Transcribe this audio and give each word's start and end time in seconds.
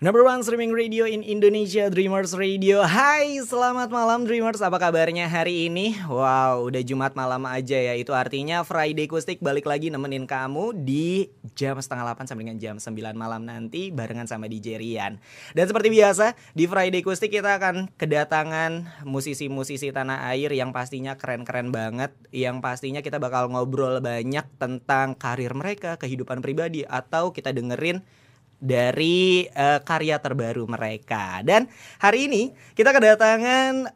Number 0.00 0.24
one 0.24 0.40
streaming 0.40 0.72
radio 0.72 1.04
in 1.04 1.20
Indonesia, 1.20 1.92
Dreamers 1.92 2.32
Radio. 2.32 2.80
Hai, 2.80 3.36
selamat 3.36 3.92
malam 3.92 4.24
Dreamers. 4.24 4.64
Apa 4.64 4.80
kabarnya 4.80 5.28
hari 5.28 5.68
ini? 5.68 5.92
Wow, 6.08 6.72
udah 6.72 6.80
Jumat 6.80 7.12
malam 7.12 7.44
aja 7.44 7.76
ya. 7.76 7.92
Itu 7.92 8.16
artinya 8.16 8.64
Friday 8.64 9.04
Kustik 9.04 9.44
balik 9.44 9.68
lagi 9.68 9.92
nemenin 9.92 10.24
kamu 10.24 10.72
di 10.72 11.28
jam 11.52 11.76
setengah 11.76 12.16
8 12.16 12.32
sampai 12.32 12.48
dengan 12.48 12.56
jam 12.56 12.80
9 12.80 12.96
malam 13.12 13.44
nanti 13.44 13.92
barengan 13.92 14.24
sama 14.24 14.48
DJ 14.48 14.80
Rian. 14.80 15.20
Dan 15.52 15.68
seperti 15.68 15.92
biasa, 15.92 16.32
di 16.56 16.64
Friday 16.64 17.04
Kustik 17.04 17.36
kita 17.36 17.60
akan 17.60 17.92
kedatangan 18.00 19.04
musisi-musisi 19.04 19.92
tanah 19.92 20.32
air 20.32 20.48
yang 20.56 20.72
pastinya 20.72 21.20
keren-keren 21.20 21.76
banget. 21.76 22.16
Yang 22.32 22.64
pastinya 22.64 23.04
kita 23.04 23.20
bakal 23.20 23.52
ngobrol 23.52 24.00
banyak 24.00 24.48
tentang 24.56 25.12
karir 25.12 25.52
mereka, 25.52 26.00
kehidupan 26.00 26.40
pribadi, 26.40 26.88
atau 26.88 27.36
kita 27.36 27.52
dengerin 27.52 28.00
dari 28.60 29.48
uh, 29.50 29.80
karya 29.80 30.20
terbaru 30.20 30.68
mereka. 30.68 31.40
Dan 31.40 31.66
hari 31.98 32.28
ini 32.28 32.52
kita 32.76 32.92
kedatangan 32.92 33.88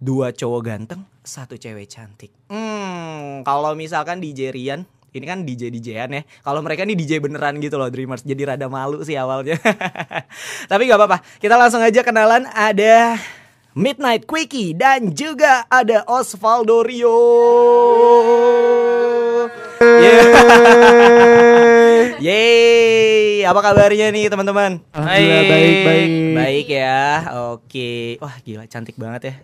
dua 0.00 0.32
cowok 0.32 0.60
ganteng, 0.64 1.04
satu 1.20 1.60
cewek 1.60 1.86
cantik. 1.86 2.32
Hmm, 2.48 3.44
kalau 3.44 3.76
misalkan 3.76 4.18
DJ 4.18 4.50
Rian 4.50 4.82
ini 5.10 5.26
kan 5.26 5.42
DJ 5.42 5.74
DJan 5.74 6.10
ya. 6.14 6.22
Kalau 6.46 6.62
mereka 6.62 6.86
nih 6.86 6.94
DJ 6.94 7.18
beneran 7.18 7.58
gitu 7.58 7.74
loh 7.78 7.90
Dreamers. 7.90 8.22
Jadi 8.22 8.46
rada 8.46 8.70
malu 8.70 9.02
sih 9.02 9.18
awalnya. 9.18 9.58
Tapi 10.70 10.82
nggak 10.86 10.98
apa-apa. 10.98 11.18
Kita 11.42 11.58
langsung 11.58 11.82
aja 11.82 12.06
kenalan 12.06 12.46
ada 12.54 13.18
Midnight 13.74 14.26
Quickie 14.26 14.74
dan 14.74 15.10
juga 15.10 15.66
ada 15.66 16.06
Osvaldo 16.06 16.86
Rio. 16.86 17.18
Apa 23.50 23.60
kabarnya 23.66 24.14
nih 24.14 24.30
teman-teman? 24.30 24.78
Alhamdulillah 24.94 25.42
baik 25.50 25.76
baik. 25.82 26.10
Baik 26.38 26.66
ya. 26.70 27.02
Oke. 27.50 28.14
Wah, 28.22 28.38
gila 28.46 28.64
cantik 28.70 28.94
banget 28.94 29.22
ya. 29.26 29.34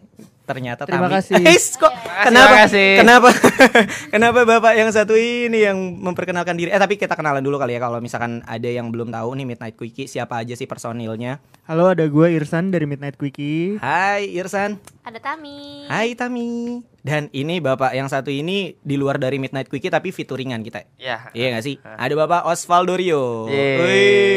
Ternyata 0.47 0.87
Terima 0.87 1.11
Tami. 1.11 1.19
kasih. 1.19 1.35
Eh, 1.51 1.59
kok 1.59 1.93
kenapa? 2.23 2.31
Terima 2.31 2.63
kasih. 2.63 2.89
Kenapa? 3.03 3.29
kenapa 4.15 4.41
Bapak 4.47 4.73
yang 4.79 4.91
satu 4.95 5.19
ini 5.19 5.67
yang 5.67 5.75
memperkenalkan 5.99 6.55
diri? 6.55 6.71
Eh, 6.71 6.79
tapi 6.79 6.95
kita 6.95 7.19
kenalan 7.19 7.43
dulu 7.43 7.59
kali 7.59 7.75
ya 7.75 7.83
kalau 7.83 7.99
misalkan 7.99 8.47
ada 8.47 8.71
yang 8.71 8.95
belum 8.95 9.11
tahu 9.11 9.35
nih 9.35 9.47
Midnight 9.47 9.75
Quickie 9.75 10.07
siapa 10.07 10.39
aja 10.39 10.55
sih 10.55 10.71
personilnya. 10.71 11.43
Halo 11.67 11.91
ada 11.91 12.07
gue 12.07 12.27
Irsan 12.31 12.71
dari 12.71 12.87
Midnight 12.87 13.19
Quickie. 13.19 13.83
Hai 13.83 14.31
Irsan. 14.39 14.79
Ada 15.03 15.19
Tami. 15.19 15.91
Hai 15.91 16.15
Tami. 16.15 16.79
Dan 17.03 17.31
ini 17.31 17.63
Bapak 17.63 17.95
yang 17.95 18.11
satu 18.11 18.35
ini 18.35 18.75
di 18.83 18.99
luar 18.99 19.19
dari 19.19 19.39
Midnight 19.39 19.71
Quickie 19.71 19.91
tapi 19.91 20.11
featuringan 20.11 20.63
kita. 20.63 20.87
Ya. 20.99 21.31
Iya 21.35 21.59
gak 21.59 21.65
sih? 21.67 21.79
Ada 21.83 22.15
Bapak 22.19 22.47
Osvaldo 22.51 22.99
Rio. 22.99 23.47
Yeay. 23.47 23.79
Wih, 23.79 24.36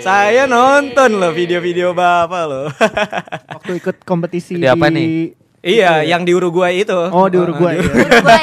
saya 0.00 0.44
nonton 0.46 1.10
loh 1.14 1.30
video-video 1.30 1.92
Bapak 1.92 2.42
loh. 2.44 2.66
Waktu 3.54 3.72
ikut 3.76 3.96
kompetisi 4.02 4.56
Di 4.56 4.64
apa 4.64 4.88
nih? 4.88 5.36
iya, 5.60 6.00
yang 6.02 6.22
di 6.22 6.32
Uruguay 6.32 6.80
itu. 6.80 6.96
Oh 7.08 7.26
di 7.26 7.36
Uruguay. 7.36 7.76
ya. 7.76 7.84
Uruguay. 7.84 8.42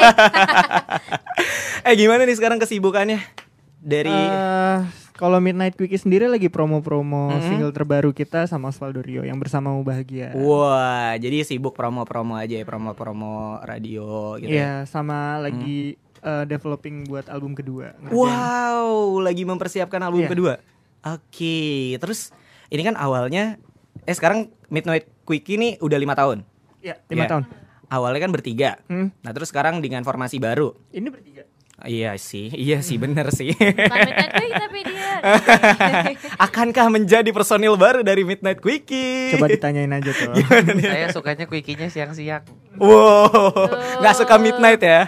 eh 1.86 1.94
gimana 1.94 2.22
nih 2.22 2.34
sekarang 2.34 2.58
kesibukannya? 2.58 3.18
Dari 3.78 4.10
Eh, 4.10 4.78
kalau 5.12 5.38
Midnight 5.38 5.74
Quickie 5.74 5.96
sendiri 5.96 6.26
lagi 6.26 6.46
promo-promo 6.46 7.30
Mhm. 7.32 7.42
single 7.44 7.72
terbaru 7.72 8.10
kita 8.12 8.46
sama 8.46 8.68
Osvaldo 8.68 9.00
Rio 9.00 9.22
yang 9.22 9.36
bersamamu 9.36 9.82
bahagia. 9.82 10.30
Wah, 10.34 11.14
jadi 11.14 11.42
sibuk 11.42 11.74
promo-promo 11.74 12.34
aja 12.34 12.54
ya, 12.54 12.62
promo-promo 12.62 13.58
radio 13.60 14.34
gitu. 14.36 14.46
ya. 14.48 14.54
Iya, 14.54 14.72
sama 14.84 15.38
lagi 15.38 15.94
eh, 16.18 16.44
developing 16.44 17.02
buat 17.04 17.26
album 17.26 17.54
kedua. 17.54 17.94
Ngerjain. 17.96 18.14
Wow, 18.16 18.90
lagi 19.20 19.42
mempersiapkan 19.42 20.00
album 20.00 20.22
Iya. 20.22 20.30
kedua. 20.30 20.54
Oke, 21.00 21.58
terus 21.96 22.34
ini 22.68 22.82
kan 22.82 22.94
awalnya 22.94 23.56
eh 24.00 24.12
sekarang 24.12 24.48
Midnight 24.66 25.06
Quickie 25.22 25.54
ini 25.54 25.68
udah 25.78 25.96
lima 25.96 26.12
tahun. 26.12 26.42
Iya, 26.78 26.98
lima 27.06 27.24
Iya. 27.24 27.30
tahun. 27.30 27.44
Awalnya 27.88 28.20
kan 28.20 28.32
bertiga. 28.32 28.70
Hmm, 28.84 29.08
Nah, 29.18 29.32
terus 29.32 29.48
sekarang 29.48 29.78
dengan 29.78 30.02
formasi 30.02 30.36
baru. 30.36 30.76
ini 30.90 31.08
bertiga. 31.08 31.42
Iya 31.78 32.18
sih, 32.18 32.50
iya 32.50 32.82
sih 32.82 32.98
bener 32.98 33.30
sih. 33.30 33.54
Bukan 33.54 33.78
Midnight 34.02 34.32
Quickie 34.34 34.58
tapi 34.58 34.80
dia. 34.82 35.12
Akankah 36.44 36.90
menjadi 36.90 37.30
personil 37.30 37.78
baru 37.78 38.02
dari 38.02 38.26
Midnight 38.26 38.58
Quickie? 38.58 39.30
Coba 39.30 39.46
ditanyain 39.46 39.86
aja 39.88 40.10
tuh. 40.10 40.34
Saya 40.76 41.06
sukanya 41.08 41.46
quickie-nya 41.46 41.86
siang-siang. 41.86 42.42
Wow, 42.74 43.30
nggak 43.98 44.14
suka 44.16 44.38
midnight 44.38 44.78
ya? 44.80 45.06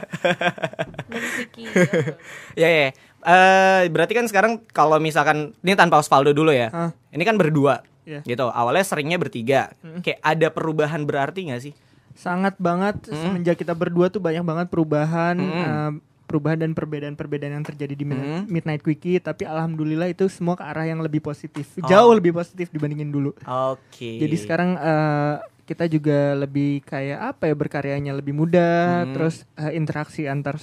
Ya 2.54 2.68
ya. 2.80 2.86
Eh, 3.20 3.82
berarti 3.88 4.12
kan 4.12 4.24
sekarang 4.24 4.52
kalau 4.70 4.96
misalkan 4.96 5.52
ini 5.60 5.72
tanpa 5.74 6.00
Osvaldo 6.00 6.32
dulu 6.32 6.50
ya. 6.50 6.68
Hah? 6.68 6.90
Ini 7.10 7.22
kan 7.22 7.36
berdua. 7.36 7.84
Iya. 8.08 8.24
Gitu. 8.24 8.42
Awalnya 8.42 8.82
seringnya 8.82 9.16
bertiga. 9.16 9.70
Kayak 10.00 10.20
ada 10.20 10.48
perubahan 10.48 11.04
berarti 11.04 11.46
nggak 11.46 11.62
sih? 11.62 11.74
Sangat 12.10 12.56
banget 12.56 13.06
semenjak 13.06 13.56
kita 13.56 13.72
berdua 13.72 14.08
tuh 14.08 14.18
banyak 14.18 14.42
banget 14.42 14.66
perubahan 14.68 15.36
Mm. 15.36 15.52
eh, 15.52 15.90
perubahan 16.24 16.58
dan 16.58 16.72
perbedaan-perbedaan 16.72 17.54
yang 17.54 17.66
terjadi 17.66 17.92
di 17.92 18.04
Mm. 18.04 18.10
Midnight, 18.10 18.44
Midnight 18.48 18.82
Quickie 18.82 19.18
tapi 19.18 19.44
alhamdulillah 19.44 20.06
itu 20.06 20.26
semua 20.26 20.54
ke 20.54 20.62
arah 20.62 20.84
yang 20.84 21.00
lebih 21.00 21.20
positif. 21.20 21.70
Jauh 21.82 22.12
lebih 22.12 22.30
positif 22.30 22.68
dibandingin 22.68 23.08
dulu. 23.08 23.36
Oke. 23.46 24.16
Jadi 24.16 24.36
sekarang 24.36 24.74
eh, 24.74 25.34
kita 25.64 25.86
juga 25.86 26.34
lebih 26.34 26.82
kayak 26.82 27.36
apa 27.36 27.46
ya 27.46 27.54
berkaryanya 27.54 28.12
lebih 28.12 28.34
mudah, 28.34 29.06
Hmm. 29.06 29.14
terus 29.14 29.46
eh, 29.54 29.70
interaksi 29.72 30.26
antar 30.26 30.58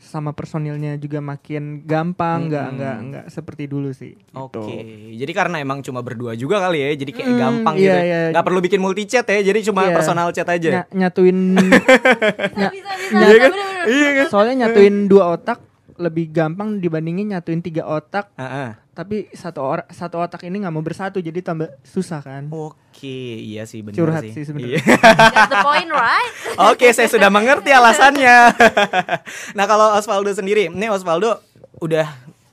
sama 0.00 0.32
personilnya 0.32 0.96
juga 0.96 1.20
makin 1.20 1.84
gampang, 1.84 2.48
nggak 2.48 2.64
Hmm. 2.64 2.74
nggak 2.74 2.96
nggak 3.04 3.24
seperti 3.28 3.64
dulu 3.64 3.92
sih. 3.92 4.16
Oke, 4.32 4.56
gitu. 4.56 4.72
jadi 5.14 5.32
karena 5.34 5.56
emang 5.58 5.78
cuma 5.80 6.00
berdua 6.00 6.32
juga 6.32 6.56
kali 6.58 6.80
ya, 6.80 6.90
jadi 6.96 7.12
kayak 7.12 7.28
Hmm, 7.28 7.36
gampang 7.38 7.74
iya, 7.76 7.84
gitu. 7.84 7.92
ya. 7.92 8.02
iya. 8.02 8.20
Nggak 8.32 8.44
perlu 8.44 8.60
bikin 8.60 8.80
multi 8.80 9.04
chat 9.04 9.24
ya, 9.24 9.40
jadi 9.42 9.60
cuma 9.62 9.84
Iya. 9.84 9.94
personal 9.94 10.28
chat 10.30 10.48
aja. 10.48 10.70
Ny- 10.82 10.90
nyatuin 10.98 11.38
Bisa 12.50 12.66
bisa 12.66 12.92
bisa. 12.96 13.16
Iya 13.20 13.36
kan? 13.36 13.50
bener-bener. 13.52 13.84
Iya 13.86 14.10
kan? 14.14 14.26
soalnya 14.28 14.54
nyatuin 14.58 14.96
dua 15.04 15.24
otak 15.30 15.58
lebih 15.94 16.26
gampang 16.30 16.80
dibandingin 16.80 17.28
nyatuin 17.30 17.60
tiga 17.60 17.84
otak 17.84 18.32
Heeh. 18.34 18.72
Tapi 19.00 19.32
satu 19.32 19.64
orang 19.64 19.88
satu 19.88 20.20
otak 20.20 20.44
ini 20.44 20.60
nggak 20.60 20.74
mau 20.76 20.84
bersatu 20.84 21.24
jadi 21.24 21.40
tambah 21.40 21.72
susah 21.80 22.20
kan 22.20 22.52
Oke, 22.52 23.40
iya 23.40 23.64
sih 23.64 23.80
benar 23.80 23.96
Curhat 23.96 24.22
sih. 24.28 24.32
sih 24.36 24.44
sebenarnya. 24.44 24.76
Iya. 24.76 25.48
The 25.54 25.58
point 25.64 25.88
right? 25.88 26.32
Oke, 26.68 26.90
saya 26.92 27.08
sudah 27.08 27.32
mengerti 27.32 27.72
alasannya. 27.72 28.50
nah, 29.56 29.64
kalau 29.64 29.94
Osvaldo 29.96 30.28
sendiri, 30.34 30.68
ini 30.68 30.90
Osvaldo 30.90 31.38
udah 31.80 32.04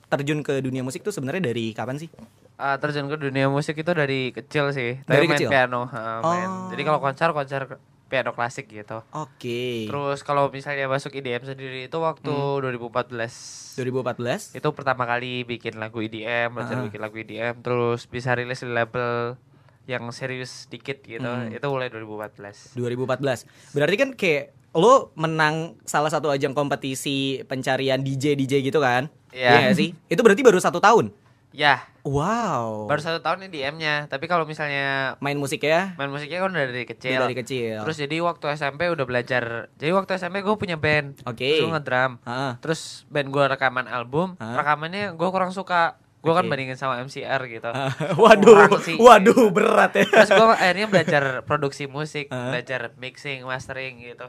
terjun 0.08 0.46
ke 0.46 0.63
dunia 0.63 0.85
musik 0.85 1.03
tuh 1.03 1.12
sebenarnya 1.12 1.52
dari 1.52 1.75
kapan 1.75 2.00
sih? 2.00 2.08
Ah, 2.56 2.79
terjun 2.79 3.12
ke 3.12 3.18
dunia 3.19 3.52
musik 3.52 3.75
itu 3.75 3.91
dari 3.91 4.31
kecil 4.31 4.72
sih. 4.72 5.03
Dari 5.03 5.25
main 5.25 5.35
kecil? 5.35 5.50
piano, 5.52 5.90
ah, 5.91 6.24
main. 6.24 6.47
Oh. 6.47 6.69
Jadi 6.72 6.81
kalau 6.85 7.00
konser 7.03 7.29
konser 7.35 7.62
piano 8.07 8.31
klasik 8.31 8.68
gitu. 8.68 9.03
Oke. 9.12 9.85
Terus 9.85 10.19
kalau 10.22 10.47
misalnya 10.47 10.88
masuk 10.88 11.13
IDM 11.13 11.44
sendiri 11.44 11.85
itu 11.85 11.97
waktu 11.97 12.28
Hmm. 12.28 12.63
2014. 12.63 13.75
2014. 13.75 14.51
Itu 14.53 14.72
pertama 14.72 15.03
kali 15.03 15.44
bikin 15.44 15.75
lagu 15.75 16.00
IDM, 16.00 16.51
belajar 16.51 16.75
Ah. 16.75 16.84
bikin 16.84 17.00
lagu 17.00 17.16
IDM, 17.16 17.59
terus 17.59 18.03
bisa 18.06 18.31
rilis 18.31 18.59
di 18.59 18.67
label 18.67 19.35
yang 19.85 20.07
serius 20.09 20.66
dikit 20.66 21.00
gitu. 21.01 21.23
Hmm. 21.23 21.47
Itu 21.50 21.67
mulai 21.67 21.88
2014. 21.88 22.72
2014. 22.73 23.44
Berarti 23.72 23.96
kan 23.96 24.09
kayak 24.13 24.46
lo 24.73 25.09
menang 25.13 25.79
salah 25.84 26.07
satu 26.07 26.28
ajang 26.28 26.51
kompetisi 26.51 27.40
pencarian 27.44 28.00
DJ 28.00 28.35
DJ 28.35 28.59
gitu 28.62 28.79
kan? 28.79 29.07
Iya. 29.29 29.69
nggak 29.69 29.75
sih? 29.75 29.90
Itu 30.07 30.23
berarti 30.23 30.41
baru 30.41 30.57
satu 30.57 30.79
tahun. 30.79 31.12
Ya, 31.50 31.88
Wow. 32.03 32.88
baru 32.88 33.02
satu 33.02 33.19
tahun 33.19 33.47
IDM-nya. 33.47 34.08
Tapi 34.08 34.25
kalau 34.25 34.44
misalnya 34.44 35.16
main 35.19 35.35
musik 35.35 35.59
ya 35.59 35.91
main 35.96 36.08
musiknya 36.08 36.40
kan 36.40 36.52
udah 36.52 36.68
dari 36.68 36.85
kecil. 36.85 37.19
dari 37.19 37.35
kecil. 37.35 37.84
Terus 37.84 37.97
jadi 37.97 38.16
waktu 38.22 38.46
SMP 38.53 38.88
udah 38.88 39.03
belajar. 39.03 39.68
Jadi 39.75 39.91
waktu 39.91 40.16
SMP 40.16 40.40
gue 40.40 40.56
punya 40.56 40.75
band. 40.75 41.19
Oke. 41.24 41.44
Terus 41.44 41.62
gue 41.62 41.74
ngedrum. 41.74 42.12
Heeh. 42.24 42.52
Terus 42.59 42.81
band 43.08 43.28
gue 43.28 43.44
rekaman 43.46 43.85
album. 43.85 44.35
Hah? 44.38 44.56
Rekamannya 44.56 45.12
gue 45.13 45.30
kurang 45.30 45.52
suka. 45.52 46.00
Gue 46.18 46.31
kan 46.31 46.44
Oke. 46.44 46.52
bandingin 46.52 46.75
sama 46.75 47.00
MCR 47.00 47.40
gitu. 47.46 47.72
waduh, 48.24 48.67
Kurang 48.67 48.82
sih. 48.82 48.96
waduh 48.97 49.47
berat 49.47 49.96
ya. 49.96 50.03
Terus 50.03 50.29
gue 50.29 50.47
akhirnya 50.49 50.88
belajar 50.88 51.23
produksi 51.44 51.85
musik, 51.85 52.28
Hah? 52.28 52.52
belajar 52.52 52.91
mixing, 52.96 53.44
mastering 53.44 54.02
gitu. 54.02 54.28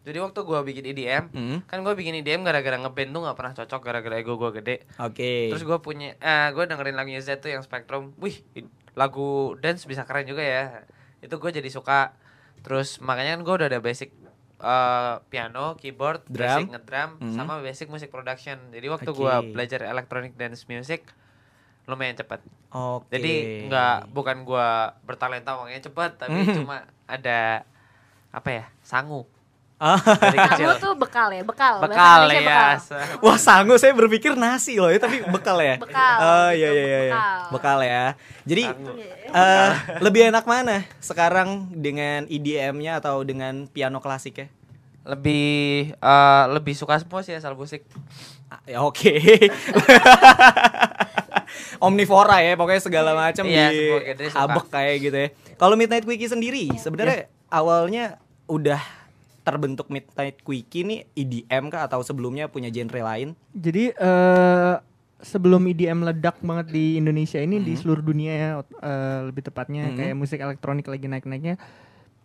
Jadi 0.00 0.16
waktu 0.16 0.40
gue 0.40 0.60
bikin 0.64 0.84
EDM, 0.86 1.24
Hmm, 1.28 1.58
kan 1.64 1.84
gue 1.84 1.92
bikin 1.92 2.16
EDM 2.16 2.40
gara-gara 2.40 2.72
ngeband 2.74 3.10
tuh 3.10 3.20
gak 3.20 3.36
pernah 3.36 3.52
cocok 3.52 3.80
gara-gara 3.80 4.16
ego 4.16 4.34
gue 4.34 4.50
gede. 4.54 4.76
Oke. 4.96 5.52
Terus 5.52 5.60
gue 5.60 5.78
punya, 5.78 6.16
eh 6.16 6.48
gue 6.50 6.64
dengerin 6.64 6.96
lagunya 6.96 7.20
Z 7.20 7.38
tuh 7.38 7.52
yang 7.52 7.60
Spectrum. 7.60 8.16
Wih, 8.16 8.40
lagu 8.94 9.54
dance 9.56 9.84
bisa 9.84 10.08
keren 10.08 10.24
juga 10.24 10.40
ya. 10.40 10.64
Itu 11.20 11.36
gue 11.36 11.50
jadi 11.50 11.68
suka. 11.68 12.16
Terus 12.60 12.96
makanya 12.98 13.36
kan 13.36 13.42
gue 13.42 13.54
udah 13.54 13.68
ada 13.68 13.80
basic 13.80 14.12
eh, 14.58 15.16
piano, 15.28 15.72
keyboard, 15.74 16.24
Drum. 16.26 16.36
basic 16.38 16.64
ngedrum, 16.70 17.10
Mhm. 17.16 17.32
sama 17.32 17.60
basic 17.60 17.88
music 17.88 18.08
production. 18.08 18.60
Jadi 18.68 18.86
waktu 18.88 19.08
Oke. 19.08 19.16
gue 19.16 19.34
belajar 19.52 19.80
electronic 19.82 20.32
dance 20.34 20.64
music 20.64 21.08
lumayan 21.84 22.12
cepet. 22.12 22.44
Oke. 22.70 23.08
Jadi 23.10 23.32
nggak 23.66 24.12
bukan 24.12 24.44
gua 24.44 24.94
bertalenta 25.02 25.56
uangnya 25.56 25.80
cepet, 25.82 26.12
tapi 26.18 26.44
Mhm. 26.44 26.54
cuma 26.54 26.76
ada 27.04 27.64
apa 28.30 28.48
ya 28.48 28.64
sangu. 28.80 29.24
Dari 29.80 30.36
kecil. 30.38 30.68
Sangu 30.68 30.72
tuh 30.76 30.92
bekal 30.92 31.28
ya, 31.30 31.40
bekal. 31.40 31.80
Bekal 31.80 32.20
ya. 32.28 32.36
bekal. 32.36 32.72
Wah 33.18 33.34
sangu 33.34 33.74
saya 33.74 33.90
berpikir 33.90 34.36
nasi 34.36 34.76
loh 34.76 34.86
ya 34.86 35.00
tapi 35.00 35.24
bekal 35.24 35.56
ya. 35.56 35.74
Bekal, 35.76 36.16
Oh 36.20 36.50
iya 36.50 36.68
gitu, 36.68 36.76
iya 36.76 36.84
iya. 36.84 37.00
bekal. 37.08 37.38
Bekal 37.50 37.78
ya. 37.80 38.04
Jadi 38.44 38.62
eh, 39.26 39.70
lebih 39.98 40.22
enak 40.28 40.44
mana 40.44 40.84
sekarang 40.98 41.48
dengan 41.70 42.24
EDM-nya 42.26 43.00
atau 43.00 43.24
dengan 43.24 43.64
piano 43.66 43.98
klasik 43.98 44.36
ya? 44.36 44.46
Lebih 45.02 45.48
eh, 45.92 46.44
lebih 46.50 46.76
suka 46.76 47.00
semua 47.00 47.24
sih 47.24 47.32
asal 47.32 47.56
musik. 47.56 47.80
Ah, 48.46 48.60
Ya 48.66 48.84
oke. 48.84 49.16
Omnivora 51.80 52.38
ya, 52.40 52.54
pokoknya 52.54 52.82
segala 52.82 53.10
macam 53.14 53.42
Iya, 53.42 53.70
di 53.70 53.78
semua 53.80 54.00
genre 54.04 54.28
suka. 54.28 54.42
abek 54.44 54.64
kayak 54.68 54.94
gitu 55.00 55.16
ya. 55.16 55.28
Kalau 55.56 55.74
Midnight 55.74 56.04
Quickie 56.04 56.28
sendiri 56.28 56.68
sebenarnya 56.76 57.18
awalnya 57.48 58.04
udah 58.46 58.80
terbentuk 59.50 59.86
Midnight 59.88 60.40
Quickie 60.40 60.82
nih 60.82 61.00
EDM 61.12 61.68
kah 61.68 61.84
atau 61.84 62.00
sebelumnya 62.00 62.46
punya 62.46 62.70
genre 62.70 63.02
lain? 63.02 63.34
Jadi 63.50 63.90
eh 63.90 64.74
sebelum 65.20 65.68
EDM 65.68 66.00
meledak 66.00 66.40
banget 66.40 66.72
di 66.72 66.96
Indonesia 66.96 67.36
ini 67.36 67.60
di 67.60 67.76
seluruh 67.76 68.00
dunia 68.00 68.32
ya 68.32 68.48
eh, 68.62 69.18
lebih 69.28 69.44
tepatnya 69.44 69.92
Mhm. 69.92 69.96
kayak 69.96 70.14
musik 70.16 70.40
elektronik 70.40 70.86
lagi 70.86 71.06
naik-naiknya. 71.06 71.60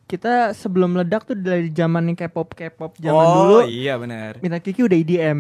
Kita 0.06 0.54
sebelum 0.54 0.94
meledak 0.94 1.26
tuh 1.26 1.34
dari 1.34 1.74
zaman 1.74 2.14
K-pop 2.14 2.54
K-pop 2.54 2.94
zaman 3.02 3.26
oh, 3.26 3.34
dulu 3.36 3.58
iya 3.66 3.98
benar. 3.98 4.38
Midnight 4.38 4.64
Kiki 4.64 4.86
udah 4.86 4.96
EDM. 4.96 5.40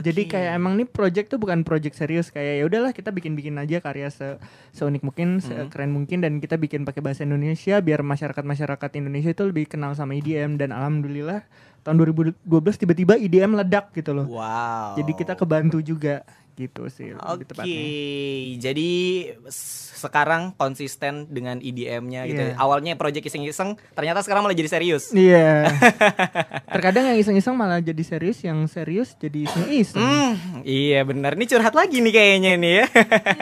Jadi 0.00 0.24
Oke. 0.24 0.32
kayak 0.32 0.56
emang 0.56 0.80
nih 0.80 0.88
project 0.88 1.36
tuh 1.36 1.36
bukan 1.36 1.60
project 1.68 2.00
serius 2.00 2.32
kayak 2.32 2.60
ya 2.60 2.64
udahlah 2.64 2.96
kita 2.96 3.12
bikin-bikin 3.12 3.60
aja 3.60 3.76
karya 3.84 4.08
se 4.08 4.40
seunik 4.72 5.04
mungkin, 5.04 5.36
Mhm. 5.44 5.68
keren 5.68 5.92
mungkin 5.92 6.24
dan 6.24 6.40
kita 6.40 6.56
bikin 6.56 6.88
pakai 6.88 7.04
bahasa 7.04 7.28
Indonesia 7.28 7.76
biar 7.84 8.00
masyarakat-masyarakat 8.00 8.90
Indonesia 8.96 9.36
itu 9.36 9.44
lebih 9.44 9.68
kenal 9.68 9.92
sama 9.92 10.16
EDM 10.16 10.56
dan 10.56 10.72
alhamdulillah 10.72 11.44
tahun 11.84 11.98
2012 12.00 12.78
tiba-tiba 12.80 13.20
EDM 13.20 13.52
meledak 13.52 13.92
gitu 13.92 14.16
loh. 14.16 14.24
Wow. 14.32 14.96
Jadi 14.96 15.12
kita 15.12 15.36
kebantu 15.36 15.84
juga 15.84 16.24
gitu 16.56 16.88
sih 16.92 17.16
Oke, 17.16 17.48
tepatnya. 17.48 17.82
jadi 18.60 18.90
sekarang 20.02 20.58
konsisten 20.58 21.30
dengan 21.30 21.62
EDM-nya 21.62 22.26
gitu. 22.26 22.42
Iya. 22.42 22.58
Awalnya 22.58 22.98
project 22.98 23.30
iseng-iseng, 23.30 23.78
ternyata 23.94 24.26
sekarang 24.26 24.42
malah 24.42 24.58
jadi 24.58 24.66
serius. 24.66 25.14
Iya. 25.14 25.70
Terkadang 26.74 27.14
yang 27.14 27.18
iseng-iseng 27.22 27.54
malah 27.54 27.78
jadi 27.78 28.02
serius, 28.02 28.42
yang 28.42 28.66
serius 28.66 29.14
jadi 29.14 29.46
iseng-iseng. 29.46 30.02
Hmm, 30.02 30.34
iya 30.66 31.06
benar. 31.06 31.38
Ini 31.38 31.46
curhat 31.46 31.74
lagi 31.78 32.02
nih 32.02 32.12
kayaknya 32.12 32.52
nih 32.58 32.72
ya. 32.82 32.86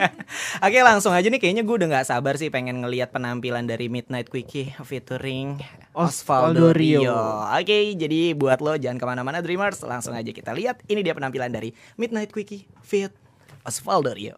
Oke 0.65 0.79
langsung 0.85 1.17
aja 1.17 1.25
nih 1.25 1.41
kayaknya 1.41 1.63
gue 1.65 1.75
udah 1.81 1.87
nggak 1.89 2.07
sabar 2.07 2.37
sih 2.37 2.53
pengen 2.53 2.85
ngelihat 2.85 3.09
penampilan 3.09 3.65
dari 3.65 3.89
Midnight 3.89 4.29
Quickie 4.29 4.77
featuring 4.85 5.57
Osvaldo 5.97 6.71
Rio. 6.71 7.03
Rio. 7.03 7.21
Oke, 7.51 7.97
jadi 7.97 8.37
buat 8.37 8.61
lo 8.61 8.77
jangan 8.77 9.01
ke 9.01 9.05
mana-mana 9.07 9.43
Dreamers, 9.43 9.81
langsung 9.83 10.13
aja 10.13 10.29
kita 10.29 10.53
lihat. 10.53 10.79
Ini 10.87 11.01
dia 11.03 11.17
penampilan 11.17 11.51
dari 11.51 11.73
Midnight 11.97 12.31
Quickie 12.31 12.69
Osvaldo 13.65 14.13
Rio. 14.13 14.35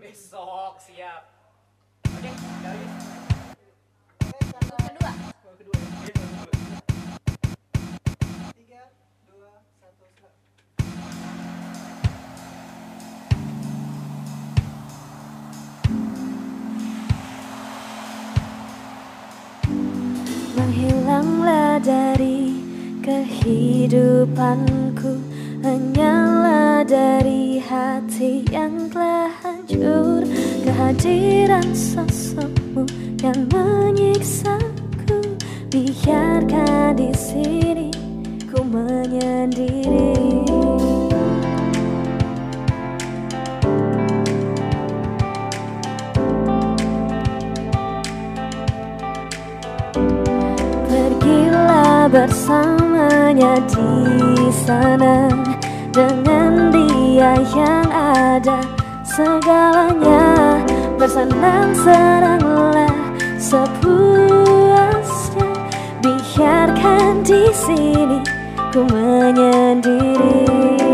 Besok 0.00 0.80
siap. 0.82 1.30
Menghilanglah 20.54 21.82
dari 21.82 22.54
kehidupanku 23.02 25.33
Hanyalah 25.64 26.84
dari 26.84 27.56
hati 27.56 28.44
yang 28.52 28.84
telah 28.92 29.32
hancur. 29.40 30.20
Kehadiran 30.60 31.64
sosokmu 31.72 32.84
yang 33.24 33.48
menyiksaku. 33.48 35.24
Biarkan 35.72 37.00
di 37.00 37.08
sini 37.16 37.88
ku 38.52 38.60
menyendiri. 38.60 40.12
Pergilah 50.84 52.12
bersamanya 52.12 53.64
di 53.64 53.88
sana 54.52 55.32
Dengan 55.94 56.74
dia 56.74 57.38
yang 57.54 57.86
ada 57.94 58.58
segalanya 59.06 60.58
Bersenang-senanglah 60.98 62.90
sepuasnya. 63.38 65.46
Biarkan 66.02 67.22
di 67.22 67.46
sini 67.54 68.18
ku 68.74 68.82
menyendiri 68.90 70.93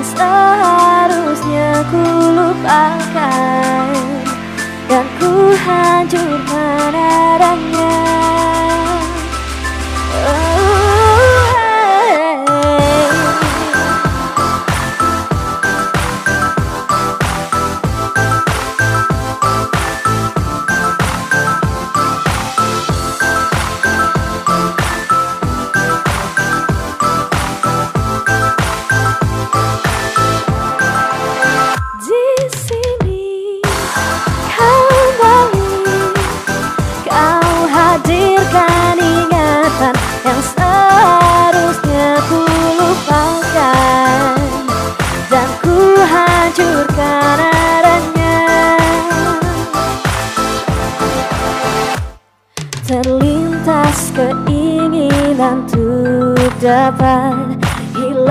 yang 0.00 0.16
seharusnya 0.16 1.84
ku 1.92 2.00
lupakan 2.32 3.92
dan 4.88 5.04
ku 5.20 5.52
hancurkan 5.60 6.96
adanya. 6.96 8.39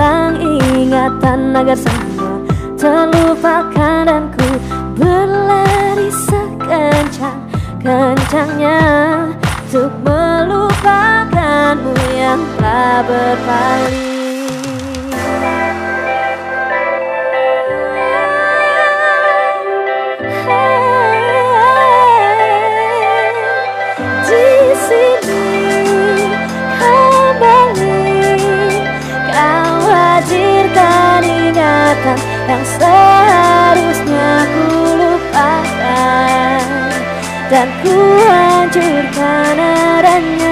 Hilang 0.00 0.32
ingatan 0.80 1.52
agar 1.52 1.76
semua 1.76 2.40
terlupakan 2.80 4.08
dan 4.08 4.32
ku 4.32 4.48
berlari 4.96 6.08
sekencang 6.08 7.36
kencangnya 7.84 8.80
untuk 9.68 9.92
melupakanmu 10.00 11.92
yang 12.16 12.40
telah 12.56 13.04
berpaling 13.04 14.09
yang 32.50 32.66
seharusnya 32.66 34.30
ku 34.50 34.66
lupakan 34.98 36.66
dan 37.46 37.68
ku 37.78 37.94
hancurkan 38.26 39.54
adanya. 39.54 40.49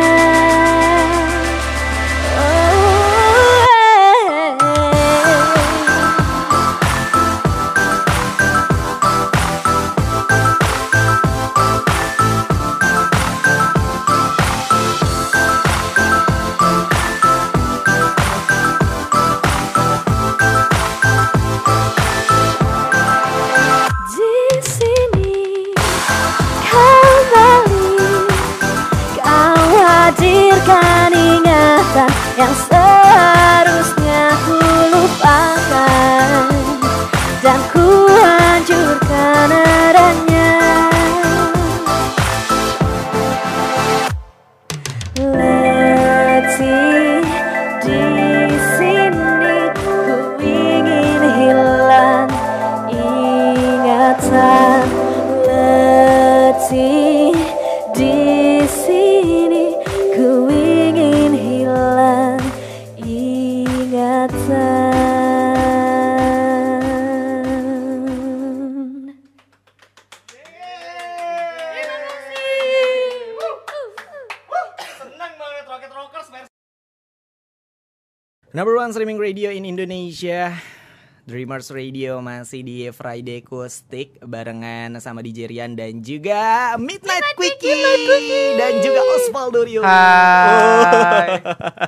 Number 78.58 78.74
one 78.74 78.90
streaming 78.90 79.22
radio 79.22 79.54
in 79.54 79.62
Indonesia 79.62 80.50
Dreamers 81.30 81.70
Radio 81.70 82.18
masih 82.18 82.66
di 82.66 82.90
Friday 82.90 83.38
Acoustic 83.38 84.18
barengan 84.18 84.98
sama 84.98 85.22
DJ 85.22 85.46
Rian 85.46 85.78
dan 85.78 86.02
juga 86.02 86.74
Midnight, 86.74 87.38
Quickie 87.38 88.58
dan 88.58 88.82
juga 88.82 88.98
Osvaldo 89.14 89.62
Rio. 89.62 89.86
Hai. 89.86 91.38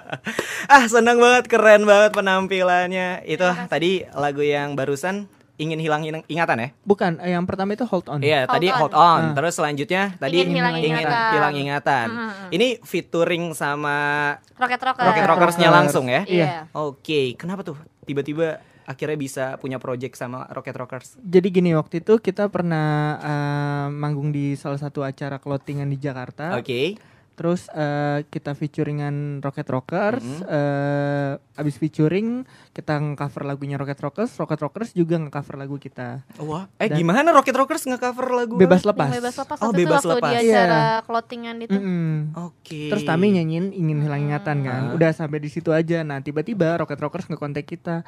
ah 0.78 0.86
senang 0.86 1.18
banget, 1.18 1.50
keren 1.50 1.82
banget 1.90 2.14
penampilannya. 2.14 3.26
Itu 3.26 3.50
tadi 3.66 4.06
lagu 4.14 4.46
yang 4.46 4.78
barusan 4.78 5.26
ingin 5.60 5.76
hilang 5.76 6.00
ing- 6.00 6.24
ingatan 6.26 6.56
ya? 6.56 6.68
Bukan, 6.82 7.20
eh, 7.20 7.30
yang 7.30 7.44
pertama 7.44 7.70
itu 7.70 7.84
hold 7.84 8.08
on. 8.08 8.18
Iya, 8.18 8.44
Hold 8.44 8.54
tadi 8.56 8.66
on. 8.66 8.76
hold 8.78 8.94
on. 8.94 9.20
Ah. 9.22 9.34
Terus 9.36 9.52
selanjutnya 9.54 10.02
tadi 10.16 10.36
Ingin 10.38 10.56
hilang 10.56 10.74
ingatan. 10.74 11.30
hilang 11.30 11.54
ingatan. 11.54 12.06
Mm-mm. 12.08 12.48
Ini 12.50 12.66
featuring 12.80 13.52
sama 13.52 13.96
Rocket 14.56 14.80
Rocker. 14.80 15.04
Rocket 15.04 15.24
Rockersnya 15.26 15.68
Rockers. 15.68 15.78
langsung 15.78 16.04
ya? 16.06 16.22
Iya. 16.24 16.66
Oke, 16.72 17.36
kenapa 17.36 17.60
tuh 17.62 17.76
tiba-tiba 18.02 18.58
akhirnya 18.82 19.14
bisa 19.14 19.44
punya 19.56 19.76
project 19.76 20.16
sama 20.16 20.48
Rocket 20.48 20.74
Rockers? 20.74 21.14
Jadi 21.16 21.48
gini 21.52 21.70
waktu 21.72 22.00
itu 22.00 22.16
kita 22.16 22.48
pernah 22.48 22.88
eh, 23.16 23.86
manggung 23.88 24.32
di 24.32 24.54
salah 24.54 24.76
satu 24.76 25.00
acara 25.00 25.36
clothingan 25.36 25.86
di 25.86 25.96
Jakarta. 25.96 26.56
Oke. 26.56 26.96
Terus 27.40 27.72
eh, 27.72 28.20
kita 28.28 28.52
featuringan 28.52 29.40
Rocket 29.40 29.64
Rockers. 29.64 30.20
Mhm. 30.20 30.44
eh, 30.44 31.32
abis 31.56 31.80
featuring 31.80 32.44
kita 32.70 33.00
nge-cover 33.00 33.48
lagunya 33.48 33.80
Rocket 33.80 33.96
Rockers. 33.96 34.36
Rocket 34.36 34.60
Rockers 34.60 34.92
juga 34.92 35.16
nge-cover 35.16 35.56
lagu 35.56 35.80
kita. 35.80 36.20
Wah, 36.36 36.68
eh 36.76 36.92
Dan- 36.92 37.00
gimana 37.00 37.32
Rocket 37.32 37.56
Rockers 37.56 37.88
nge-cover 37.88 38.28
lagu? 38.28 38.60
Bebas 38.60 38.84
lepas. 38.84 39.08
bebas 39.08 39.32
lepas 39.34 39.56
Oh, 39.58 39.72
bebas 39.72 40.04
waktu 40.04 40.20
lepas. 40.20 40.32
di 40.36 40.36
acara 40.46 40.80
clothingan 41.00 41.56
itu. 41.58 41.72
Mm-mm. 41.72 42.36
Oke. 42.44 42.92
Terus 42.92 43.08
Tami 43.08 43.32
nyanyiin 43.32 43.72
ingin 43.72 44.04
hilang 44.04 44.20
ingatan 44.22 44.60
kan. 44.60 44.82
Ah. 44.86 44.96
Udah 45.00 45.10
sampai 45.16 45.40
di 45.40 45.48
situ 45.48 45.72
aja. 45.72 46.04
Nah, 46.04 46.20
tiba-tiba 46.20 46.76
Rocket 46.76 47.00
Rockers 47.00 47.24
nge-kontak 47.24 47.64
kita. 47.64 48.04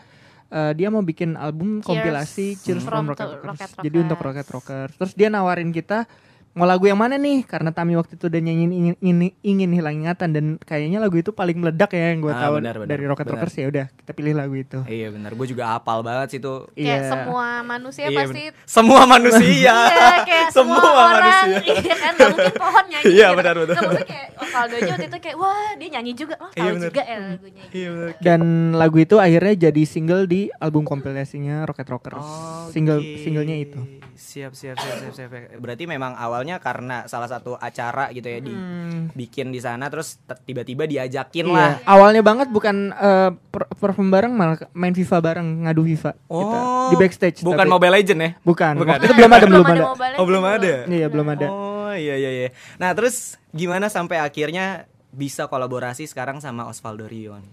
Eh, 0.53 0.73
dia 0.77 0.93
mau 0.93 1.01
bikin 1.01 1.33
album 1.35 1.81
Cheers 1.81 1.89
kompilasi 1.89 2.47
Cheers 2.61 2.85
from 2.85 3.09
from, 3.09 3.17
Rocket 3.17 3.29
Rockers. 3.33 3.49
Rocket 3.49 3.69
Jadi 3.81 3.97
untuk 3.97 4.19
Rockers. 4.21 4.45
Rocket 4.45 4.49
Rockers. 4.53 4.93
Terus 5.01 5.13
dia 5.17 5.29
nawarin 5.33 5.73
kita 5.73 6.05
mau 6.53 6.63
lagu 6.63 6.85
yang 6.85 6.97
mana 6.97 7.17
nih? 7.17 7.43
Karena 7.43 7.71
Tami 7.71 7.95
waktu 7.95 8.15
itu 8.15 8.27
udah 8.27 8.39
nyanyiin 8.39 8.71
ingin, 8.71 8.95
ingin, 8.99 9.19
ingin 9.41 9.71
hilang 9.71 9.97
ingatan 9.97 10.29
dan 10.31 10.45
kayaknya 10.59 10.99
lagu 10.99 11.17
itu 11.17 11.31
paling 11.31 11.57
meledak 11.57 11.91
ya 11.91 12.13
yang 12.13 12.21
gue 12.21 12.29
Ah, 12.29 12.41
tahu 12.43 12.55
benar, 12.59 12.75
benar, 12.77 12.89
dari 12.89 13.05
Rocket. 13.05 13.25
Rockers 13.27 13.55
ya 13.55 13.67
udah 13.67 13.87
kita 13.91 14.13
pilih 14.13 14.35
lagu 14.35 14.53
itu. 14.53 14.79
Iya 14.85 15.09
benar, 15.09 15.33
gue 15.33 15.47
juga 15.47 15.65
hafal 15.71 16.01
banget 16.01 16.29
sih 16.29 16.39
itu. 16.39 16.55
Kayak 16.71 16.85
Iya. 16.85 17.09
semua 17.09 17.47
manusia 17.63 18.05
Iya, 18.05 18.19
pasti 18.19 18.43
semua 18.65 19.01
manusia. 19.05 19.41
Iya, 19.63 19.77
kayak 20.23 20.49
semua, 20.51 20.77
Semua 20.77 20.93
orang 20.93 21.13
manusia. 21.15 21.59
Iya 21.73 21.95
kan, 21.95 22.13
gak 22.13 22.29
mungkin 22.31 22.55
pohon 22.63 22.85
nyanyi 22.87 23.05
Iya, 23.09 23.27
gitu. 23.27 23.39
benar, 23.39 23.55
benar. 23.57 23.73
Maksudnya 23.73 24.07
kayak 24.07 24.27
Osvaldo 24.35 24.75
aja 24.75 24.91
waktu 24.93 25.07
itu 25.07 25.19
kayak 25.19 25.37
Wah 25.39 25.71
dia 25.75 25.89
nyanyi 25.91 26.13
juga, 26.13 26.35
oh 26.37 26.51
tahu 26.51 26.59
Iya, 26.59 26.71
benar. 26.71 26.87
juga 26.87 27.03
ya 27.03 27.17
lagunya 27.25 27.63
Iya 27.67 27.89
benar. 27.91 28.11
Dan 28.21 28.41
lagu 28.75 28.97
itu 28.99 29.17
akhirnya 29.17 29.55
jadi 29.63 29.83
single 29.83 30.25
di 30.25 30.41
album 30.55 30.83
kompilasinya 30.83 31.65
Rocket 31.65 31.89
Rockers. 31.89 32.21
Oke. 32.21 32.73
Single 32.73 33.01
singlenya 33.19 33.57
itu. 33.59 33.81
Siap, 34.13 34.53
siap, 34.53 34.77
siap, 34.77 34.97
siap, 35.03 35.15
siap. 35.15 35.31
Berarti 35.59 35.85
memang 35.85 36.15
awalnya 36.43 36.59
karena 36.59 37.07
salah 37.07 37.31
satu 37.31 37.55
acara 37.55 38.11
gitu 38.11 38.27
ya 38.27 38.43
di 38.43 38.51
Hmm. 38.51 39.15
bikin 39.15 39.55
di 39.55 39.63
sana 39.63 39.87
terus 39.87 40.19
tiba-tiba 40.43 40.83
diajakin 40.85 41.47
Iya, 41.47 41.55
lah. 41.55 41.73
awalnya 41.87 42.19
banget 42.19 42.51
bukan 42.51 42.91
eh, 42.91 43.31
per- 43.31 43.71
perform 43.73 44.11
bareng 44.11 44.35
malah 44.35 44.59
main 44.73 44.91
FIFA 44.91 45.23
bareng 45.23 45.49
ngadu 45.63 45.87
FIFA 45.87 46.11
kita 46.19 46.59
Oh, 46.59 46.91
di 46.91 46.97
backstage. 46.99 47.39
Bukan 47.41 47.63
tapi- 47.63 47.71
Mobile 47.71 47.95
Legend 47.95 48.21
ya? 48.21 48.31
Bukan. 48.43 48.75
Bukan. 48.75 48.91
Waktu 48.91 49.07
itu 49.07 49.15
belum 49.15 49.31
ada 49.31 49.47
belum 49.47 49.63
ada. 49.65 49.83
Oh, 50.19 50.27
belum 50.27 50.43
ada. 50.45 50.75
Iya 50.85 51.07
belum 51.07 51.27
ada. 51.29 51.47
Oh, 51.47 51.95
iya 51.95 52.19
iya 52.19 52.31
iya. 52.33 52.49
Nah, 52.77 52.91
terus 52.91 53.39
gimana 53.49 53.87
sampai 53.87 54.19
akhirnya 54.19 54.91
bisa 55.15 55.47
kolaborasi 55.47 56.11
sekarang 56.11 56.43
sama 56.43 56.67
Osvaldo 56.67 57.07
Rion? 57.07 57.47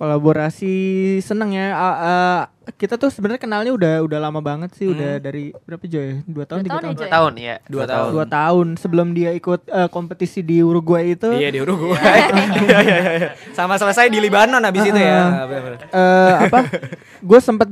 Kolaborasi 0.00 0.74
seneng 1.20 1.52
ya. 1.52 1.70
Ah, 1.70 1.96
ah, 2.00 2.40
kita 2.72 2.96
tuh 2.96 3.08
sebenarnya 3.08 3.36
kenalnya 3.38 3.68
udah 3.70 4.00
udah 4.00 4.18
lama 4.18 4.40
banget 4.40 4.72
sih. 4.72 4.88
Udah 4.88 5.16
Hmm. 5.16 5.22
dari 5.22 5.52
berapa 5.60 5.84
Joy? 5.84 6.24
Dua 6.24 6.44
tahun 6.44 6.60
Dua 6.60 6.66
tiga 6.66 6.72
tahun 6.72 6.80
tahun. 6.80 6.88
ya, 6.88 6.96
Joy? 6.96 7.10
tahun 7.10 7.32
ya 7.36 7.56
Dua 7.66 7.84
tahun. 7.84 8.08
Dua 8.10 8.24
tahun 8.26 8.66
sebelum 8.74 9.08
dia 9.12 9.30
ikut 9.30 9.60
eh, 9.62 9.88
kompetisi 9.88 10.40
di 10.40 10.58
Uruguay 10.58 11.12
itu. 11.12 11.28
Iya 11.28 11.48
di 11.50 11.60
Uruguay. 11.60 12.00
Iya 12.00 12.78
iya 12.86 12.96
iya. 12.96 13.30
Sama 13.52 13.76
selesai 13.76 14.08
di 14.08 14.18
Libanon 14.18 14.64
habis 14.64 14.82
itu 14.82 14.96
ya. 14.96 15.20
Ah, 15.20 15.44
eh 15.92 16.34
apa? 16.42 16.58
Gue 17.28 17.38
sempet 17.38 17.68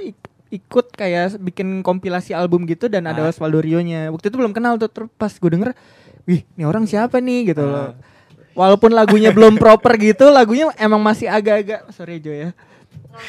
ik- 0.00 0.22
ikut 0.48 0.86
kayak 0.92 1.42
bikin 1.42 1.82
kompilasi 1.82 2.30
album 2.30 2.62
gitu 2.64 2.86
dan 2.86 3.04
ada 3.04 3.20
Ah. 3.20 3.28
Osvaldo 3.28 3.58
Rio-nya. 3.58 4.08
Waktu 4.08 4.30
itu 4.30 4.38
belum 4.38 4.54
kenal 4.54 4.78
tuh 4.78 4.86
terus 4.86 5.10
pas 5.12 5.28
gue 5.28 5.50
denger, 5.50 5.74
wih, 6.22 6.46
ini 6.48 6.62
orang 6.62 6.86
siapa 6.86 7.18
nih 7.18 7.50
gitu 7.50 7.60
loh. 7.60 7.98
Walaupun 8.56 8.96
lagunya 8.96 9.30
belum 9.36 9.60
proper 9.60 10.00
gitu, 10.00 10.32
lagunya 10.32 10.72
emang 10.80 11.04
masih 11.04 11.28
agak-agak 11.28 11.92
sorry 11.92 12.16
Jo 12.24 12.32
ya. 12.32 12.50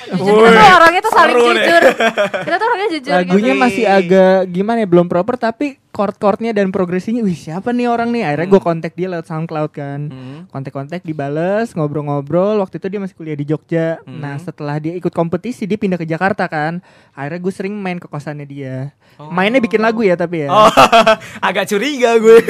Jujur, 0.09 0.43
kita 0.43 0.59
tuh 0.59 0.75
orangnya 0.75 1.01
tuh 1.01 1.13
saling 1.13 1.31
seru 1.33 1.47
deh. 1.47 1.55
jujur 1.57 1.81
Kita 2.45 2.55
tuh 2.55 2.65
orangnya 2.65 2.89
jujur 2.91 3.13
Lagunya 3.13 3.39
gitu 3.49 3.59
masih 3.59 3.85
agak 3.85 4.37
gimana 4.47 4.77
ya, 4.77 4.87
belum 4.87 5.07
proper 5.07 5.35
tapi 5.35 5.67
chord-chordnya 5.89 6.51
dan 6.51 6.69
progresinya, 6.69 7.19
wih 7.19 7.33
siapa 7.33 7.71
nih 7.71 7.87
orang 7.87 8.11
nih? 8.11 8.21
Akhirnya 8.21 8.47
gue 8.47 8.61
kontak 8.61 8.93
dia 8.93 9.07
lewat 9.07 9.25
SoundCloud 9.25 9.71
kan. 9.71 9.99
Hmm. 10.07 10.39
kontak-kontak 10.47 11.01
dibales 11.01 11.71
ngobrol-ngobrol 11.71 12.59
waktu 12.59 12.77
itu 12.77 12.87
dia 12.87 12.99
masih 12.99 13.13
kuliah 13.13 13.33
di 13.33 13.43
Jogja 13.43 13.99
Hmm. 13.99 14.19
nah 14.19 14.37
setelah 14.37 14.77
dia 14.77 14.93
ikut 14.93 15.09
kompetisi 15.09 15.63
dia 15.63 15.75
pindah 15.75 15.95
ke 15.95 16.05
Jakarta 16.05 16.45
kan 16.45 16.79
akhirnya 17.11 17.39
gue 17.39 17.49
sering 17.51 17.73
main 17.73 17.97
ke 17.97 18.05
kosannya 18.05 18.43
dia 18.43 18.93
mainnya 19.25 19.57
bikin 19.57 19.79
lagu 19.79 20.01
ya 20.01 20.13
tapi 20.13 20.43
ya 20.43 20.49
Oh, 20.49 20.69
agak 21.47 21.65
curiga 21.65 22.15
gue. 22.15 22.37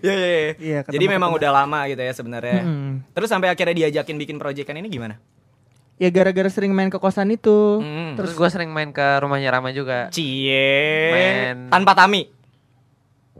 Iya 0.00 0.14
iya 0.14 0.28
iya. 0.28 0.52
Iya, 0.54 0.78
Jadi 0.84 0.96
ketemu- 1.00 1.14
memang 1.14 1.30
udah 1.32 1.50
lama 1.52 1.80
gitu 1.86 2.00
ya 2.00 2.12
sebenarnya. 2.12 2.60
Mm-mm. 2.62 2.92
Terus 3.10 3.28
sampai 3.28 3.48
akhirnya 3.48 3.74
diajakin 3.76 4.16
bikin 4.16 4.36
proyekan 4.36 4.74
ini 4.74 4.88
gimana? 4.88 5.20
Ya 5.98 6.08
gara-gara 6.08 6.46
sering 6.46 6.70
main 6.70 6.86
ke 6.86 6.96
kosan 6.96 7.28
itu 7.28 7.78
Hmm. 7.78 8.14
terus 8.14 8.32
gue 8.32 8.48
sering 8.48 8.70
main 8.70 8.88
ke 8.88 9.18
rumahnya 9.18 9.50
Rama 9.50 9.70
juga 9.70 10.08
Cie. 10.08 11.10
Main. 11.10 11.56
Tanpa 11.68 11.92
Tami. 11.92 12.30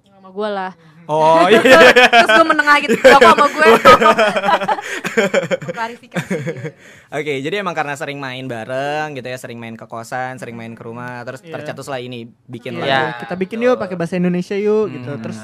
Sama 0.05 0.29
gue 0.29 0.49
lah 0.49 0.73
Oh 1.07 1.49
iya. 1.49 1.63
Terus 1.89 2.31
gue 2.35 2.47
menengah 2.47 2.77
gitu 2.81 3.01
Jawab 3.01 3.33
sama 3.33 3.47
gue 3.49 3.65
Klarifikasi 5.71 6.33
gitu. 6.37 6.69
Oke, 7.11 7.33
jadi 7.41 7.55
emang 7.59 7.73
karena 7.73 7.95
sering 7.95 8.19
main 8.19 8.45
bareng 8.45 9.17
gitu 9.17 9.25
ya, 9.25 9.39
sering 9.39 9.57
main 9.57 9.73
ke 9.73 9.87
kosan, 9.87 10.37
sering 10.37 10.53
main 10.53 10.73
ke 10.73 10.83
rumah, 10.83 11.25
terus 11.25 11.41
tercetuslah 11.41 11.99
ini 11.99 12.29
bikin 12.45 12.77
Iya. 12.77 12.85
lagu. 12.85 13.25
Kita 13.25 13.35
bikin 13.37 13.59
yuk 13.63 13.77
pakai 13.77 13.97
bahasa 13.97 14.17
Indonesia 14.17 14.53
yuk 14.55 14.93
gitu 14.93 15.11
Hmm. 15.11 15.23
terus 15.23 15.39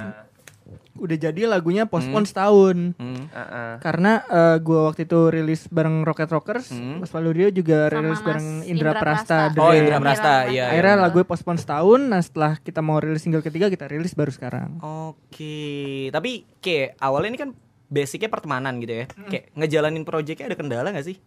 udah 1.05 1.17
jadi 1.21 1.41
lagunya 1.45 1.85
postpone 1.85 2.25
setahun 2.25 2.97
Hmm. 2.97 3.29
Heeh. 3.29 3.73
karena 3.79 4.13
eh, 4.25 4.57
gua 4.59 4.89
waktu 4.89 5.05
itu 5.05 5.29
rilis 5.29 5.69
bareng 5.69 6.01
Rocket 6.01 6.27
Rockers, 6.27 6.71
Hmm. 6.71 6.99
Mas 6.99 7.09
Valorio 7.09 7.49
juga 7.49 7.87
Sama 7.87 8.01
rilis 8.01 8.11
Mas 8.15 8.25
bareng 8.25 8.49
Indra, 8.63 8.67
Indra 8.67 8.93
Prasta. 8.97 9.39
Prasta. 9.47 9.61
Oh, 9.61 9.69
dari- 9.69 9.79
Indra 9.79 9.99
Prasta, 9.99 10.35
iya. 10.49 10.65
Akhirnya 10.71 10.95
iya. 10.95 11.03
lagu 11.03 11.17
postpone 11.23 11.57
setahun, 11.57 12.01
nah 12.03 12.19
setelah 12.19 12.57
kita 12.57 12.81
mau 12.81 12.97
rilis 12.97 13.21
single 13.21 13.41
ketiga 13.41 13.69
kita 13.69 13.85
rilis 13.85 14.13
baru 14.13 14.31
sekarang. 14.31 14.81
Oke, 14.81 15.61
tapi 16.09 16.49
kayak 16.59 16.97
awalnya 16.99 17.29
ini 17.29 17.39
kan 17.39 17.51
basicnya 17.87 18.27
pertemanan 18.27 18.77
gitu 18.79 18.95
ya. 18.95 19.07
Kayak 19.25 19.53
ngejalanin 19.53 20.03
proyeknya 20.03 20.47
ada 20.47 20.57
kendala 20.57 20.89
gak 20.89 21.05
sih? 21.05 21.21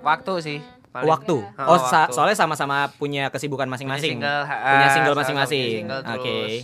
waktu 0.00 0.32
sih 0.40 0.58
paling. 0.90 1.06
Waktu. 1.06 1.36
Ha, 1.54 1.62
Oh, 1.66 1.76
sa- 1.78 2.08
waktu. 2.08 2.14
soalnya 2.14 2.32
sama-sama 2.34 2.88
punya 2.90 3.28
kesibukan 3.28 3.62
Punya 3.62 3.76
masing-masing. 3.76 4.16
single, 4.16 4.42
Punya 4.48 4.88
single 4.90 5.12
masing-masing. 5.14 5.80
Oke. 5.86 6.24
terus 6.24 6.56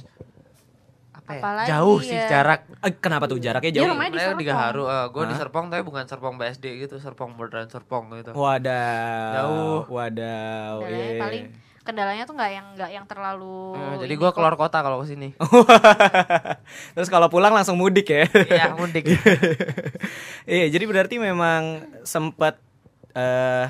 apa 1.26 1.32
ya? 1.32 1.40
Apalagi 1.40 1.68
jauh 1.68 1.98
sih 2.00 2.14
ya. 2.14 2.26
jarak 2.30 2.60
Eh, 2.78 2.92
kenapa 2.94 3.26
tuh 3.26 3.36
jaraknya 3.36 3.68
Dia 3.68 3.78
jauh? 3.80 3.90
rumahnya 3.90 4.08
di 4.08 4.16
Sebenarnya 4.16 4.30
di 4.32 4.44
Serpong. 4.44 4.62
Gaharu, 4.62 4.82
gue 5.08 5.22
di? 5.24 5.34
Serpong 5.34 5.64
tapi 5.68 5.82
bukan 5.82 6.04
Serpong 6.04 6.34
BSD 6.36 6.64
gitu, 6.80 6.94
Serpong 6.96 7.30
beneran 7.34 7.66
Serpong 7.66 8.04
gitu. 8.14 8.30
Wadaw. 8.32 9.34
Jauh. 9.34 9.80
Wadaw. 9.88 10.74
Lah 10.78 10.88
ya, 10.88 11.04
iya. 11.04 11.18
paling 11.18 11.44
kendalanya 11.82 12.22
tuh 12.22 12.34
nggak 12.34 12.50
yang 12.52 12.66
nggak 12.72 12.90
yang 12.92 13.04
terlalu 13.04 13.74
Eh, 13.74 13.94
jadi 14.00 14.14
gue 14.16 14.28
kok. 14.28 14.34
keluar 14.34 14.54
kota 14.54 14.78
kalau 14.80 14.98
ke 15.00 15.06
sini. 15.08 15.34
Terus 16.94 17.08
kalau 17.08 17.26
pulang 17.26 17.50
langsung 17.52 17.74
mudik 17.74 18.06
ya. 18.06 18.26
Iya 18.26 18.74
mudik. 18.74 19.06
Iya, 20.46 20.70
jadi 20.70 20.84
berarti 20.84 21.18
memang 21.18 21.62
sempat 22.02 22.62
eh 23.10 23.66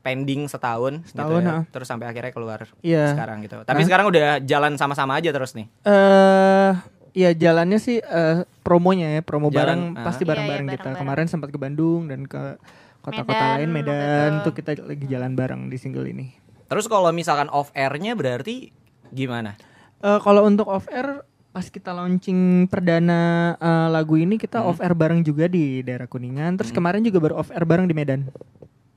pending 0.00 0.44
setahun, 0.46 1.00
Setahun, 1.06 1.40
gitu 1.40 1.48
ya. 1.50 1.60
terus 1.66 1.84
sampai 1.84 2.04
akhirnya 2.06 2.28
keluar 2.28 2.64
Iya. 2.80 3.12
sekarang 3.12 3.40
gitu. 3.40 3.56
Tapi 3.58 3.80
sekarang 3.82 4.08
udah 4.08 4.36
jalan 4.38 4.76
sama-sama 4.76 5.16
aja 5.16 5.28
terus 5.30 5.52
nih. 5.52 5.64
Eh 5.82 6.72
ya 7.14 7.30
jalannya 7.30 7.78
sih 7.78 8.02
eh, 8.02 8.42
promonya 8.60 9.14
ya, 9.14 9.20
promo 9.22 9.48
Jalan, 9.48 9.56
bareng 9.56 9.80
ah. 9.94 10.04
pasti 10.04 10.22
Iya, 10.22 10.26
iya, 10.26 10.30
bareng-bareng 10.34 10.66
kita. 10.66 10.74
bareng-bareng. 10.74 11.00
Kemarin 11.00 11.26
sempat 11.26 11.48
ke 11.48 11.58
Bandung 11.58 12.10
dan 12.10 12.26
ke 12.26 12.58
kota-kota 13.00 13.56
lain 13.56 13.70
Medan 13.70 14.40
betul. 14.40 14.44
tuh 14.44 14.52
kita 14.56 14.70
lagi 14.82 15.06
jalan 15.06 15.32
bareng 15.32 15.62
di 15.68 15.76
single 15.76 16.04
ini. 16.04 16.34
Terus 16.66 16.84
kalau 16.84 17.08
misalkan 17.10 17.46
off 17.48 17.70
airnya 17.72 18.12
berarti 18.12 18.72
gimana? 19.08 19.54
Eh 20.00 20.18
kalau 20.18 20.42
untuk 20.42 20.66
off 20.66 20.88
air 20.88 21.22
pas 21.50 21.62
kita 21.64 21.94
launching 21.94 22.66
perdana 22.66 23.54
eh, 23.54 23.88
lagu 23.88 24.16
ini 24.16 24.34
kita 24.34 24.58
Hmm. 24.58 24.68
off 24.68 24.80
air 24.80 24.92
bareng 24.92 25.22
juga 25.22 25.46
di 25.46 25.80
daerah 25.80 26.04
Kuningan. 26.04 26.56
Terus 26.56 26.72
kemarin 26.72 27.00
juga 27.00 27.20
baru 27.20 27.38
off 27.38 27.52
air 27.52 27.62
bareng 27.62 27.86
di 27.86 27.94
Medan. 27.94 28.26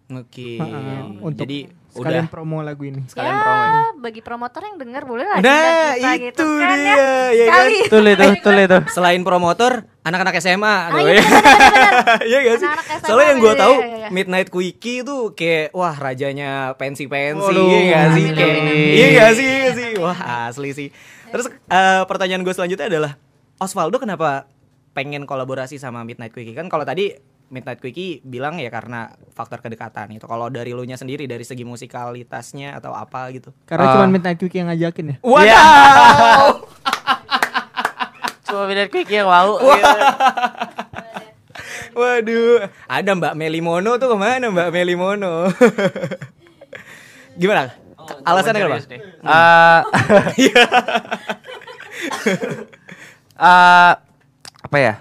Oke. 0.07 0.55
Heeh, 0.55 1.19
untuk 1.19 1.43
jadi 1.43 1.67
sekalian 1.91 2.23
udah 2.23 2.31
promo 2.31 2.63
lagu 2.63 2.83
ini. 2.87 3.03
sekalian 3.11 3.33
ya, 3.33 3.41
promo. 3.43 3.63
ya. 3.63 3.81
bagi 3.97 4.21
promotor 4.23 4.61
yang 4.63 4.77
dengar 4.77 5.03
boleh 5.03 5.25
lah 5.25 5.39
Nah, 5.43 5.97
itu 5.97 6.31
gitu 6.31 6.47
kan 6.61 6.77
dia, 6.77 6.95
ya. 6.95 7.11
ya 7.33 7.45
kan? 7.51 7.65
Tuh 7.91 7.99
itu, 8.05 8.25
tuh 8.39 8.51
itu. 8.55 8.77
Selain 8.93 9.19
promotor, 9.25 9.83
anak-anak 10.05 10.39
SMA, 10.39 10.63
Ah, 10.63 10.87
aduh, 10.93 11.03
iya, 11.03 11.19
ya. 11.19 11.23
Iya 12.29 12.37
gak 12.39 12.57
sih? 12.61 12.69
SMA, 12.69 13.03
Soalnya 13.03 13.27
yang 13.27 13.39
gue 13.41 13.51
iya, 13.51 13.59
tahu 13.59 13.73
iya, 13.75 13.87
iya. 13.97 14.09
Midnight 14.13 14.47
Quickie 14.47 15.03
tuh 15.03 15.35
kayak 15.35 15.75
wah 15.75 15.95
rajanya 15.97 16.49
pensi-pensi, 16.77 17.51
iya 17.51 17.79
gak 17.91 18.05
sih? 18.15 18.25
Kayak, 18.31 18.55
amin, 18.55 18.63
amin. 18.63 18.93
iya 18.95 19.07
gak 19.11 19.31
sih? 19.35 19.47
Iya 19.49 19.69
sih? 19.75 19.89
Wah 19.99 20.19
asli 20.47 20.69
sih. 20.71 20.87
Terus 21.27 21.51
eh, 21.51 22.01
pertanyaan 22.07 22.47
gue 22.47 22.53
selanjutnya 22.55 22.87
adalah 22.87 23.11
Osvaldo 23.57 23.99
kenapa 23.99 24.47
pengen 24.93 25.27
kolaborasi 25.27 25.75
sama 25.75 26.07
Midnight 26.07 26.31
Quickie? 26.31 26.55
Kan 26.55 26.71
kalau 26.71 26.87
tadi 26.87 27.11
Midnight 27.47 27.79
Quickie 27.79 28.19
bilang 28.21 28.59
ya 28.59 28.67
karena 28.67 29.11
faktor 29.31 29.63
kedekatan 29.63 30.11
itu. 30.11 30.27
Kalau 30.27 30.51
dari 30.51 30.75
lu 30.75 30.83
nya 30.83 30.95
sendiri 30.95 31.25
dari 31.25 31.43
segi 31.43 31.63
musikalitasnya 31.63 32.75
atau 32.75 32.91
apa 32.91 33.31
gitu? 33.31 33.55
Karena 33.63 33.87
Ah. 33.87 33.93
cuma 33.95 34.05
Midnight 34.07 34.37
Quickie 34.37 34.59
yang 34.59 34.69
ngajakin 34.69 35.15
ya. 35.15 35.17
Waduh. 35.23 36.51
Cuma 38.47 38.63
beda 38.63 38.87
quick 38.87 39.11
yang 39.11 39.27
mau. 39.27 39.59
Waduh, 41.91 42.63
ada 42.87 43.11
Mbak 43.11 43.35
Melimono 43.35 43.99
tuh 43.99 44.07
ke 44.07 44.17
mana 44.17 44.47
Mbak 44.47 44.69
Melimono? 44.71 45.51
Gimana? 47.41 47.75
Alasannya 48.23 48.61
kenapa? 48.63 48.79
Eh, 48.87 49.81
eh, 53.35 53.91
apa 54.63 54.77
ya? 54.79 54.93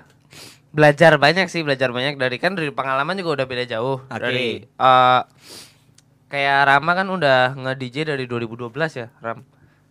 Belajar 0.76 1.16
banyak 1.16 1.48
sih, 1.48 1.64
belajar 1.64 1.88
banyak 1.88 2.20
dari 2.20 2.36
kan 2.36 2.52
dari 2.52 2.68
pengalaman 2.68 3.16
juga 3.16 3.40
udah 3.40 3.46
beda 3.48 3.64
jauh. 3.64 4.04
Oke. 4.04 4.20
Dari 4.20 4.46
eh, 4.62 5.20
kayak 6.28 6.58
Rama 6.68 6.92
kan 6.92 7.08
udah 7.08 7.56
nge-DJ 7.56 8.12
dari 8.12 8.28
2012 8.28 8.68
ya, 8.92 9.08
Ram. 9.18 9.40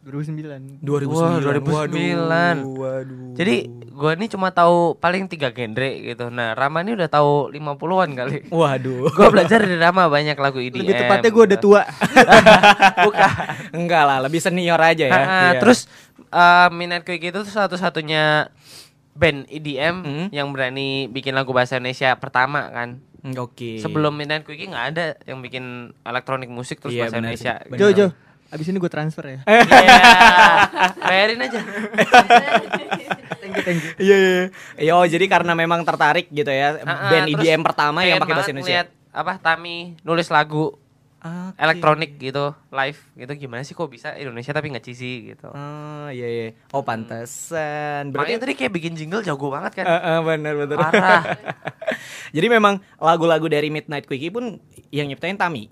2009. 0.06 0.86
2009. 0.86 1.10
Wah, 1.10 1.42
2009. 1.42 1.58
Waduh, 2.22 2.78
waduh. 2.78 3.34
Jadi 3.34 3.56
gua 3.90 4.14
ini 4.14 4.30
cuma 4.30 4.54
tahu 4.54 4.94
paling 4.94 5.26
tiga 5.26 5.50
genre 5.50 5.90
gitu. 5.98 6.30
Nah, 6.30 6.54
Rama 6.54 6.86
ini 6.86 6.94
udah 6.94 7.10
tahu 7.10 7.50
50-an 7.50 8.10
kali. 8.14 8.38
waduh. 8.54 9.10
Gua 9.18 9.34
belajar 9.34 9.66
dari 9.66 9.82
Rama 9.82 10.06
banyak 10.06 10.38
lagu 10.38 10.62
EDM. 10.62 10.86
Lebih 10.86 10.94
tepatnya 10.94 11.30
gue 11.34 11.44
udah 11.50 11.58
gitu. 11.58 11.66
tua. 11.74 11.82
Bukan. 13.10 13.30
Enggak 13.74 14.04
lah, 14.06 14.18
lebih 14.22 14.38
senior 14.38 14.78
aja 14.78 15.06
ya. 15.10 15.18
Ah, 15.18 15.26
Iya. 15.26 15.66
Terus 15.66 15.90
uh, 16.30 16.70
Minat 16.70 17.02
Quick 17.02 17.34
itu 17.34 17.40
tuh 17.42 17.50
satu-satunya 17.50 18.54
band 19.16 19.48
EDM 19.48 19.96
Hmm. 19.98 20.28
yang 20.30 20.52
berani 20.52 21.08
bikin 21.08 21.32
lagu 21.32 21.50
bahasa 21.50 21.76
Indonesia 21.76 22.14
pertama 22.14 22.68
kan. 22.68 23.00
Oke. 23.34 23.80
Sebelum 23.80 24.14
Minat 24.14 24.44
Quick 24.44 24.62
nggak 24.62 24.86
ada 24.92 25.06
yang 25.24 25.40
bikin 25.40 25.64
elektronik 26.00 26.46
musik 26.48 26.78
terus 26.78 26.94
Iya, 26.94 27.02
bahasa 27.02 27.16
benar 27.16 27.24
Indonesia. 27.26 27.54
sih. 27.56 27.68
Benar. 27.68 27.80
Jo 27.82 27.88
Jo, 27.90 28.08
abis 28.50 28.66
ini 28.68 28.78
gue 28.78 28.92
transfer 28.92 29.26
ya. 29.26 29.40
Iya. 29.42 29.64
Bayarin 31.10 31.40
aja. 31.42 31.60
thank 33.36 33.54
you 33.56 33.64
thank 33.64 33.80
you. 33.80 33.92
Iya, 33.98 34.16
iya. 34.18 34.44
Iya, 34.78 34.92
oh, 34.94 35.06
jadi 35.06 35.26
karena 35.26 35.54
memang 35.54 35.82
tertarik 35.82 36.30
gitu 36.30 36.48
ya, 36.48 36.78
Ah, 36.78 36.86
ah, 36.86 37.10
band 37.10 37.28
EDM 37.30 37.62
pertama 37.62 38.04
yang 38.04 38.20
pakai 38.20 38.36
bahasa 38.36 38.52
Indonesia. 38.52 38.86
ngeliat 38.86 38.88
apa 39.10 39.40
Tami 39.40 39.96
nulis 40.02 40.28
lagu 40.28 40.76
Oke. 41.26 41.58
elektronik 41.58 42.12
gitu 42.16 42.54
live 42.70 43.02
gitu 43.18 43.34
gimana 43.36 43.66
sih 43.66 43.74
kok 43.74 43.90
bisa 43.90 44.14
Indonesia 44.14 44.54
tapi 44.54 44.70
nggak 44.70 44.86
cheesy 44.86 45.34
gitu. 45.34 45.50
Oh, 45.50 46.08
iya 46.08 46.28
iya. 46.28 46.48
Oh, 46.70 46.86
pantesan. 46.86 48.14
Makanya 48.14 48.14
Berarti 48.14 48.44
tadi 48.46 48.54
kayak 48.54 48.72
bikin 48.72 48.94
jingle 48.94 49.20
jago 49.20 49.50
banget 49.50 49.82
kan. 49.82 49.86
Eh, 49.86 50.02
eh, 50.06 50.20
benar 50.22 50.54
benar. 50.56 50.78
Parah. 50.78 51.22
Jadi 52.36 52.48
memang 52.48 52.78
lagu-lagu 52.96 53.46
dari 53.46 53.68
Midnight 53.68 54.06
Quickie 54.06 54.30
pun 54.30 54.62
yang 54.90 55.08
nyiptain 55.08 55.34
Tami 55.34 55.66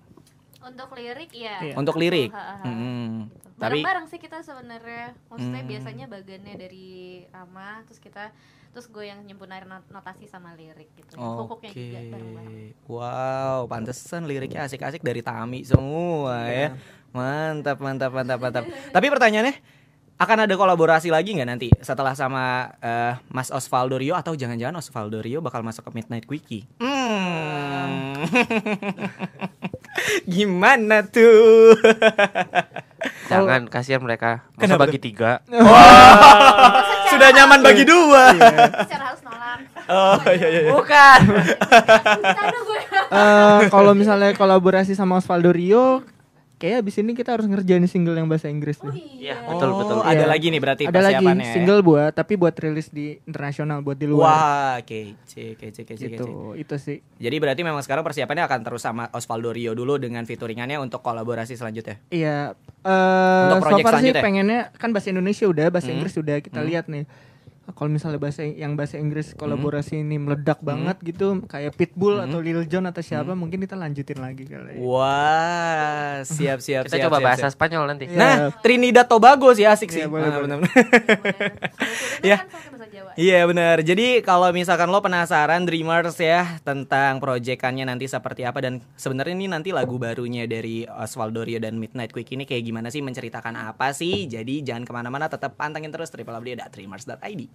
Untuk 0.59 0.95
lirik 0.95 1.29
ya. 1.29 1.59
Iya. 1.61 1.73
untuk 1.75 1.99
lirik. 1.99 2.31
Ha, 2.31 2.39
ha, 2.39 2.55
ha. 2.57 2.65
Hmm. 2.65 3.27
Tapi 3.53 3.83
Bareng-bareng 3.83 4.07
sih 4.09 4.17
kita 4.17 4.41
sebenarnya. 4.41 5.13
Maksudnya 5.27 5.61
Hmm. 5.61 5.69
biasanya 5.69 6.05
bagiannya 6.07 6.55
dari 6.57 6.89
Rama, 7.29 7.83
terus 7.85 7.99
kita 7.99 8.31
terus 8.73 8.89
gue 8.89 9.05
yang 9.05 9.21
nyempurnain 9.21 9.63
not- 9.69 9.85
notasi 9.93 10.25
sama 10.25 10.57
lirik 10.57 10.89
gitu. 10.97 11.13
Pokoknya 11.15 11.69
Oke. 11.69 11.77
juga 11.77 11.99
bareng-bareng. 12.09 12.73
Wow, 12.89 13.69
pantesan 13.69 14.25
liriknya 14.25 14.65
asik-asik 14.65 15.05
dari 15.05 15.21
Tami 15.21 15.61
semua 15.61 16.49
ya. 16.49 16.73
Mantap, 17.13 17.77
mantap, 17.77 18.09
mantap, 18.09 18.41
mantap. 18.41 18.65
Tapi 18.65 19.07
pertanyaannya 19.13 19.53
akan 20.17 20.45
ada 20.45 20.53
kolaborasi 20.57 21.09
lagi 21.09 21.33
nggak 21.37 21.49
nanti 21.49 21.69
setelah 21.81 22.13
sama 22.13 22.69
eh, 22.81 23.13
Mas 23.33 23.49
Osvaldo 23.49 23.97
Rio 23.97 24.13
atau 24.17 24.33
jangan-jangan 24.37 24.81
Osvaldo 24.81 25.21
Rio 25.21 25.41
bakal 25.41 25.61
masuk 25.61 25.89
ke 25.89 25.91
Midnight 25.93 26.25
Quickie? 26.25 26.65
Hmm. 26.81 28.17
Gimana 30.33 31.05
tuh? 31.05 31.77
Jangan 33.29 33.61
kasihan 33.71 34.01
mereka. 34.03 34.43
Masa 34.55 34.61
Kenapa 34.61 34.83
bagi 34.87 34.99
tiga. 34.99 35.31
Sudah 37.11 37.29
nyaman 37.31 37.59
bagi 37.63 37.83
dua. 37.87 38.33
Secara 38.83 39.03
harus 39.13 39.21
nolak. 39.23 39.59
Oh 39.87 40.19
iya 40.31 40.47
iya. 40.47 40.61
iya. 40.67 40.71
Bukan. 40.73 41.19
Eh, 43.13 43.69
kalau 43.69 43.93
misalnya 43.93 44.33
kolaborasi 44.33 44.97
sama 44.97 45.21
Osvaldo 45.21 45.53
Rio, 45.53 46.01
kayak 46.55 46.79
abis 46.79 46.95
ini 46.97 47.11
kita 47.11 47.31
harus 47.31 47.43
ngerjain 47.43 47.83
single 47.85 48.13
yang 48.13 48.25
bahasa 48.25 48.47
Inggris 48.47 48.79
nih. 48.79 48.95
Iya, 49.21 49.35
betul 49.43 49.69
betul. 49.75 49.95
Oh, 49.95 50.03
Ada 50.03 50.15
Iya. 50.17 50.27
lagi 50.27 50.47
nih 50.47 50.57
berarti 50.57 50.83
Ada 50.85 51.01
lagi 51.01 51.25
ya? 51.25 51.45
single 51.49 51.81
buat, 51.81 52.11
tapi 52.11 52.33
buat 52.33 52.55
rilis 52.55 52.87
di 52.87 53.19
internasional 53.21 53.79
buat 53.79 53.95
di 53.95 54.05
luar. 54.05 54.23
Wah, 54.23 54.75
kece, 54.81 55.53
kece, 55.53 55.83
kece, 55.83 56.07
kece. 56.07 56.07
gitu, 56.09 56.25
itu 56.53 56.75
sih. 56.77 56.97
Jadi 57.17 57.35
berarti 57.37 57.61
memang 57.61 57.79
sekarang 57.79 58.01
persiapannya 58.01 58.43
akan 58.43 58.59
terus 58.61 58.81
sama 58.81 59.11
Osvaldo 59.11 59.49
Rio 59.49 59.71
dulu 59.71 59.97
dengan 59.97 60.23
featuringannya 60.23 60.77
untuk 60.77 60.99
kolaborasi 60.99 61.53
selanjutnya. 61.53 61.99
Iya. 62.07 62.55
Eh 62.79 63.43
Untuk 63.45 63.57
so 63.57 63.63
project 63.65 63.81
far 63.81 63.93
sih 63.93 63.99
selanjutnya? 64.09 64.23
pengennya 64.23 64.59
kan 64.73 64.89
bahasa 64.89 65.09
Indonesia 65.09 65.45
udah, 65.45 65.67
bahasa 65.67 65.87
Hmm. 65.87 65.95
Inggris 65.97 66.15
udah 66.15 66.37
kita 66.39 66.59
Hmm. 66.59 66.67
lihat 66.67 66.85
nih. 66.87 67.05
Kalau 67.65 67.87
misalnya 67.87 68.19
bahasa 68.19 68.43
yang 68.43 68.75
bahasa 68.75 68.95
Inggris 68.95 69.31
Hmm. 69.31 69.39
kolaborasi 69.39 69.95
ini 69.97 70.17
meledak 70.17 70.59
banget 70.59 70.99
gitu, 71.01 71.39
kayak 71.43 71.71
Pitbull 71.73 72.19
atau 72.19 72.37
Lil 72.37 72.63
Jon 72.65 72.83
atau 72.83 72.99
siapa, 72.99 73.31
mungkin 73.33 73.55
kita 73.57 73.73
lanjutin 73.73 74.19
lagi 74.19 74.43
kali. 74.43 74.77
Wah, 74.77 76.19
siap 76.23 76.59
siap 76.59 76.83
Kita 76.83 76.99
siap. 76.99 77.07
coba 77.07 77.17
siap, 77.17 77.25
bahasa 77.25 77.47
siap. 77.47 77.55
Spanyol 77.55 77.83
nanti. 77.87 78.05
Iya. 78.05 78.19
Nah, 78.19 78.35
Trinidad 78.57 79.07
Tobago 79.07 79.47
sih 79.51 79.63
asik 79.63 79.89
sih. 79.89 80.03
Iya, 80.03 80.07
boleh, 80.07 80.25
Ah, 80.25 80.31
boleh. 80.33 80.43
benar-benar. 80.43 80.71
Iya. 82.21 82.37
Ya. 82.93 83.09
Iya 83.17 83.39
benar. 83.49 83.81
Jadi 83.81 84.21
kalau 84.21 84.53
misalkan 84.53 84.93
lo 84.93 85.01
penasaran 85.01 85.65
Dreamers 85.65 86.13
ya 86.21 86.61
tentang 86.61 87.17
proyekannya 87.17 87.89
nanti 87.89 88.05
seperti 88.05 88.45
apa 88.45 88.61
dan 88.61 88.85
sebenarnya 88.93 89.33
ini 89.33 89.49
nanti 89.49 89.73
lagu 89.73 89.97
barunya 89.97 90.45
dari 90.45 90.85
Osvaldo 90.85 91.41
Rio 91.41 91.57
dan 91.57 91.81
Midnight 91.81 92.13
Quick 92.13 92.29
ini 92.37 92.45
kayak 92.45 92.61
gimana 92.61 92.93
sih 92.93 93.01
menceritakan 93.01 93.57
apa 93.57 93.89
sih? 93.97 94.29
Jadi 94.29 94.61
jangan 94.61 94.85
ke 94.85 94.93
mana-mana, 94.93 95.25
tetap 95.25 95.57
pantengin 95.57 95.89
terus 95.89 96.13
www.dreamers.id. 96.13 97.49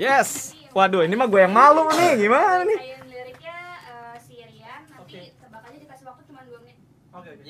Yes. 0.00 0.56
Waduh, 0.72 1.04
ini 1.04 1.12
mah 1.12 1.28
gue 1.28 1.44
yang 1.44 1.52
malu 1.52 1.84
nih. 1.92 2.24
Gimana 2.24 2.64
nih? 2.64 2.78
Kayak 2.78 3.04
liriknya 3.04 3.58
eh, 3.84 4.16
si 4.24 4.34
Rian, 4.40 4.82
nanti 4.88 5.28
tebakannya 5.36 5.78
dikasih 5.84 6.06
waktu 6.08 6.22
cuma 6.24 6.40
2 6.40 6.62
menit. 6.64 6.76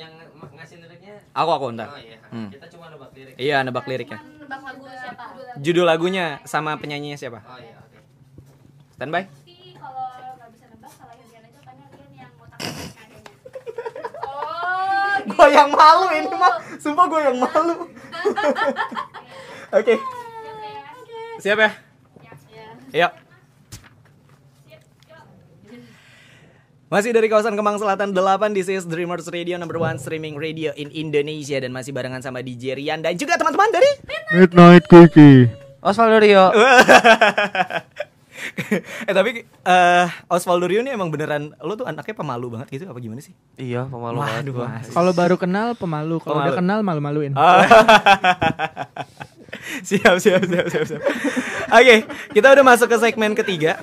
Yang 0.00 0.12
ng- 0.16 0.54
ngasih 0.56 0.76
liriknya 0.80 1.14
Aku 1.36 1.50
aku 1.52 1.66
ntar. 1.76 1.88
Oh 1.92 2.00
iya. 2.00 2.16
Hmm. 2.32 2.48
Kita 2.48 2.66
cuma 2.72 2.88
nebak 2.88 3.12
lirik. 3.12 3.34
Iya, 3.36 3.56
nebak 3.60 3.84
liriknya. 3.84 4.18
Cuman 4.18 4.40
nebak 4.40 4.60
lagu 4.64 4.84
siapa. 4.88 5.24
Judul 5.60 5.84
lagunya 5.84 6.24
sama 6.48 6.80
penyanyinya 6.80 7.20
siapa? 7.20 7.44
Oh 7.44 7.60
iya, 7.60 7.76
oke. 7.76 7.98
Standby. 8.96 9.28
Otak 12.40 12.60
adanya. 12.64 13.30
Oh, 14.24 15.14
Gue 15.30 15.46
yang 15.52 15.70
malu 15.70 16.06
ini 16.10 16.32
mah. 16.32 16.54
Sumpah 16.80 17.04
gue 17.06 17.20
yang 17.20 17.36
malu. 17.36 17.74
Oke. 19.70 19.94
gitu 19.94 21.12
ya. 21.14 21.38
Siap 21.38 21.58
ya? 21.60 21.70
Ya, 22.18 22.32
ya. 22.90 23.06
Yuk. 23.06 23.12
Masih 26.90 27.14
dari 27.14 27.30
kawasan 27.30 27.54
Kemang 27.54 27.78
Selatan 27.78 28.10
8 28.10 28.50
This 28.50 28.66
is 28.66 28.82
Dreamers 28.82 29.30
Radio 29.30 29.54
number 29.62 29.78
one 29.78 29.94
streaming 30.02 30.34
radio 30.34 30.74
in 30.74 30.90
Indonesia 30.90 31.62
Dan 31.62 31.70
masih 31.70 31.94
barengan 31.94 32.18
sama 32.18 32.42
DJ 32.42 32.74
Rian 32.74 32.98
Dan 32.98 33.14
juga 33.14 33.38
teman-teman 33.38 33.70
dari 33.70 33.86
Midnight 34.34 34.90
Quickie. 34.90 35.46
Osvaldo 35.78 36.18
Rio. 36.18 36.50
Eh 39.06 39.12
tapi 39.12 39.46
eh 39.46 40.06
Osvaldo 40.26 40.66
Rio 40.66 40.82
ini 40.82 40.90
emang 40.90 41.14
beneran 41.14 41.54
Lo 41.62 41.78
tuh 41.78 41.86
anaknya 41.86 42.16
pemalu 42.16 42.58
banget 42.58 42.74
gitu 42.74 42.90
apa 42.90 42.98
gimana 42.98 43.22
sih? 43.22 43.36
iya, 43.54 43.86
pemalu 43.86 44.26
banget 44.26 44.44
gua. 44.50 44.66
Mas. 44.80 44.90
Kalau 44.90 45.12
baru 45.14 45.36
kenal 45.38 45.78
pemalu, 45.78 46.18
kalau 46.18 46.42
udah 46.42 46.56
kenal 46.58 46.80
malu-maluin. 46.82 47.36
Oh. 47.36 47.62
siap, 49.86 50.16
siap, 50.18 50.42
siap, 50.42 50.66
siap, 50.72 50.84
siap. 50.88 51.02
Oke, 51.68 52.08
kita 52.32 52.48
udah 52.56 52.64
masuk 52.64 52.88
ke 52.88 52.96
segmen 52.96 53.36
ketiga. 53.36 53.76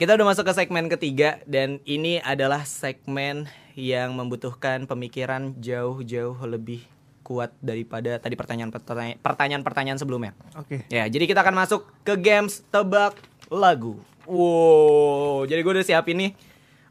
Kita 0.00 0.16
udah 0.16 0.32
masuk 0.32 0.48
ke 0.48 0.56
segmen 0.56 0.88
ketiga 0.88 1.44
dan 1.44 1.76
ini 1.84 2.24
adalah 2.24 2.64
segmen 2.64 3.52
yang 3.76 4.16
membutuhkan 4.16 4.88
pemikiran 4.88 5.52
jauh-jauh 5.60 6.40
lebih 6.48 6.88
kuat 7.20 7.52
daripada 7.60 8.16
tadi 8.16 8.32
pertanyaan-pertanyaan 8.32 9.20
pertanyaan-pertanyaan 9.20 10.00
sebelumnya. 10.00 10.32
Oke. 10.56 10.88
Ya, 10.88 11.04
jadi 11.04 11.28
kita 11.28 11.44
akan 11.44 11.52
masuk 11.52 11.84
ke 12.00 12.16
games 12.16 12.64
tebak 12.72 13.20
lagu. 13.52 14.00
Wow, 14.24 15.44
jadi 15.44 15.60
gue 15.60 15.72
udah 15.76 15.84
siapin 15.84 16.16
nih 16.16 16.30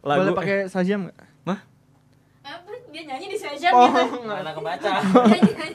lagu. 0.06 0.30
Boleh 0.30 0.38
pakai 0.38 0.58
sajam 0.70 1.10
nggak? 1.10 1.18
Mah? 1.50 1.60
Apa? 2.46 2.72
Dia 2.94 3.10
nyanyi 3.10 3.26
di 3.34 3.38
session 3.42 3.74
Oh, 3.74 3.90
gitu. 3.90 4.22
Mana 4.30 4.54
kebaca. 4.54 4.90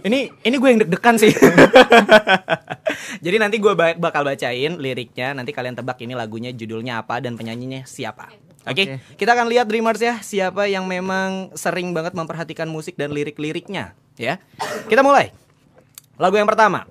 Ini 0.06 0.30
ini 0.38 0.54
gue 0.54 0.68
yang 0.70 0.80
deg-degan 0.86 1.18
sih. 1.18 1.34
Jadi 3.18 3.36
nanti 3.36 3.56
gue 3.56 3.72
ba- 3.72 3.94
bakal 3.94 4.22
bacain 4.22 4.76
liriknya, 4.76 5.32
nanti 5.32 5.50
kalian 5.50 5.74
tebak 5.74 6.00
ini 6.00 6.12
lagunya 6.12 6.50
judulnya 6.50 7.00
apa 7.00 7.18
dan 7.18 7.34
penyanyinya 7.34 7.84
siapa. 7.84 8.30
Oke, 8.64 8.96
Oke. 8.96 8.96
kita 9.14 9.32
akan 9.32 9.46
lihat 9.46 9.68
Dreamers 9.68 10.00
ya, 10.00 10.18
siapa 10.18 10.64
yang 10.64 10.84
memang 10.84 11.52
sering 11.52 11.92
banget 11.92 12.12
memperhatikan 12.12 12.64
musik 12.64 12.96
dan 12.96 13.12
lirik-liriknya, 13.12 13.92
ya. 14.16 14.40
Kita 14.88 15.04
mulai. 15.04 15.36
Lagu 16.16 16.34
yang 16.34 16.48
pertama. 16.48 16.88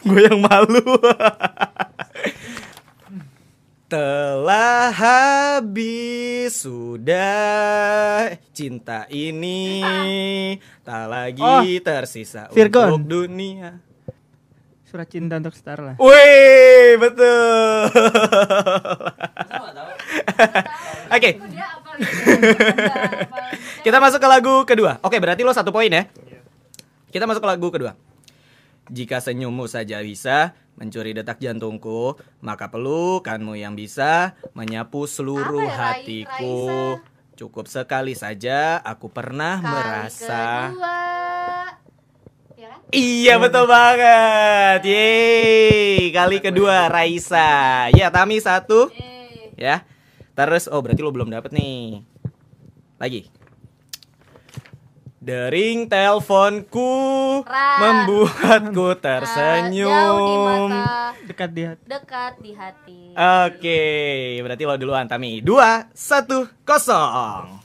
gue 0.06 0.20
yang 0.20 0.36
malu. 0.38 0.84
Telah 3.90 4.94
habis 4.94 6.62
sudah 6.62 8.30
cinta 8.54 9.10
ini 9.10 9.82
tak 10.86 11.10
lagi 11.10 11.42
Oh, 11.42 11.66
tersisa 11.82 12.46
Virgon. 12.54 13.02
untuk 13.02 13.26
dunia. 13.26 13.82
Surat 14.90 15.06
cinta 15.06 15.38
untuk 15.38 15.54
setara 15.54 15.94
lah. 15.94 15.96
Wih, 16.02 16.98
betul. 16.98 17.86
Oke, 21.14 21.30
apa 21.38 21.90
gitu? 21.94 22.18
kita 23.86 24.02
masuk 24.02 24.18
ke 24.18 24.26
lagu 24.26 24.54
kedua. 24.66 24.98
Oke, 25.06 25.22
berarti 25.22 25.46
lo 25.46 25.54
satu 25.54 25.70
poin 25.70 25.86
ya. 25.86 26.10
Kita 27.14 27.30
masuk 27.30 27.38
ke 27.38 27.50
lagu 27.54 27.70
kedua. 27.70 27.94
Jika 28.90 29.22
senyummu 29.22 29.70
saja 29.70 30.02
bisa 30.02 30.58
mencuri 30.74 31.14
detak 31.14 31.38
jantungku, 31.38 32.18
maka 32.42 32.66
pelukanmu 32.66 33.54
yang 33.54 33.78
bisa 33.78 34.34
menyapu 34.58 35.06
seluruh 35.06 35.70
Apa 35.70 35.70
ya, 35.70 35.78
hatiku. 36.02 36.58
Raisa? 36.66 37.06
Cukup 37.38 37.70
sekali 37.70 38.18
saja 38.18 38.82
aku 38.82 39.06
pernah 39.06 39.62
Kali 39.62 39.70
merasa. 39.70 40.74
kedua. 40.74 40.98
Ya 42.90 42.92
kan? 42.92 42.98
Iya 42.98 43.34
betul 43.38 43.64
banget. 43.66 44.80
Yeay, 44.82 46.10
kali 46.10 46.36
kedua 46.38 46.90
Raisa. 46.90 47.86
Ya, 47.90 48.10
Tami 48.10 48.42
satu. 48.42 48.90
Ya. 49.54 49.86
Terus 50.34 50.66
oh 50.66 50.80
berarti 50.80 50.98
lo 50.98 51.14
belum 51.14 51.30
dapet 51.30 51.52
nih. 51.52 52.02
Lagi. 52.98 53.30
Dering 55.20 55.84
teleponku 55.84 56.90
Ra. 57.44 57.76
membuatku 57.76 58.40
Ah, 58.40 58.64
Jauh 58.64 58.96
di 58.96 59.04
tersenyum. 59.04 60.70
mata, 60.72 61.12
Dekat 61.22 61.50
di 61.52 61.62
hati. 61.62 61.82
dekat 61.84 62.32
di 62.40 62.50
hati. 62.56 63.00
Oke, 63.12 63.82
berarti 64.40 64.62
lo 64.64 64.74
duluan 64.74 65.04
Tami. 65.04 65.44
Dua, 65.44 65.86
satu, 65.92 66.48
kosong. 66.64 67.60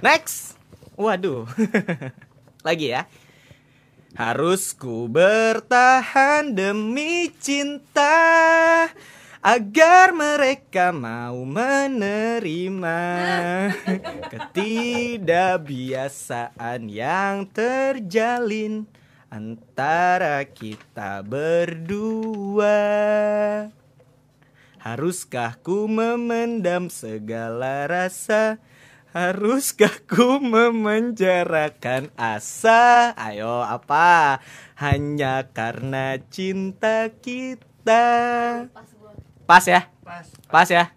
Next. 0.00 0.56
Waduh. 0.96 1.44
Lagi 2.66 2.88
ya. 2.90 3.04
Harus 4.14 4.70
ku 4.78 5.10
bertahan 5.10 6.54
demi 6.54 7.34
cinta 7.42 8.86
agar 9.42 10.14
mereka 10.14 10.94
mau 10.94 11.42
menerima 11.42 13.02
ketidakbiasaan 14.30 16.86
yang 16.86 17.50
terjalin 17.50 18.86
antara 19.34 20.46
kita 20.46 21.26
berdua. 21.26 22.70
Haruskah 24.78 25.58
ku 25.58 25.90
memendam 25.90 26.86
segala 26.86 27.90
rasa? 27.90 28.62
Haruskah 29.14 29.94
ku 30.10 30.42
memenjarakan 30.42 32.10
asa? 32.18 33.14
Ayo 33.14 33.62
apa? 33.62 34.42
Hanya 34.74 35.46
karena 35.54 36.18
cinta 36.34 37.14
kita. 37.22 38.02
pas 39.46 39.62
ya? 39.70 39.86
Pas. 40.02 40.26
Pas 40.50 40.66
ya? 40.66 40.90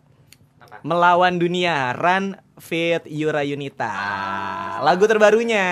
Melawan 0.82 1.38
dunia 1.38 1.94
Run 1.94 2.42
Fit 2.58 3.06
Yura 3.06 3.46
Yunita. 3.46 3.94
Lagu 4.82 5.06
terbarunya. 5.06 5.68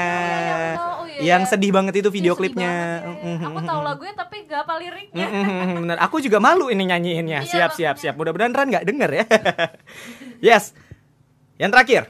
Oh, 0.78 1.02
Yang 1.18 1.50
sedih 1.58 1.74
banget 1.74 2.06
itu 2.06 2.14
video 2.14 2.38
klipnya. 2.38 3.02
ya. 3.02 3.42
Aku 3.42 3.58
tahu 3.66 3.82
lagunya 3.82 4.14
tapi 4.14 4.46
gak 4.46 4.70
apa 4.70 4.78
liriknya. 4.78 5.26
Bener, 5.82 5.98
aku 5.98 6.22
juga 6.22 6.38
malu 6.38 6.70
ini 6.70 6.94
nyanyiinnya. 6.94 7.42
Iya, 7.42 7.50
Siap, 7.50 7.72
siap, 7.74 7.96
siap. 7.98 8.14
Mudah-mudahan 8.14 8.54
Ran 8.54 8.70
nggak 8.70 8.86
denger 8.86 9.10
ya. 9.10 9.26
yes. 10.54 10.78
Yang 11.58 11.74
terakhir. 11.74 12.04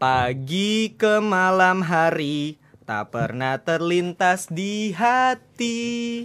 Pagi 0.00 0.96
ke 0.96 1.20
malam 1.20 1.84
hari 1.84 2.56
tak 2.88 3.12
pernah 3.12 3.60
terlintas 3.60 4.48
di 4.48 4.96
hati. 4.96 6.24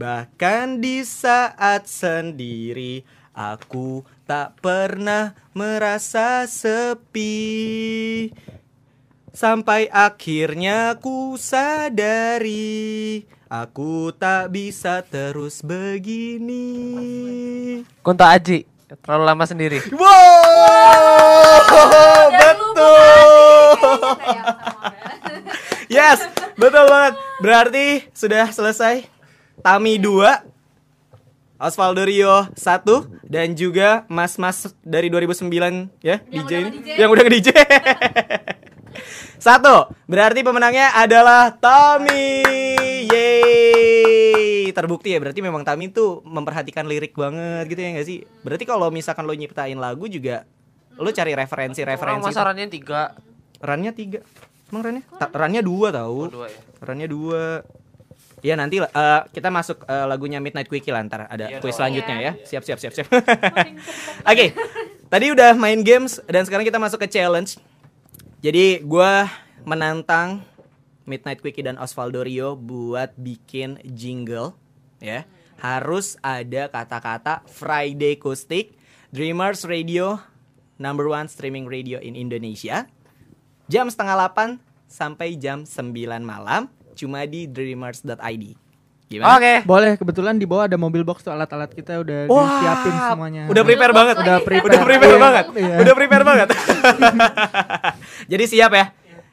Bahkan 0.00 0.80
di 0.80 1.04
saat 1.04 1.92
sendiri 1.92 3.04
aku 3.36 4.00
tak 4.24 4.56
pernah 4.64 5.36
merasa 5.52 6.48
sepi. 6.48 8.32
Sampai 9.28 9.92
akhirnya 9.92 10.96
ku 10.96 11.36
sadari 11.36 13.28
Aku 13.52 14.16
tak 14.16 14.56
bisa 14.56 15.04
terus 15.04 15.60
begini 15.60 16.64
Kunto 18.00 18.24
Aji. 18.24 18.71
Terlalu 19.00 19.24
lama 19.24 19.44
sendiri. 19.48 19.80
Wow, 19.96 20.12
betul. 22.40 22.80
Yes, 25.92 26.24
betul 26.56 26.88
banget. 26.88 27.20
Berarti 27.44 28.08
sudah 28.16 28.48
selesai. 28.48 29.04
Tami 29.60 30.00
2, 30.00 31.60
Osvaldo 31.60 32.08
Rio 32.08 32.48
1 32.56 33.28
dan 33.28 33.52
juga 33.52 34.08
Mas-mas 34.08 34.72
dari 34.80 35.12
2009 35.12 35.92
ya, 36.00 36.24
Yang 36.32 36.44
DJ, 36.48 36.48
udah 36.48 36.96
yang 36.96 37.10
udah 37.12 37.22
nge-DJ. 37.28 37.48
Satu, 39.46 39.92
berarti 40.08 40.40
pemenangnya 40.40 40.96
adalah 40.96 41.52
Tami. 41.52 42.40
Yeay. 43.06 43.31
Terbukti 44.72 45.12
ya, 45.12 45.20
berarti 45.20 45.40
memang 45.40 45.62
Tami 45.62 45.88
tuh 45.88 46.20
memperhatikan 46.24 46.84
lirik 46.84 47.12
banget 47.12 47.68
gitu 47.68 47.80
ya 47.80 47.88
nggak 47.94 48.06
sih? 48.06 48.18
Berarti 48.40 48.64
kalau 48.64 48.88
misalkan 48.88 49.24
lo 49.24 49.32
nyiptain 49.32 49.76
lagu 49.76 50.04
juga 50.06 50.44
lo 50.92 51.08
cari 51.08 51.32
Orang 51.32 51.44
referensi-referensi. 51.44 52.26
masarannya 52.28 52.66
tiga. 52.68 53.16
Rannya 53.60 53.92
tiga. 53.92 54.20
Emang 54.68 54.82
rannya? 54.82 55.02
Ta- 55.16 55.30
rannya 55.30 55.60
dua 55.60 55.88
tahu. 55.88 56.18
Oh, 56.26 56.32
dua 56.32 56.46
ya. 56.48 56.58
Rannya 56.80 57.08
dua. 57.08 57.42
Ya 58.42 58.58
nanti 58.58 58.82
eh, 58.82 59.20
kita 59.30 59.48
masuk 59.48 59.86
eh, 59.86 60.06
lagunya 60.06 60.42
Midnight 60.42 60.66
Quickie 60.66 60.90
lah 60.90 61.06
ntar 61.06 61.30
ada 61.30 61.46
Iya 61.46 61.62
kuis 61.62 61.72
dong. 61.72 61.86
selanjutnya 61.86 62.16
ya. 62.18 62.32
Siap 62.42 62.62
siap 62.62 62.78
siap 62.78 62.92
siap. 62.92 63.06
Oke. 64.32 64.46
Tadi 65.06 65.26
udah 65.28 65.52
main 65.54 65.80
games 65.80 66.18
dan 66.26 66.42
sekarang 66.42 66.64
kita 66.64 66.76
masuk 66.76 66.98
ke 67.04 67.08
challenge. 67.08 67.60
Jadi 68.42 68.82
gua 68.82 69.30
menantang 69.62 70.42
Midnight 71.02 71.38
Quickie 71.38 71.62
dan 71.62 71.78
Osvaldo 71.78 72.22
Rio 72.22 72.54
buat 72.54 73.14
bikin 73.14 73.78
jingle 73.86 74.54
ya. 75.02 75.26
Harus 75.58 76.14
ada 76.22 76.70
kata-kata 76.70 77.42
Friday 77.50 78.14
Acoustic 78.14 78.78
Dreamers 79.10 79.66
Radio 79.66 80.16
number 80.78 81.10
one 81.10 81.26
streaming 81.26 81.66
radio 81.66 81.98
in 82.02 82.14
Indonesia 82.14 82.86
jam 83.66 83.86
setengah 83.86 84.18
8 84.34 84.58
sampai 84.90 85.38
jam 85.38 85.62
9 85.66 85.92
malam 86.22 86.66
cuma 86.92 87.24
di 87.24 87.48
dreamers.id. 87.48 88.44
Gimana? 89.12 89.36
Oke. 89.36 89.54
Boleh, 89.68 89.92
kebetulan 90.00 90.40
di 90.40 90.48
bawah 90.48 90.64
ada 90.64 90.80
mobil 90.80 91.04
box 91.04 91.20
tuh 91.20 91.36
alat-alat 91.36 91.68
kita 91.76 92.00
udah 92.00 92.32
Wah, 92.32 92.48
disiapin 92.48 92.94
semuanya. 92.96 93.42
Udah 93.44 93.60
prepare 93.60 93.92
banget. 93.92 94.16
Udah 94.24 94.36
prepare. 94.40 94.72
Udah 94.72 94.80
prepare 94.88 95.12
Iya, 95.12 95.20
banget. 95.20 95.44
Udah 95.84 95.94
prepare 95.94 96.24
banget. 96.24 96.48
Jadi 98.32 98.44
siap 98.48 98.72
ya? 98.72 98.84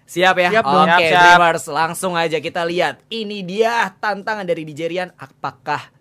Siap 0.10 0.36
ya? 0.41 0.50
Siap. 0.50 0.65
Oke, 0.65 1.06
siap. 1.06 1.38
Dreamers, 1.38 1.65
langsung 1.69 2.17
aja 2.17 2.41
kita 2.41 2.65
lihat. 2.65 2.98
Ini 3.13 3.45
dia 3.45 3.93
tantangan 4.02 4.41
dari 4.41 4.65
DJ 4.65 4.89
Rian. 4.89 5.10
Apakah 5.13 5.93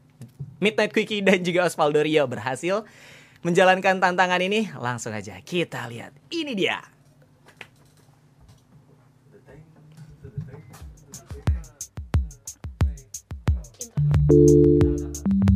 Midnight 0.64 0.96
Quickie 0.96 1.20
dan 1.20 1.44
juga 1.44 1.68
Osvaldo 1.68 2.00
Rio 2.00 2.24
berhasil 2.24 2.88
menjalankan 3.44 4.00
tantangan 4.00 4.40
ini? 4.40 4.72
Langsung 4.80 5.12
aja 5.12 5.36
kita 5.44 5.84
lihat. 5.92 6.16
Ini 6.32 6.56
dia. 6.56 6.80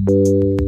Kalau 0.02 0.61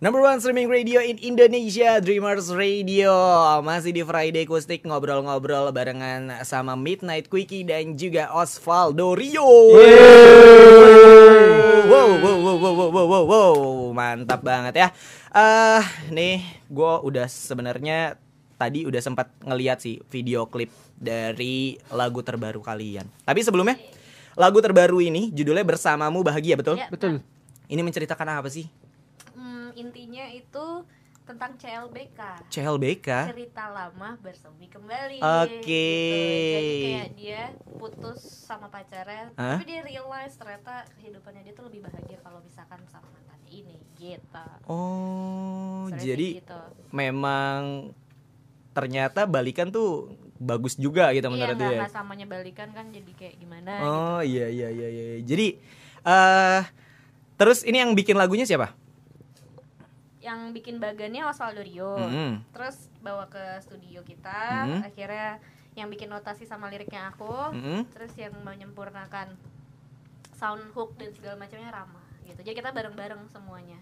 Number 0.00 0.24
one 0.24 0.40
streaming 0.40 0.72
radio 0.72 0.96
in 1.04 1.20
Indonesia, 1.20 2.00
Dreamers 2.00 2.48
Radio. 2.56 3.12
Masih 3.60 3.92
di 3.92 4.00
Friday 4.00 4.48
Kustik 4.48 4.88
ngobrol-ngobrol 4.88 5.68
barengan 5.76 6.40
sama 6.48 6.72
Midnight 6.72 7.28
Quickie 7.28 7.68
dan 7.68 8.00
juga 8.00 8.32
Osvaldo 8.32 9.12
Rio. 9.12 9.44
Wow, 11.84 12.16
wow, 12.16 12.36
wow, 12.40 12.56
wow, 12.56 12.56
wow, 12.56 12.88
wow, 12.88 13.04
wow, 13.04 13.24
wow. 13.28 13.54
mantap 13.92 14.40
banget 14.40 14.72
ya. 14.80 14.88
Eh, 15.36 15.84
nih, 16.08 16.48
gue 16.72 16.94
udah 17.04 17.28
sebenarnya 17.28 18.16
tadi 18.56 18.88
udah 18.88 19.04
sempat 19.04 19.36
ngeliat 19.44 19.84
sih 19.84 20.00
video 20.08 20.48
klip 20.48 20.72
dari 21.00 21.80
lagu 21.88 22.20
terbaru 22.20 22.60
kalian. 22.60 23.08
Tapi 23.24 23.40
sebelumnya, 23.40 23.80
lagu 24.36 24.60
terbaru 24.60 25.00
ini 25.00 25.32
judulnya 25.32 25.64
Bersamamu 25.64 26.20
Bahagia, 26.20 26.54
betul? 26.54 26.76
Ya, 26.76 26.92
Betul. 26.92 27.24
Ini 27.66 27.80
menceritakan 27.80 28.28
apa 28.36 28.50
sih? 28.52 28.68
Hmm, 29.32 29.72
intinya 29.72 30.28
itu 30.28 30.84
tentang 31.24 31.54
CLBK. 31.54 32.50
CLBK. 32.50 33.08
cerita 33.30 33.70
lama 33.70 34.18
bersemi 34.18 34.66
kembali 34.66 35.22
Oke. 35.22 35.62
gitu. 35.62 36.18
jadi 36.50 36.74
kayak 36.82 37.10
dia 37.14 37.42
putus 37.78 38.18
sama 38.18 38.66
pacarnya 38.66 39.30
Hah? 39.38 39.62
tapi 39.62 39.70
dia 39.70 39.86
realize 39.86 40.34
ternyata 40.34 40.90
kehidupannya 40.98 41.46
dia 41.46 41.54
tuh 41.54 41.70
lebih 41.70 41.86
bahagia 41.86 42.18
kalau 42.18 42.42
misalkan 42.42 42.82
sama 42.90 43.06
mantannya 43.14 43.46
ini 43.46 43.78
gitu 43.94 44.46
Oh, 44.66 45.86
jadi 45.94 46.42
gitu. 46.42 46.60
memang 46.90 47.94
ternyata 48.70 49.22
balikan 49.22 49.70
tuh 49.70 50.10
bagus 50.40 50.74
juga 50.74 51.12
gitu 51.12 51.28
iya 51.28 51.52
menurut 51.52 51.56
dia. 51.60 51.78
nggak 51.78 51.92
samanya 51.92 52.24
balikan 52.24 52.72
kan 52.72 52.88
jadi 52.88 53.12
kayak 53.12 53.34
gimana 53.36 53.72
Oh 53.78 54.20
iya 54.20 54.48
iya 54.48 54.68
iya 54.68 54.88
iya. 54.88 55.04
Jadi 55.20 55.60
eh 56.00 56.62
terus 57.36 57.60
ini 57.60 57.76
yang 57.78 57.92
bikin 57.92 58.16
lagunya 58.16 58.42
siapa? 58.42 58.72
yang 60.20 60.52
bikin 60.52 60.76
bagannya 60.76 61.24
Osvaldo 61.24 61.60
Rio 61.60 61.96
Mm-mm. 61.96 62.44
terus 62.52 62.92
bawa 63.00 63.24
ke 63.26 63.40
studio 63.60 64.00
kita 64.00 64.68
Mhm. 64.68 64.80
akhirnya 64.84 65.40
yang 65.72 65.88
bikin 65.88 66.08
notasi 66.08 66.44
sama 66.44 66.68
liriknya 66.68 67.08
aku 67.08 67.56
Mm-mm. 67.56 67.88
terus 67.88 68.12
yang 68.14 68.36
menyempurnakan 68.38 69.32
sound 70.32 70.60
hook 70.70 70.92
dan 70.96 71.08
segala 71.10 71.36
macamnya 71.36 71.72
Rama 71.72 72.00
gitu 72.22 72.40
jadi 72.42 72.52
kita 72.54 72.68
bareng-bareng 72.68 73.28
semuanya 73.28 73.80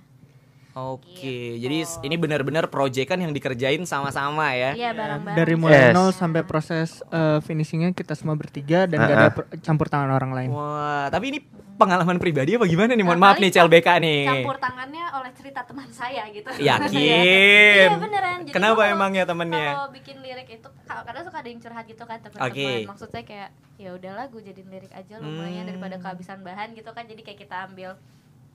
Oke, 0.88 1.10
Gitu. 1.18 1.60
jadi 1.60 1.76
ini 2.02 2.16
benar-benar 2.16 2.64
proyek 2.66 3.06
kan 3.06 3.18
yang 3.18 3.30
dikerjain 3.30 3.82
sama-sama 3.82 4.50
ya. 4.50 4.72
iya 4.72 4.90
bareng-bareng 4.90 5.36
Dari 5.36 5.54
mulai 5.54 5.80
Yes. 5.80 5.92
nol 5.92 6.10
sampai 6.10 6.42
proses 6.42 6.88
eh, 7.04 7.38
finishingnya 7.40 7.90
kita 7.90 8.12
semua 8.12 8.34
bertiga 8.34 8.84
dan 8.84 8.98
gak 8.98 9.10
ada 9.10 9.18
Uh-uh. 9.24 9.34
per- 9.34 9.58
campur 9.58 9.86
tangan 9.86 10.10
orang 10.10 10.30
lain. 10.30 10.48
Wah, 10.50 11.08
tapi 11.08 11.30
ini 11.30 11.38
pengalaman 11.74 12.16
pribadi 12.16 12.52
apa 12.52 12.64
gimana 12.64 12.90
nih? 12.90 13.02
Mohon 13.02 13.16
Nah, 13.16 13.24
maaf 13.24 13.38
nih 13.38 13.50
CLBK 13.50 13.88
nih. 13.98 14.22
campur 14.24 14.56
tangannya 14.56 15.04
oleh 15.12 15.30
cerita 15.32 15.60
teman 15.62 15.88
saya 15.88 16.22
gitu 16.28 16.48
Yakin? 16.52 16.90
iya 16.98 17.86
beneran 17.92 18.38
Jadi 18.40 18.50
Kenapa 18.52 18.80
kalau- 18.80 18.94
emang 18.94 19.10
ya 19.12 19.24
temennya? 19.24 19.68
kalau 19.72 19.88
bikin 19.90 20.16
lirik 20.18 20.48
itu 20.48 20.68
ka- 20.82 21.02
kadang 21.02 21.22
suka 21.22 21.38
ada 21.38 21.48
yang 21.48 21.58
curhat 21.58 21.84
gitu 21.84 22.02
kan 22.02 22.18
teman-teman 22.18 22.50
Oke. 22.50 22.70
maksudnya 22.84 23.22
kayak 23.22 23.48
ya 23.76 23.90
udahlah 23.92 24.26
gue 24.26 24.42
jadiin 24.42 24.68
lirik 24.68 24.90
aja 24.90 25.14
lumayan 25.16 25.62
Hmm. 25.62 25.68
daripada 25.68 25.96
kehabisan 25.96 26.38
bahan 26.40 26.72
gitu 26.72 26.90
kan 26.90 27.04
jadi 27.04 27.20
kayak 27.20 27.38
kita 27.40 27.56
ambil 27.64 27.94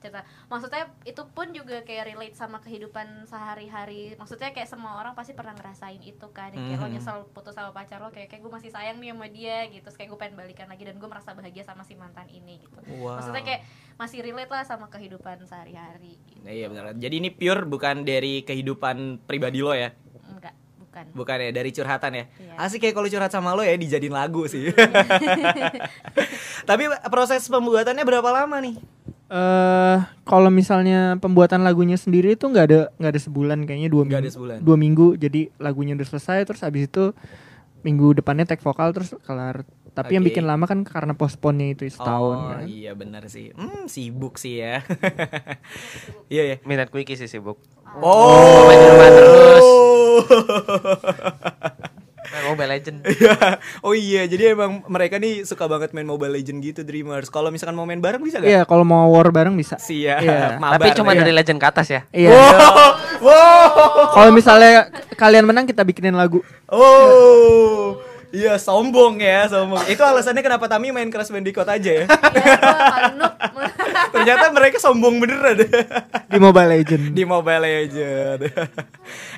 cerita 0.04 0.20
maksudnya 0.46 0.84
itu 1.02 1.24
pun 1.26 1.48
juga 1.50 1.80
kayak 1.80 2.04
relate 2.06 2.34
sama 2.34 2.60
kehidupan 2.60 3.24
sehari-hari 3.24 4.12
maksudnya 4.14 4.50
kayak 4.50 4.66
semua 4.66 4.94
orang 4.94 5.12
pasti 5.12 5.32
pernah 5.32 5.52
ngerasain 5.52 5.98
itu 5.98 6.26
kan 6.28 6.52
kayak 6.52 6.76
lo 6.76 6.84
Mhm. 6.84 6.94
nyesel 6.94 7.24
putus 7.30 7.52
sama 7.52 7.72
pacar 7.72 7.98
lo 7.98 8.10
kayak 8.10 8.28
kayak 8.28 8.40
gue 8.40 8.52
masih 8.52 8.68
sayang 8.68 8.98
nih 8.98 9.10
sama 9.10 9.26
dia 9.26 9.64
gitu 9.66 9.80
Terus 9.82 9.96
kayak 9.96 10.10
gue 10.10 10.18
pengen 10.18 10.34
balikan 10.34 10.66
lagi 10.66 10.82
dan 10.82 10.94
gue 10.94 11.06
merasa 11.06 11.32
bahagia 11.32 11.60
sama 11.60 11.82
si 11.82 11.94
mantan 11.94 12.26
ini 12.26 12.58
gitu 12.58 12.76
Wow. 12.94 13.16
maksudnya 13.16 13.40
kayak 13.42 13.62
masih 13.94 14.20
relate 14.20 14.48
lah 14.48 14.62
sama 14.62 14.86
kehidupan 14.86 15.40
sehari-hari 15.40 16.18
gitu. 16.26 16.42
Nah, 16.42 16.50
iya 16.50 16.66
benar. 16.66 16.92
Jadi 16.92 17.14
ini 17.16 17.30
pure 17.30 17.62
bukan 17.64 18.02
dari 18.02 18.42
kehidupan 18.42 19.22
pribadi 19.22 19.58
lo 19.58 19.70
ya. 19.70 19.94
enggak 20.26 20.50
bukan 20.76 21.04
Bukan 21.12 21.36
ya 21.38 21.50
dari 21.50 21.70
curhatan 21.70 22.12
ya. 22.12 22.24
Iya. 22.34 22.54
Asik 22.60 22.82
kayak 22.82 22.92
kalau 22.92 23.06
curhat 23.06 23.30
sama 23.30 23.52
lo 23.52 23.62
ya 23.62 23.72
dijadiin 23.72 24.10
lagu 24.10 24.44
sih. 24.44 24.66
Tapi 26.64 26.82
proses 27.06 27.46
pembuatannya 27.46 28.02
berapa 28.02 28.26
lama 28.26 28.56
nih? 28.58 28.76
Eh 29.28 29.98
kalau 30.28 30.50
misalnya 30.52 31.16
pembuatan 31.20 31.64
lagunya 31.64 31.96
sendiri 31.96 32.36
itu 32.36 32.44
nggak 32.48 32.64
ada 32.68 32.80
nggak 33.00 33.12
ada 33.12 33.20
sebulan 33.20 33.58
kayaknya 33.64 33.88
dua 33.88 34.04
ada 34.04 34.10
minggu 34.20 34.30
sebulan. 34.32 34.58
dua 34.60 34.76
minggu 34.76 35.06
jadi 35.16 35.52
lagunya 35.60 35.96
udah 35.96 36.08
selesai 36.08 36.44
terus 36.48 36.60
habis 36.64 36.88
itu 36.88 37.12
minggu 37.84 38.16
depannya 38.16 38.48
tag 38.48 38.64
vokal 38.64 38.96
terus 38.96 39.12
kelar 39.24 39.68
tapi 39.94 40.18
yang 40.18 40.26
Oke. 40.26 40.34
bikin 40.34 40.44
lama 40.50 40.66
kan 40.66 40.82
karena 40.82 41.14
postpone 41.14 41.78
itu 41.78 41.86
setahun 41.86 42.34
oh, 42.34 42.50
kan. 42.50 42.66
iya 42.66 42.98
benar 42.98 43.30
sih. 43.30 43.54
Hmm, 43.54 43.86
sibuk 43.86 44.42
sih 44.42 44.58
ya. 44.58 44.82
Iya 46.34 46.42
ya. 46.42 46.56
Minat 46.66 46.90
quickie 46.90 47.14
sih 47.14 47.30
sibuk. 47.30 47.62
Oh. 48.02 48.66
Main 48.66 48.78
di 48.82 48.88
rumah 48.90 49.10
terus. 49.14 49.66
Main 52.44 52.52
Mobile 52.52 52.70
Legend. 52.76 52.98
Iya. 53.14 53.36
oh 53.80 53.94
iya, 53.96 54.22
jadi 54.28 54.52
emang 54.52 54.84
mereka 54.84 55.16
nih 55.16 55.48
suka 55.48 55.64
banget 55.64 55.96
main 55.96 56.04
Mobile 56.04 56.28
Legend 56.36 56.60
gitu 56.60 56.84
Dreamers. 56.84 57.32
Kalau 57.32 57.48
misalkan 57.48 57.72
mau 57.72 57.88
main 57.88 58.02
bareng 58.04 58.20
bisa 58.20 58.36
gak? 58.36 58.48
Iya 58.48 58.68
kalau 58.68 58.84
mau 58.84 59.08
war 59.08 59.32
bareng 59.32 59.56
bisa 59.56 59.80
Siap. 59.80 60.20
Iya. 60.20 60.56
Mabar 60.62 60.76
Tapi 60.76 60.88
cuma 60.92 61.16
ya. 61.16 61.24
dari 61.24 61.32
Legend 61.32 61.56
ke 61.56 61.66
atas 61.66 61.86
ya. 61.88 62.00
iya 62.12 62.28
Wow. 62.34 62.90
wow. 63.26 64.12
kalau 64.12 64.30
misalnya 64.34 64.92
kalian 65.16 65.48
menang 65.48 65.64
kita 65.64 65.80
bikinin 65.80 66.12
lagu 66.12 66.44
Oh. 66.68 67.96
Iya, 68.34 68.58
sombong 68.58 69.22
ya, 69.22 69.46
sombong. 69.46 69.86
Itu 69.86 70.02
alasannya 70.02 70.42
kenapa 70.42 70.66
Tami 70.66 70.90
main 70.90 71.06
Crash 71.06 71.30
Bandicoot 71.30 71.70
aja 71.70 71.90
ya. 72.02 72.04
Iya. 72.10 72.58
Ternyata 74.10 74.50
mereka 74.50 74.82
sombong 74.82 75.22
beneran 75.22 75.62
di 76.26 76.38
Mobile 76.42 76.70
Legend 76.74 77.04
di 77.14 77.22
Mobile 77.22 77.62
Legend. 77.62 78.40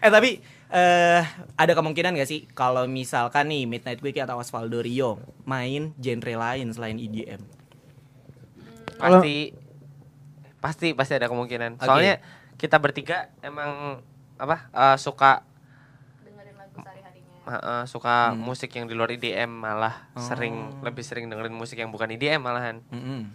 eh 0.01 0.11
tapi 0.11 0.41
eh 0.69 1.23
ada 1.55 1.73
kemungkinan 1.73 2.15
gak 2.15 2.27
sih 2.27 2.45
kalau 2.51 2.85
misalkan 2.85 3.47
nih 3.47 3.65
Midnight 3.65 3.99
Quickie 3.99 4.19
atau 4.19 4.37
Osvaldo 4.37 4.79
Rio 4.79 5.17
main 5.43 5.95
genre 5.97 6.35
lain 6.35 6.69
selain 6.71 6.97
EDM? 6.97 7.39
Pasti 8.97 9.55
pasti 10.57 10.89
pasti 10.91 11.13
ada 11.15 11.27
kemungkinan 11.27 11.79
Oke. 11.79 11.85
soalnya 11.85 12.19
kita 12.57 12.77
bertiga 12.77 13.31
emang 13.41 14.03
apa 14.35 14.67
eh, 14.69 14.97
suka 14.97 15.47
dengerin 16.21 16.57
lagu 16.57 16.77
sehari-harinya 16.77 17.39
eh, 17.47 17.55
eh, 17.55 17.83
suka 17.87 18.17
Hmm. 18.29 18.41
musik 18.43 18.71
yang 18.71 18.85
di 18.85 18.93
luar 18.93 19.13
IDM 19.13 19.47
malah 19.53 20.11
Oh. 20.13 20.21
sering 20.21 20.55
lebih 20.81 21.01
sering 21.01 21.29
dengerin 21.29 21.53
musik 21.53 21.77
yang 21.77 21.89
bukan 21.89 22.11
IDM 22.11 22.41
malahan 22.41 22.83
Mm-mm. 22.91 23.31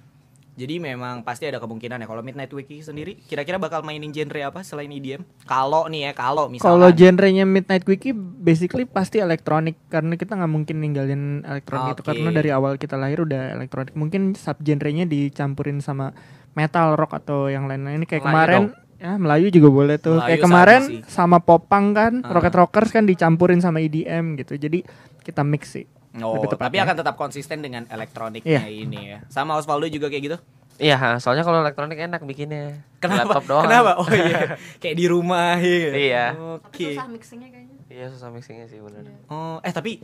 Jadi 0.61 0.77
memang 0.77 1.25
pasti 1.25 1.49
ada 1.49 1.57
kemungkinan 1.57 1.97
ya 1.97 2.05
kalau 2.05 2.21
Midnight 2.21 2.53
Quickie 2.53 2.85
sendiri 2.85 3.17
kira-kira 3.17 3.57
bakal 3.57 3.81
mainin 3.81 4.13
genre 4.13 4.37
apa 4.45 4.61
selain 4.61 4.93
EDM? 4.93 5.25
Kalau 5.43 5.89
nih 5.89 6.05
ya, 6.05 6.11
kalau 6.13 6.45
misalkan 6.45 6.69
Kalau 6.69 6.89
genrenya 6.93 7.49
Midnight 7.49 7.81
Quickie 7.81 8.13
basically 8.13 8.85
pasti 8.85 9.17
elektronik 9.17 9.73
karena 9.89 10.13
kita 10.13 10.37
nggak 10.37 10.51
mungkin 10.51 10.77
ninggalin 10.77 11.41
elektronik 11.41 11.97
itu 11.97 12.03
Oke. 12.05 12.09
karena 12.13 12.29
dari 12.29 12.49
awal 12.53 12.77
kita 12.77 12.93
lahir 12.93 13.25
udah 13.25 13.57
elektronik. 13.57 13.97
Mungkin 13.97 14.37
sub 14.37 14.61
genrenya 14.61 15.09
dicampurin 15.09 15.81
sama 15.81 16.13
metal, 16.53 16.93
rock 16.93 17.17
atau 17.17 17.49
yang 17.49 17.65
lain-lain. 17.65 18.05
Kayak 18.05 18.21
Melayu 18.21 18.29
kemarin 18.29 18.63
ya 19.01 19.17
Melayu 19.17 19.47
juga 19.49 19.69
boleh 19.73 19.97
tuh. 19.97 20.21
Melayu 20.21 20.29
Kayak 20.29 20.43
kemarin 20.45 20.81
sih. 20.85 21.01
sama 21.09 21.41
popang 21.41 21.97
kan, 21.97 22.21
Ah. 22.21 22.37
rocket 22.37 22.53
rockers 22.53 22.93
kan 22.93 23.09
dicampurin 23.09 23.57
sama 23.57 23.81
EDM 23.81 24.37
gitu. 24.37 24.53
Jadi 24.53 24.85
kita 25.25 25.41
mix 25.41 25.73
sih. 25.73 25.89
Oh, 26.13 26.43
tapi 26.43 26.75
akan 26.75 26.91
tetap 26.93 27.15
konsisten 27.15 27.59
dengan 27.59 27.87
elektroniknya 27.87 28.61
Iya. 28.61 28.83
ini 28.83 28.99
ya. 29.07 29.17
Sama 29.27 29.55
Osvaldo 29.55 29.87
juga 29.87 30.07
kayak 30.07 30.23
gitu? 30.25 30.37
iya 30.75 30.97
soalnya 31.15 31.45
kalau 31.45 31.61
elektronik 31.61 31.93
enak 31.95 32.25
bikinnya 32.25 32.81
Kenapa? 32.97 33.37
laptop 33.37 33.43
doang 33.45 33.65
Kenapa? 33.69 33.91
Oh 33.95 34.09
iya. 34.09 34.57
kayak 34.81 34.95
di 34.97 35.05
rumah 35.05 35.53
ya. 35.55 35.91
Iya. 35.93 36.25
tapi 36.33 36.57
Oke. 36.57 36.85
susah 36.89 37.05
mixingnya 37.05 37.49
kayaknya 37.49 37.75
iya 37.85 38.05
susah 38.09 38.29
mixingnya 38.29 38.65
sih 38.65 38.81
bener 38.81 39.05
Oh, 39.27 39.61
eh 39.61 39.69
tapi 39.69 40.01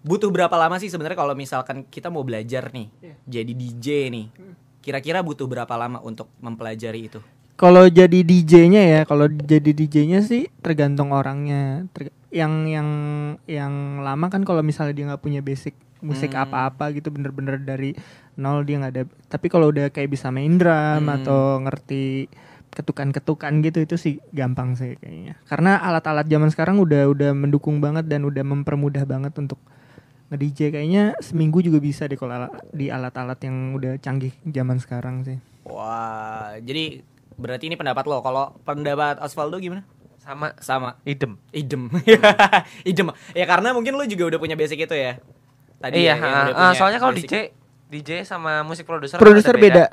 butuh 0.00 0.30
berapa 0.30 0.52
lama 0.52 0.78
sih 0.78 0.86
sebenarnya 0.86 1.16
kalau 1.16 1.34
misalkan 1.34 1.82
kita 1.84 2.06
mau 2.06 2.22
belajar 2.22 2.70
nih 2.70 2.86
Iya. 3.02 3.14
jadi 3.26 3.52
DJ 3.52 3.86
nih? 4.10 4.26
Kira-kira 4.78 5.20
butuh 5.20 5.46
berapa 5.46 5.74
lama 5.76 5.98
untuk 6.00 6.30
mempelajari 6.38 7.06
itu? 7.06 7.18
Kalau 7.54 7.86
jadi 7.86 8.26
DJ-nya 8.26 8.82
ya, 8.82 9.00
kalau 9.04 9.28
jadi 9.28 9.70
DJ-nya 9.70 10.24
sih 10.24 10.50
tergantung 10.60 11.14
orangnya. 11.14 11.86
Ter- 11.94 12.10
yang 12.32 12.64
yang 12.64 12.88
yang 13.44 14.00
lama 14.00 14.32
kan 14.32 14.40
kalau 14.42 14.64
misalnya 14.64 14.96
dia 14.96 15.04
nggak 15.04 15.20
punya 15.20 15.44
basic 15.44 15.76
musik 16.00 16.32
Hmm. 16.34 16.42
apa-apa 16.42 16.90
gitu 16.90 17.12
bener-bener 17.12 17.60
dari 17.60 17.92
nol 18.34 18.64
dia 18.64 18.80
nggak 18.80 18.92
ada. 18.92 19.02
Tapi 19.28 19.46
kalau 19.46 19.70
udah 19.70 19.92
kayak 19.92 20.10
bisa 20.10 20.32
main 20.32 20.56
drum 20.56 21.06
Hmm. 21.06 21.16
atau 21.22 21.60
ngerti 21.60 22.26
ketukan-ketukan 22.72 23.60
gitu 23.60 23.84
itu 23.84 23.96
sih 24.00 24.14
gampang 24.32 24.72
sih 24.74 24.96
kayaknya. 24.96 25.36
Karena 25.44 25.76
alat-alat 25.78 26.24
zaman 26.24 26.48
sekarang 26.48 26.80
udah 26.80 27.04
udah 27.06 27.30
mendukung 27.36 27.78
banget 27.78 28.08
dan 28.08 28.24
udah 28.24 28.40
mempermudah 28.42 29.04
banget 29.04 29.36
untuk 29.36 29.60
nge-DJ 30.32 30.72
kayaknya 30.72 31.12
seminggu 31.20 31.60
juga 31.60 31.76
bisa 31.78 32.08
deh 32.08 32.16
kalau 32.16 32.32
ala- 32.32 32.64
di 32.72 32.88
alat-alat 32.88 33.36
yang 33.44 33.76
udah 33.76 34.00
canggih 34.00 34.32
zaman 34.42 34.80
sekarang 34.80 35.20
sih. 35.20 35.36
Wah, 35.68 36.56
jadi 36.58 37.04
berarti 37.36 37.68
ini 37.68 37.76
pendapat 37.76 38.04
lo. 38.04 38.20
Kalau 38.20 38.56
pendapat 38.62 39.20
Osvaldo 39.20 39.58
gimana? 39.58 39.84
sama 40.22 40.54
Sama. 40.62 41.02
idem 41.02 41.34
Idem. 41.50 41.90
Idem. 42.90 43.10
Ya 43.34 43.42
karena 43.42 43.74
mungkin 43.74 43.98
lo 43.98 44.06
juga 44.06 44.30
udah 44.30 44.38
punya 44.38 44.54
basic 44.54 44.86
itu 44.86 44.94
ya. 44.94 45.18
Tadi 45.82 45.98
iya 45.98 46.14
ya, 46.14 46.14
yang 46.14 46.22
ha, 46.22 46.42
udah 46.46 46.54
punya 46.54 46.74
soalnya 46.78 47.00
kalau. 47.02 47.10
DJ 47.18 47.34
DJ 47.90 48.10
sama 48.22 48.62
musik 48.62 48.86
produser 48.86 49.18
Produser 49.18 49.58
ada 49.58 49.60
beda. 49.60 49.84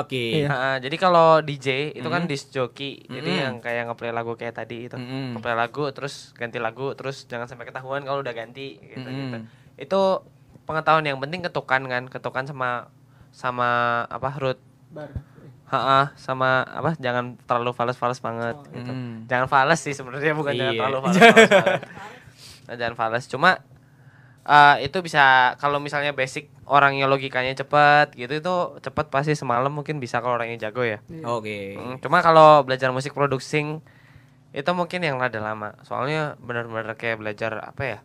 Oke. 0.00 0.44
Iya. 0.44 0.48
Ha, 0.48 0.68
jadi 0.80 0.96
kalau 0.96 1.40
DJ 1.40 1.92
itu 1.92 2.08
kan 2.08 2.24
Mm. 2.24 2.28
disc 2.28 2.52
jockey, 2.52 3.04
jadi 3.04 3.30
Mm. 3.30 3.40
yang 3.40 3.54
kayak 3.60 3.84
ngeplay 3.88 4.12
lagu 4.12 4.32
kayak 4.32 4.56
tadi 4.56 4.88
itu, 4.88 4.96
Mm-mm. 4.96 5.36
ngeplay 5.36 5.52
lagu 5.52 5.84
terus 5.92 6.32
ganti 6.32 6.56
lagu 6.56 6.92
terus 6.96 7.24
jangan 7.24 7.44
sampai 7.44 7.68
ketahuan 7.68 8.00
kalau 8.00 8.20
udah 8.20 8.32
ganti 8.32 8.80
gitu, 8.80 9.00
gitu. 9.00 9.38
Mm-mm. 9.40 9.44
Itu 9.76 10.24
pengetahuan 10.64 11.04
yang 11.04 11.20
penting 11.20 11.40
ketukan 11.40 11.84
kan, 11.84 12.02
ketukan 12.08 12.44
sama 12.48 12.88
sama 13.28 13.68
apa 14.08 14.30
root, 14.40 14.56
ha, 15.76 16.00
sama 16.14 16.62
apa 16.62 16.94
jangan 16.96 17.34
terlalu 17.42 17.72
fales-fales 17.72 18.18
banget 18.18 18.56
gitu. 18.70 18.90
Mm. 18.90 19.26
Jangan 19.26 19.46
fales 19.46 19.80
sih 19.80 19.92
sebenarnya 19.92 20.32
bukan 20.32 20.52
jangan 20.52 20.74
Iya. 20.74 20.80
terlalu 20.80 20.98
fales. 21.04 21.24
Nah, 22.64 22.74
jangan 22.74 22.94
fales, 22.94 23.24
cuma 23.26 23.50
eh, 24.42 24.76
itu 24.82 24.98
bisa 25.00 25.24
kalau 25.56 25.76
misalnya 25.78 26.12
basic 26.12 26.48
orangnya 26.64 27.04
logikanya 27.04 27.52
cepet 27.54 28.12
gitu 28.14 28.32
itu 28.34 28.54
cepet 28.80 29.06
pasti 29.08 29.32
semalam 29.32 29.68
mungkin 29.68 29.96
bisa 29.96 30.20
kalau 30.20 30.36
orangnya 30.36 30.68
jago 30.68 30.80
ya. 30.80 31.00
Oke. 31.24 31.76
Mm, 31.76 32.00
Cuma 32.00 32.20
kalau 32.20 32.62
belajar 32.62 32.88
musik 32.88 33.12
producing 33.12 33.80
itu 34.54 34.70
mungkin 34.70 35.02
yang 35.02 35.18
rada 35.18 35.38
lama. 35.38 35.74
Soalnya 35.82 36.38
benar-benar 36.38 36.94
kayak 36.94 37.18
belajar 37.18 37.58
apa 37.60 37.82
ya? 37.84 37.98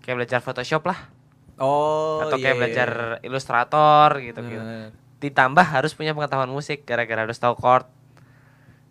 Kayak 0.00 0.16
belajar 0.22 0.38
Photoshop 0.40 0.84
lah 0.84 1.10
Oh, 1.54 2.18
atau 2.18 2.34
iya, 2.34 2.42
kayak 2.42 2.54
iya. 2.54 2.60
belajar 2.60 2.90
ilustrator 3.22 4.10
gitu 4.18 4.40
gitu. 4.42 4.58
Bener. 4.58 4.90
Ditambah 5.24 5.64
harus 5.64 5.96
punya 5.96 6.12
pengetahuan 6.12 6.52
musik 6.52 6.84
gara-gara 6.84 7.24
harus 7.24 7.40
tahu 7.40 7.56
chord. 7.56 7.88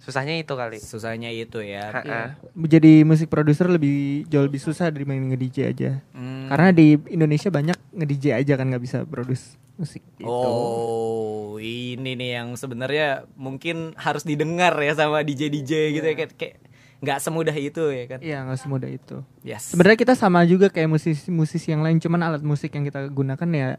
Susahnya 0.01 0.35
itu 0.35 0.51
kali. 0.57 0.81
Susahnya 0.81 1.29
itu 1.31 1.61
ya. 1.61 2.03
Iya. 2.03 2.35
Jadi 2.57 3.07
musik 3.07 3.29
produser 3.29 3.69
lebih 3.69 4.25
jauh 4.27 4.43
lebih 4.43 4.59
susah 4.59 4.89
dibanding 4.91 5.31
nge-DJ 5.31 5.57
aja. 5.69 5.91
Hmm. 6.11 6.51
Karena 6.51 6.75
di 6.75 6.99
Indonesia 7.07 7.47
banyak 7.47 7.77
nge-DJ 7.95 8.35
aja 8.35 8.59
kan 8.59 8.67
nggak 8.67 8.83
bisa 8.83 9.05
produce 9.07 9.55
musik 9.79 10.03
gitu. 10.19 10.27
Oh, 10.27 11.55
ini 11.57 12.13
nih 12.13 12.41
yang 12.41 12.53
sebenarnya 12.59 13.25
mungkin 13.39 13.97
harus 13.97 14.27
didengar 14.27 14.77
ya 14.83 14.93
sama 14.93 15.25
DJ 15.25 15.49
DJ 15.49 15.97
gitu 15.97 16.05
ya 16.05 16.15
kayak 16.19 16.31
kayak 16.37 16.55
nggak 17.03 17.19
semudah 17.19 17.55
itu 17.55 17.83
ya 17.91 18.05
kan. 18.07 18.19
Iya 18.23 18.37
nggak 18.47 18.59
semudah 18.63 18.89
itu. 18.91 19.17
Yes. 19.43 19.75
Sebenarnya 19.75 19.99
kita 19.99 20.13
sama 20.15 20.43
juga 20.47 20.71
kayak 20.71 20.87
musisi-musisi 20.87 21.75
yang 21.75 21.83
lain, 21.83 21.99
cuman 21.99 22.21
alat 22.31 22.43
musik 22.43 22.71
yang 22.71 22.87
kita 22.87 23.11
gunakan 23.11 23.49
ya 23.51 23.69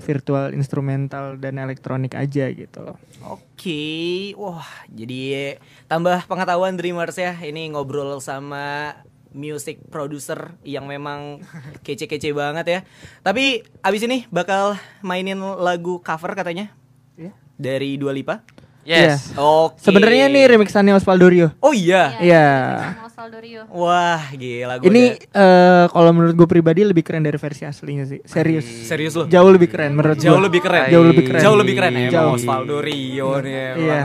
virtual 0.00 0.50
instrumental 0.50 1.36
dan 1.36 1.56
elektronik 1.56 2.14
aja 2.14 2.48
gitu 2.48 2.78
loh. 2.80 2.96
Oke, 3.22 4.32
wah 4.34 4.66
jadi 4.86 5.56
tambah 5.84 6.24
pengetahuan 6.24 6.74
Dreamers 6.74 7.14
ya. 7.14 7.32
Ini 7.34 7.70
ngobrol 7.70 8.18
sama 8.18 8.96
music 9.30 9.82
producer 9.90 10.54
yang 10.62 10.86
memang 10.86 11.42
kece-kece 11.86 12.30
banget 12.30 12.66
ya. 12.66 12.80
Tapi 13.20 13.62
abis 13.80 14.02
ini 14.02 14.24
bakal 14.28 14.74
mainin 15.00 15.38
lagu 15.58 15.98
cover 15.98 16.32
katanya 16.32 16.70
Iya. 17.14 17.30
dari 17.54 17.94
Dua 17.94 18.10
Lipa. 18.10 18.42
Yes. 18.84 19.32
Oke. 19.32 19.80
Sebenarnya 19.80 20.28
nih 20.28 20.44
remixannya 20.44 20.92
Osvaldo 20.92 21.24
Rio. 21.24 21.48
Oh 21.64 21.72
iya. 21.72 22.20
Iya. 22.20 22.46
sama 22.92 23.03
Osvaldo 23.03 23.03
Rio 23.32 23.62
Wah, 23.72 24.22
gila 24.34 24.74
gua 24.80 24.86
Ini 24.88 25.04
eh, 25.16 25.84
kalau 25.88 26.10
menurut 26.12 26.34
gue 26.36 26.48
pribadi 26.48 26.84
lebih 26.84 27.00
keren 27.00 27.24
dari 27.24 27.40
versi 27.40 27.64
aslinya 27.64 28.04
sih. 28.04 28.20
Serius. 28.24 28.66
serius 28.84 29.14
loh. 29.16 29.26
Jauh 29.30 29.50
lebih 29.50 29.68
keren 29.72 29.96
menurut 29.96 30.20
Jauh 30.20 30.36
gua. 30.36 30.46
lebih 30.50 30.60
keren. 30.60 30.88
Jauh 30.92 31.04
lebih 31.06 31.24
keren. 31.24 31.40
Jauh 31.40 31.56
lebih 31.56 31.74
keren 31.78 31.92
ya. 31.96 32.08
Jauh. 32.12 32.34
Emang 32.34 32.40
Osvaldo 32.40 32.76
Rio 32.84 33.30
nih 33.40 33.56
Iya. 33.80 34.00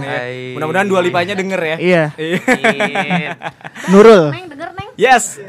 Mudah-mudahan 0.55 0.88
Dua 0.88 1.01
Lipanya 1.03 1.34
denger 1.36 1.62
ya. 1.62 1.77
Iya. 1.77 2.03
Iya. 2.15 3.32
Nurul. 3.91 4.32
Neng 4.32 4.47
denger 4.51 4.69
Neng 4.77 4.89
Yes. 4.99 5.39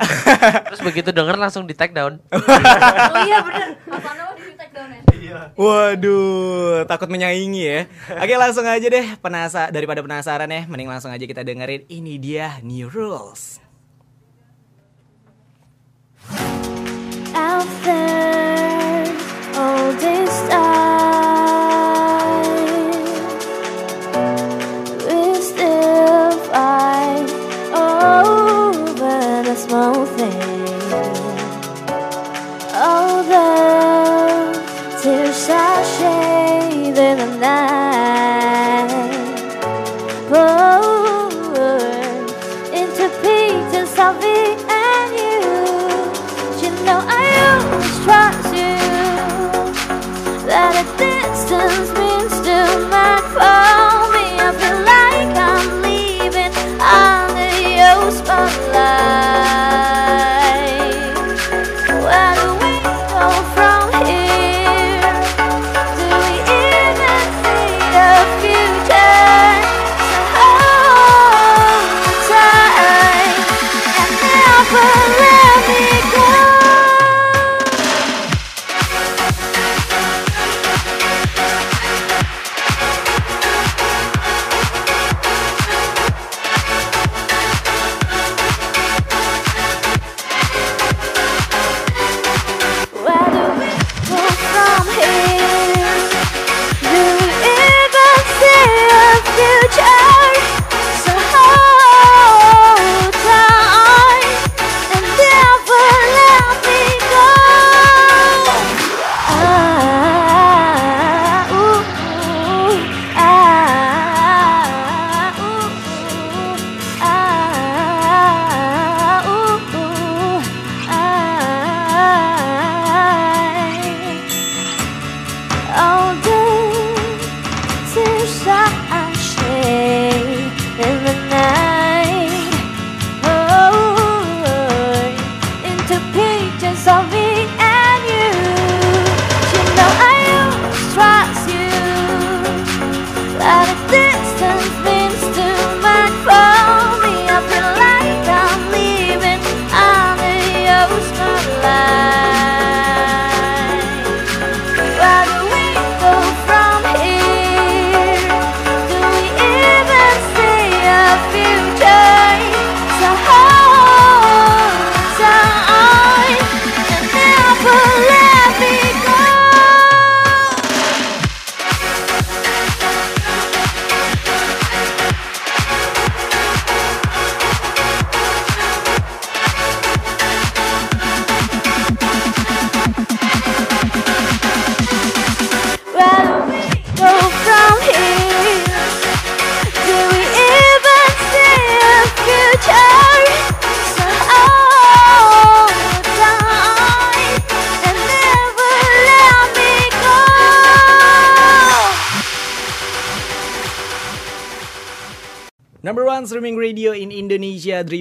Terus 0.71 0.81
begitu 0.87 1.11
denger 1.11 1.35
langsung 1.35 1.67
di 1.67 1.75
take 1.75 1.91
down. 1.91 2.23
oh 2.35 3.19
iya 3.27 3.43
bener 3.43 3.69
Mas 3.87 4.05
di 5.31 5.39
take 5.39 5.55
down 5.55 5.55
ya 5.55 5.59
Waduh, 5.59 6.85
takut 6.91 7.09
menyaingi 7.09 7.63
ya. 7.63 7.81
Oke, 8.19 8.35
langsung 8.35 8.67
aja 8.67 8.87
deh. 8.87 9.07
Penasa 9.23 9.71
daripada 9.71 10.03
penasaran 10.03 10.51
ya, 10.51 10.67
mending 10.67 10.91
langsung 10.91 11.15
aja 11.15 11.23
kita 11.23 11.47
dengerin. 11.47 11.87
Ini 11.87 12.15
dia 12.19 12.59
New 12.67 12.91
Rules. 12.91 13.61
out 17.35 17.67
there 17.85 19.07
all 19.57 19.93
this 19.95 20.49
time. 20.49 21.10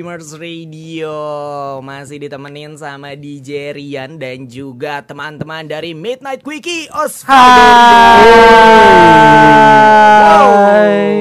Dreamers 0.09 0.41
Radio 0.41 1.13
Masih 1.85 2.17
ditemenin 2.17 2.73
sama 2.73 3.13
DJ 3.13 3.77
Rian 3.77 4.17
dan 4.17 4.49
juga 4.49 5.05
teman-teman 5.05 5.61
dari 5.63 5.93
Midnight 5.93 6.41
Quickie 6.41 6.89
Osvaldo 6.89 8.33
Wow, 10.19 10.49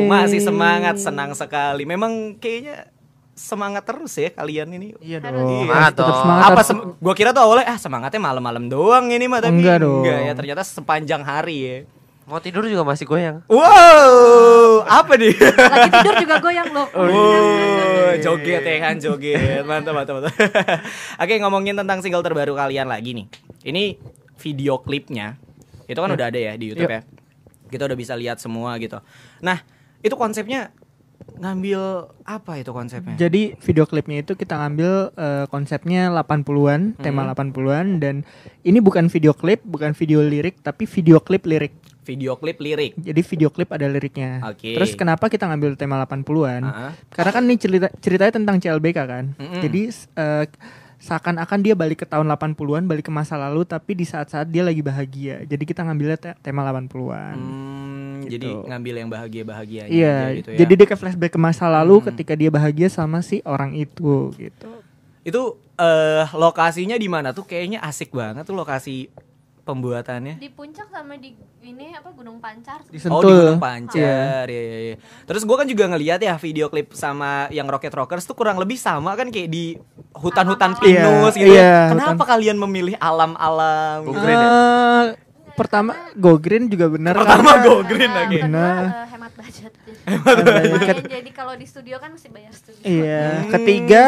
Masih 0.09 0.41
semangat, 0.41 0.97
senang 0.97 1.37
sekali 1.37 1.85
Memang 1.85 2.41
kayaknya 2.41 2.89
semangat 3.37 3.85
terus 3.85 4.17
ya 4.17 4.33
kalian 4.33 4.73
ini 4.73 4.97
Iya 4.99 5.21
dong. 5.21 5.37
Semangat 5.63 5.93
Tetap 5.93 6.09
dong. 6.09 6.19
semangat. 6.19 6.49
apa 6.49 6.63
sem- 6.65 6.97
gua 6.97 7.13
kira 7.13 7.31
tuh 7.31 7.45
awalnya 7.45 7.69
ah 7.69 7.77
semangatnya 7.77 8.19
malam-malam 8.19 8.67
doang 8.67 9.13
ini 9.13 9.29
mah 9.29 9.39
tapi 9.39 9.61
Enggak 9.61 9.79
dong. 9.79 10.03
ya 10.03 10.33
ternyata 10.33 10.65
sepanjang 10.65 11.23
hari 11.23 11.57
ya. 11.61 11.77
Mau 12.29 12.45
tidur 12.45 12.69
juga 12.69 12.85
masih 12.85 13.09
goyang. 13.09 13.41
Wow, 13.49 14.85
apa 14.85 15.17
nih? 15.17 15.33
Lagi 15.33 15.89
tidur 15.97 16.15
juga 16.21 16.37
goyang 16.45 16.69
loh. 16.77 16.85
Oh, 16.93 18.13
joget 18.21 18.61
ya 18.61 18.77
kan, 18.85 19.01
joget. 19.01 19.65
Mantap, 19.65 19.97
mantap, 19.97 20.21
mantap. 20.21 20.37
Oke, 21.25 21.41
ngomongin 21.41 21.73
tentang 21.73 22.05
single 22.05 22.21
terbaru 22.21 22.53
kalian 22.53 22.85
lagi 22.85 23.17
nih. 23.17 23.27
Ini 23.65 23.97
video 24.37 24.77
klipnya. 24.85 25.41
Itu 25.89 26.05
kan 26.05 26.13
udah 26.13 26.29
ada 26.29 26.37
ya 26.37 26.53
di 26.61 26.69
YouTube 26.69 26.93
ya. 26.93 27.01
Kita 27.73 27.89
udah 27.89 27.97
bisa 27.97 28.13
lihat 28.13 28.37
semua 28.45 28.77
gitu. 28.77 29.01
Nah, 29.41 29.65
itu 30.05 30.13
konsepnya 30.13 30.69
ngambil 31.41 32.13
apa 32.29 32.61
itu 32.61 32.77
konsepnya? 32.77 33.17
Jadi 33.17 33.57
video 33.57 33.89
klipnya 33.89 34.21
itu 34.21 34.37
kita 34.37 34.53
ngambil 34.53 35.17
eh, 35.17 35.45
konsepnya 35.49 36.13
80-an, 36.13 37.01
tema 37.01 37.25
Hmm. 37.25 37.33
80-an 37.33 37.87
dan 38.05 38.21
ini 38.69 38.85
bukan 38.85 39.09
video 39.09 39.33
klip, 39.33 39.65
bukan 39.65 39.97
video 39.97 40.21
lirik 40.21 40.61
tapi 40.61 40.85
video 40.85 41.25
klip 41.25 41.49
lirik. 41.49 41.73
Video 42.09 42.33
klip 42.35 42.57
lirik. 42.57 42.97
Jadi 42.97 43.21
video 43.21 43.49
klip 43.49 43.69
ada 43.69 43.85
liriknya. 43.85 44.41
Oke. 44.43 44.73
Terus 44.73 44.97
kenapa 44.97 45.29
kita 45.29 45.45
ngambil 45.45 45.77
tema 45.77 46.01
80-an? 46.01 46.63
Ah. 46.65 46.93
Karena 47.09 47.31
kan 47.31 47.43
ini 47.45 47.55
cerita 47.55 47.93
ceritanya 47.95 48.33
tentang 48.33 48.57
CLBK 48.57 48.99
kan. 48.99 49.25
Mm-mm. 49.37 49.61
Jadi 49.61 49.81
eh, 49.93 50.45
seakan-akan 50.99 51.59
dia 51.61 51.77
balik 51.77 52.03
ke 52.03 52.07
tahun 52.07 52.27
80-an, 52.27 52.83
balik 52.83 53.07
ke 53.07 53.13
masa 53.13 53.37
lalu 53.37 53.63
tapi 53.63 53.93
di 53.93 54.03
saat-saat 54.03 54.49
dia 54.49 54.65
lagi 54.65 54.81
bahagia. 54.81 55.45
Jadi 55.45 55.63
kita 55.63 55.85
ngambilnya 55.85 56.17
te- 56.17 56.39
tema 56.41 56.65
80-an. 56.65 57.37
Hmm, 57.37 57.87
Gitu. 58.19 58.35
jadi 58.35 58.51
ngambil 58.67 58.95
yang 58.99 59.09
bahagia-bahagia 59.09 59.83
Iya, 59.87 60.17
gitu 60.35 60.51
ya. 60.51 60.59
jadi 60.59 60.73
dia 60.75 60.87
ke 60.87 60.97
flashback 60.97 61.33
ke 61.33 61.39
masa 61.39 61.71
lalu 61.71 62.03
Hmm. 62.03 62.07
ketika 62.11 62.35
dia 62.35 62.51
bahagia 62.51 62.91
sama 62.91 63.23
si 63.23 63.39
orang 63.47 63.73
itu 63.73 64.35
gitu. 64.35 64.69
Itu 65.23 65.43
eh 65.77 66.27
lokasinya 66.35 66.99
di 66.99 67.07
mana 67.07 67.31
tuh 67.31 67.47
kayaknya 67.47 67.79
asik 67.79 68.11
banget 68.11 68.43
tuh 68.43 68.59
lokasi 68.59 69.07
pembuatannya. 69.69 70.35
Di 70.35 70.49
puncak 70.49 70.89
sama 70.89 71.15
di 71.15 71.37
ini 71.61 71.93
apa 71.93 72.09
Gunung 72.11 72.41
Pancar. 72.41 72.81
Di 72.83 72.89
Oh 72.89 72.91
di 72.91 72.99
Sentul. 72.99 73.37
Gunung 73.45 73.61
Pancar, 73.61 74.49
iya. 74.49 74.61
iya, 74.65 74.79
iya. 74.83 74.97
Terus 75.23 75.45
gue 75.45 75.53
kan 75.55 75.69
juga 75.69 75.85
ngeliat 75.87 76.17
ya 76.19 76.35
video 76.35 76.67
klip 76.67 76.97
sama 76.97 77.47
yang 77.51 77.69
Rocket 77.69 77.93
Rockers 77.93 78.25
tuh 78.25 78.33
kurang 78.33 78.57
lebih 78.57 78.75
sama 78.75 79.13
kan 79.13 79.29
kayak 79.29 79.47
di 79.47 79.77
hutan-hutan 80.15 80.73
pinus 80.75 81.35
Iya, 81.35 81.39
gitu. 81.39 81.53
ya. 81.53 81.61
iya, 81.61 81.77
Kenapa 81.93 82.17
hutan. 82.17 82.31
kalian 82.33 82.57
memilih 82.59 82.95
alam-alam? 82.99 84.09
Gitu? 84.09 85.28
Pertama 85.59 85.91
go 86.15 86.35
green 86.37 86.67
juga 86.67 86.87
benar. 86.87 87.15
Pertama 87.15 87.51
karena- 87.53 87.63
go 87.63 87.75
green 87.83 88.07
Nah, 88.07 88.17
lagi. 88.17 88.39
kedua, 88.39 88.49
Nah. 88.49 88.79
eh, 88.79 89.07
hemat 89.11 89.33
budget. 89.35 89.73
budget. 89.75 90.71
Makanya 90.71 91.13
jadi 91.13 91.31
kalau 91.33 91.53
di 91.53 91.65
studio 91.65 91.97
kan 91.97 92.09
mesti 92.11 92.27
bayar 92.29 92.53
studio. 92.53 92.81
Iya. 92.81 93.23
Hmm. 93.37 93.51
Ketiga 93.51 94.05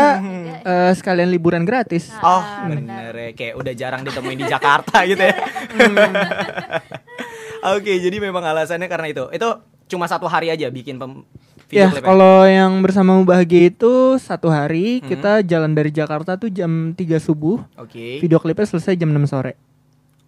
eh, 0.63 0.91
sekalian 0.95 1.29
liburan 1.29 1.63
gratis. 1.63 2.09
Oh 2.17 2.41
Ah, 2.41 2.65
bener 2.67 3.13
ya 3.13 3.31
Kayak 3.33 3.53
udah 3.57 3.73
jarang 3.75 4.01
ditemuin 4.03 4.37
di 4.37 4.45
Jakarta 4.47 5.05
gitu 5.05 5.21
ya 5.21 5.35
Oke 7.71 7.93
jadi 7.95 8.17
memang 8.19 8.43
alasannya 8.43 8.87
karena 8.87 9.07
itu 9.09 9.25
Itu 9.31 9.47
cuma 9.87 10.05
satu 10.07 10.25
hari 10.25 10.49
aja 10.49 10.69
bikin 10.69 10.97
pem 10.97 11.23
video 11.67 11.77
Ya, 11.77 11.87
klipnya? 11.89 12.05
kalau 12.05 12.37
yang 12.43 12.81
bersamamu 12.81 13.23
bahagia 13.23 13.69
itu 13.69 14.17
satu 14.17 14.49
hari 14.49 14.99
Hmm. 14.99 15.07
kita 15.07 15.31
jalan 15.45 15.71
dari 15.71 15.89
Jakarta 15.89 16.35
tuh 16.35 16.49
jam 16.49 16.93
3 16.93 17.17
subuh. 17.17 17.61
Oke 17.77 18.19
Video 18.19 18.37
klipnya 18.37 18.65
selesai 18.67 18.93
jam 18.95 19.09
6 19.09 19.25
sore. 19.25 19.55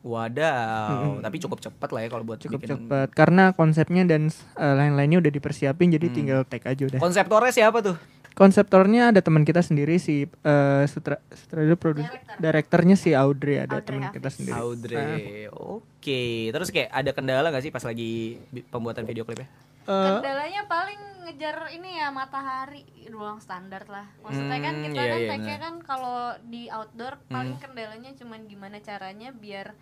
Wadaw 0.03 1.21
Tapi 1.21 1.37
cukup 1.39 1.59
cepat 1.59 1.89
lah 1.89 2.03
ya 2.03 2.09
kalau 2.09 2.23
buat 2.23 2.39
Cukup 2.39 2.59
bikin 2.59 2.69
cepet 2.85 3.09
karena 3.13 3.53
konsepnya 3.53 4.03
dan 4.05 4.29
eh, 4.29 4.75
lain-lainnya 4.75 5.19
udah 5.19 5.31
dipersiapin 5.31 5.91
jadi 5.91 6.07
Hmm. 6.07 6.15
tinggal 6.15 6.41
take 6.45 6.67
aja 6.67 6.83
udah. 6.85 6.99
Konseptornya 6.99 7.51
siapa 7.51 7.79
tuh? 7.81 7.97
Konseptornya 8.33 9.13
ada 9.13 9.21
teman 9.21 9.45
kita 9.45 9.61
sendiri 9.61 9.97
si 9.97 10.25
eh, 10.25 10.85
sutra, 10.87 11.21
sutradara 11.29 11.77
produser 11.77 12.17
direkturnya 12.37 12.97
si 12.97 13.13
Audrey 13.13 13.61
ada 13.61 13.79
teman 13.79 14.09
kita 14.09 14.29
sendiri. 14.29 14.57
Audrey 14.57 15.47
Oke 15.49 16.23
Terus 16.49 16.69
kayak 16.69 16.91
ada 16.91 17.11
kendala 17.13 17.49
gak 17.49 17.61
sih 17.61 17.71
pas 17.71 17.85
lagi 17.85 18.41
pembuatan 18.67 19.05
video 19.05 19.23
klipnya? 19.23 19.47
Eh, 19.83 19.93
Kendalanya 20.17 20.65
paling 20.65 21.01
ngejar 21.23 21.71
ini 21.71 21.97
ya 21.97 22.09
matahari 22.09 22.83
ruang 23.07 23.39
standar 23.39 23.85
lah. 23.87 24.09
Maksudnya 24.21 24.59
kan 24.59 24.75
Hmm, 24.75 24.85
kita 24.85 24.97
iya, 24.97 25.07
kan 25.07 25.19
iya, 25.19 25.29
take-nya 25.31 25.57
kan 25.61 25.75
kalau 25.83 26.19
di 26.43 26.63
outdoor 26.67 27.21
paling 27.29 27.55
Hmm. 27.55 27.63
kendalanya 27.63 28.11
cuman 28.13 28.41
gimana 28.47 28.81
caranya 28.81 29.29
biar 29.31 29.77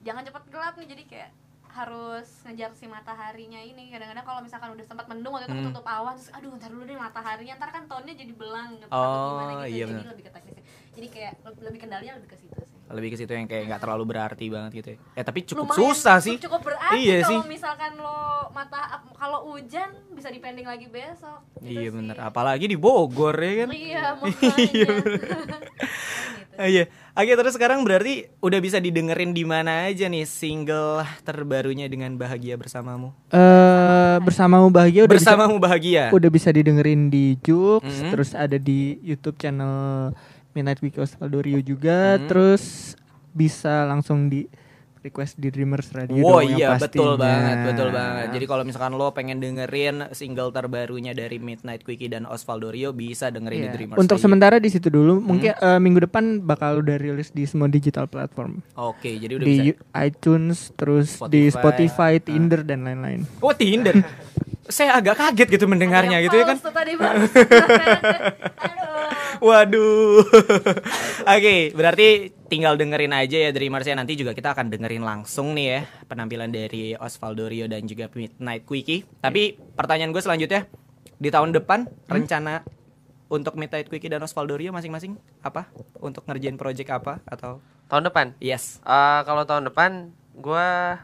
jangan 0.00 0.22
cepat 0.22 0.42
gelap 0.46 0.74
nih 0.74 0.88
jadi 0.88 1.04
kayak 1.06 1.30
harus 1.70 2.26
ngejar 2.42 2.70
si 2.72 2.84
mataharinya 2.84 3.60
ini. 3.60 3.88
Kadang-kadang 3.88 4.24
kalau 4.24 4.40
misalkan 4.40 4.70
udah 4.70 4.82
sempat 4.82 5.06
mendung 5.06 5.30
waktu 5.30 5.46
itu 5.46 5.54
Hmm. 5.54 5.64
ketutup 5.64 5.86
awan 5.86 6.14
terus 6.14 6.30
aduh 6.30 6.50
ntar 6.52 6.66
dulu 6.68 6.82
deh 6.82 6.96
mataharinya 6.96 7.54
ntar 7.56 7.70
kan 7.70 7.86
tonnya 7.86 8.10
jadi 8.12 8.32
belang. 8.32 8.74
Gitu, 8.76 8.88
Oh, 8.88 8.98
atau 8.98 9.28
gimana 9.30 9.52
gitu. 9.62 9.70
iya 9.70 9.84
jadi 9.84 9.92
benar. 9.94 10.06
lebih 10.08 10.24
ke 10.24 10.32
teknisnya 10.32 10.64
jadi 10.90 11.06
kayak 11.08 11.32
lebih, 11.62 11.78
kendalanya 11.78 12.12
lebih 12.18 12.28
ke 12.28 12.36
situ 12.36 12.58
sih. 12.60 12.78
Lebih 12.90 13.08
ke 13.08 13.16
situ 13.16 13.30
yang 13.30 13.46
kayak 13.46 13.64
nggak 13.64 13.80
terlalu 13.80 14.04
berarti 14.04 14.44
banget 14.46 14.70
gitu 14.74 14.88
ya. 14.90 14.98
Eh 15.14 15.22
tapi 15.22 15.38
cukup 15.44 15.62
Lumayan 15.64 15.78
susah 15.80 16.16
cukup- 16.18 16.26
sih. 16.26 16.36
cukup 16.42 16.60
berarti 16.66 16.98
Iya 16.98 17.16
kalau 17.20 17.30
sih. 17.30 17.40
misalkan 17.48 17.92
lo 17.96 18.18
mata 18.50 18.80
kalau 19.14 19.38
hujan 19.48 19.88
bisa 20.10 20.26
dipending 20.28 20.66
lagi 20.66 20.90
besok. 20.90 21.38
Gitu 21.56 21.70
Iya 21.70 21.86
sih. 21.86 21.94
bener 21.94 22.16
Apalagi 22.18 22.66
di 22.66 22.74
Bogor 22.74 23.38
ya 23.38 23.52
kan? 23.60 23.68
Iya 23.70 24.02
makanya. 24.18 24.86
Ah, 24.90 25.60
Iya. 26.62 26.84
Oke, 27.10 27.32
terus 27.34 27.52
sekarang 27.52 27.80
berarti 27.80 28.28
udah 28.38 28.58
bisa 28.58 28.76
didengerin 28.76 29.32
di 29.32 29.42
mana 29.42 29.88
aja 29.88 30.06
nih 30.06 30.22
single 30.22 31.00
terbarunya 31.20 31.86
dengan 31.86 32.14
bahagia 32.14 32.54
bersamamu. 32.54 33.16
eh, 33.30 34.16
bersamamu 34.20 34.68
bahagia 34.68 35.04
udah 35.04 35.10
bisa- 35.10 35.32
Bersamamu 35.32 35.56
bahagia. 35.56 36.04
udah 36.10 36.28
bisa 36.28 36.50
didengerin 36.50 37.08
di 37.08 37.38
Jux, 37.38 37.80
Mhm. 37.80 38.10
terus 38.10 38.30
ada 38.32 38.54
di 38.54 39.00
YouTube 39.00 39.36
channel 39.36 40.12
Midnight 40.50 40.80
Wiki 40.80 40.98
Osvaldo 40.98 41.40
Rio 41.40 41.60
juga, 41.60 42.18
Mhm. 42.18 42.26
terus 42.26 42.94
bisa 43.30 43.86
langsung 43.86 44.26
di 44.26 44.44
request 45.00 45.34
di 45.34 45.48
Dreamers 45.48 45.88
Radio 45.90 46.20
Wow 46.20 46.38
dong 46.38 46.50
yang 46.50 46.58
iya 46.58 46.68
betul 46.76 47.16
banget 47.16 47.56
betul 47.66 47.88
banget. 47.90 48.26
Jadi 48.30 48.44
kalau 48.44 48.62
misalkan 48.62 48.92
lo 48.92 49.10
pengen 49.10 49.38
dengerin 49.38 49.96
single 50.10 50.50
terbarunya 50.50 51.10
dari 51.10 51.36
Midnight 51.36 51.80
Quickie 51.80 52.06
dan 52.06 52.24
Osvaldo 52.24 52.68
Rio 52.68 52.92
bisa 52.92 53.28
dengerin 53.28 53.58
di 53.58 53.64
Iya. 53.64 53.74
Dreamers. 53.74 53.98
Untuk 53.98 54.14
Radio. 54.14 54.24
sementara 54.24 54.56
di 54.56 54.68
situ 54.68 54.88
dulu, 54.88 55.16
Hmm. 55.16 55.24
mungkin 55.26 55.50
eh, 55.52 55.78
minggu 55.78 56.00
depan 56.02 56.24
bakal 56.40 56.78
udah 56.78 56.96
rilis 56.96 57.28
di 57.28 57.42
semua 57.42 57.66
digital 57.66 58.04
platform. 58.04 58.60
Oke, 58.74 59.08
jadi 59.14 59.34
udah 59.34 59.46
Di 59.46 59.56
bisa. 59.70 59.80
ITunes, 59.98 60.58
terus 60.74 61.16
di 61.26 61.48
Spotify. 61.48 61.50
Spotify, 61.50 62.22
Tinder 62.22 62.60
dan 62.60 62.80
lain-lain. 62.82 63.24
Oh 63.38 63.50
Tinder. 63.50 63.96
Saya 64.70 64.94
agak 64.94 65.16
kaget 65.16 65.48
gitu 65.50 65.66
mendengarnya 65.66 66.20
gitu 66.20 66.36
ya 66.36 66.44
kan. 66.46 66.56
Tadi. 66.60 66.92
Aduh. 68.60 68.99
Waduh. 69.40 70.20
Oke, 71.36 71.72
berarti 71.72 72.08
tinggal 72.46 72.76
dengerin 72.76 73.10
aja 73.10 73.48
ya 73.48 73.50
Dreamers 73.50 73.84
ya. 73.84 73.96
Nanti 73.96 74.14
juga 74.14 74.32
kita 74.32 74.52
akan 74.52 74.68
dengerin 74.68 75.00
langsung 75.00 75.52
nih 75.52 75.66
ya 75.66 75.80
penampilan 76.06 76.48
dari 76.48 76.92
Osvaldo 76.94 77.48
Rio 77.48 77.64
dan 77.64 77.84
juga 77.84 78.08
Midnight 78.10 78.64
Quickie. 78.64 79.04
Tapi 79.18 79.56
pertanyaan 79.74 80.12
gue 80.12 80.20
selanjutnya 80.20 80.68
di 81.16 81.28
tahun 81.28 81.52
depan 81.52 81.88
rencana 82.06 82.64
untuk 83.28 83.54
Midnight 83.54 83.86
Quickie 83.86 84.08
dan 84.08 84.20
Osvaldo 84.20 84.56
Rio 84.56 84.70
masing-masing 84.70 85.14
apa? 85.40 85.70
Untuk 85.98 86.24
ngerjain 86.24 86.56
project 86.56 86.90
apa 86.90 87.20
atau 87.24 87.60
Tahun 87.86 88.06
depan. 88.06 88.38
yes? 88.38 88.78
Eh, 88.80 89.20
kalau 89.24 89.42
tahun 89.42 89.66
depan 89.66 90.10
gua 90.32 90.98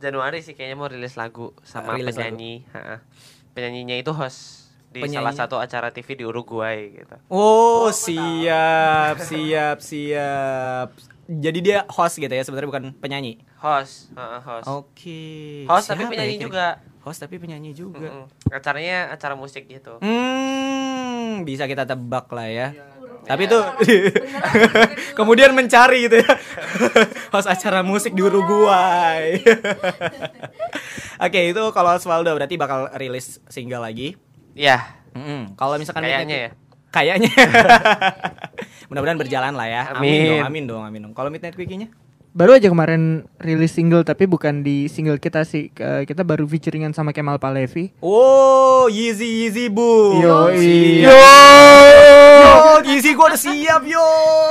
Januari 0.00 0.40
sih 0.40 0.56
kayaknya 0.56 0.76
mau 0.76 0.88
rilis 0.88 1.12
lagu 1.12 1.52
sama 1.60 1.92
Rilis 1.92 2.16
lagu. 2.16 2.24
penyanyi. 2.32 2.64
Ha-ha. 2.72 3.04
Penyanyinya 3.52 3.96
itu 3.96 4.08
host 4.10 4.59
di 4.90 5.06
Penyanyinya? 5.06 5.30
salah 5.30 5.34
satu 5.38 5.56
acara 5.62 5.94
TV 5.94 6.18
di 6.18 6.24
Uruguay 6.26 6.90
gitu. 6.90 7.16
Oh, 7.30 7.94
siap, 7.94 9.22
siap, 9.22 9.78
siap. 9.78 10.88
Jadi 11.30 11.58
dia 11.62 11.86
host 11.86 12.18
gitu 12.18 12.34
ya, 12.34 12.42
sebenarnya 12.42 12.68
bukan 12.74 12.84
penyanyi. 12.98 13.38
Host, 13.62 14.10
ha-ha, 14.18 14.42
host. 14.42 14.66
Oke. 14.66 15.62
Host 15.70 15.86
tapi 15.94 16.02
Siapa 16.02 16.12
penyanyi 16.18 16.36
ya 16.36 16.42
juga. 16.42 16.66
Host 17.06 17.22
tapi 17.22 17.38
penyanyi 17.38 17.70
juga. 17.70 18.10
Mm-mm. 18.10 18.26
Acaranya 18.50 19.14
acara 19.14 19.38
musik 19.38 19.70
gitu. 19.70 20.02
Hmm, 20.02 21.46
bisa 21.46 21.70
kita 21.70 21.86
tebak 21.86 22.26
lah 22.34 22.50
ya. 22.50 22.68
Tapi 23.30 23.46
itu 23.46 23.58
kemudian 25.18 25.54
mencari 25.54 26.10
gitu 26.10 26.18
ya. 26.18 26.32
Host 27.32 27.46
acara 27.46 27.86
musik 27.86 28.10
di 28.10 28.26
Uruguay. 28.26 29.38
Oke, 31.24 31.52
itu 31.52 31.62
kalau 31.70 31.94
Osvaldo 31.94 32.32
berarti 32.34 32.58
bakal 32.58 32.90
rilis 32.98 33.38
single 33.46 33.86
lagi. 33.86 34.18
Iya, 34.54 35.00
Mm-mm. 35.14 35.58
Kalau 35.58 35.74
misalkan 35.78 36.06
kayaknya 36.06 36.36
ya. 36.46 36.50
Kayaknya. 36.90 37.30
Mudah-mudahan 38.90 39.18
berjalan 39.18 39.54
lah 39.54 39.66
ya. 39.70 39.82
Amin, 39.94 40.02
Amin. 40.02 40.26
dong, 40.26 40.42
amin 40.42 40.64
dong, 40.66 40.82
amin 40.82 41.00
dong. 41.06 41.12
Kalau 41.14 41.30
Midnight 41.30 41.54
Quickie-nya? 41.54 41.88
Baru 42.30 42.54
aja 42.54 42.70
kemarin 42.70 43.26
rilis 43.36 43.74
single 43.74 44.06
tapi 44.06 44.22
bukan 44.22 44.62
di 44.62 44.86
single 44.86 45.18
kita 45.18 45.42
sih. 45.42 45.66
Ke- 45.68 46.06
Kita 46.06 46.22
baru 46.22 46.46
featuringan 46.46 46.94
sama 46.94 47.10
Kemal 47.10 47.36
Palevi. 47.36 47.90
Oh, 47.98 48.86
Yeezy 48.86 49.42
Yeezy 49.42 49.66
Bu. 49.66 50.14
Yo, 50.16 50.54
iya. 50.54 51.10
Yo, 51.10 52.54
Yeezy 52.84 53.12
gua 53.12 53.28
udah 53.28 53.40
siap, 53.40 53.82
yo. 53.82 54.06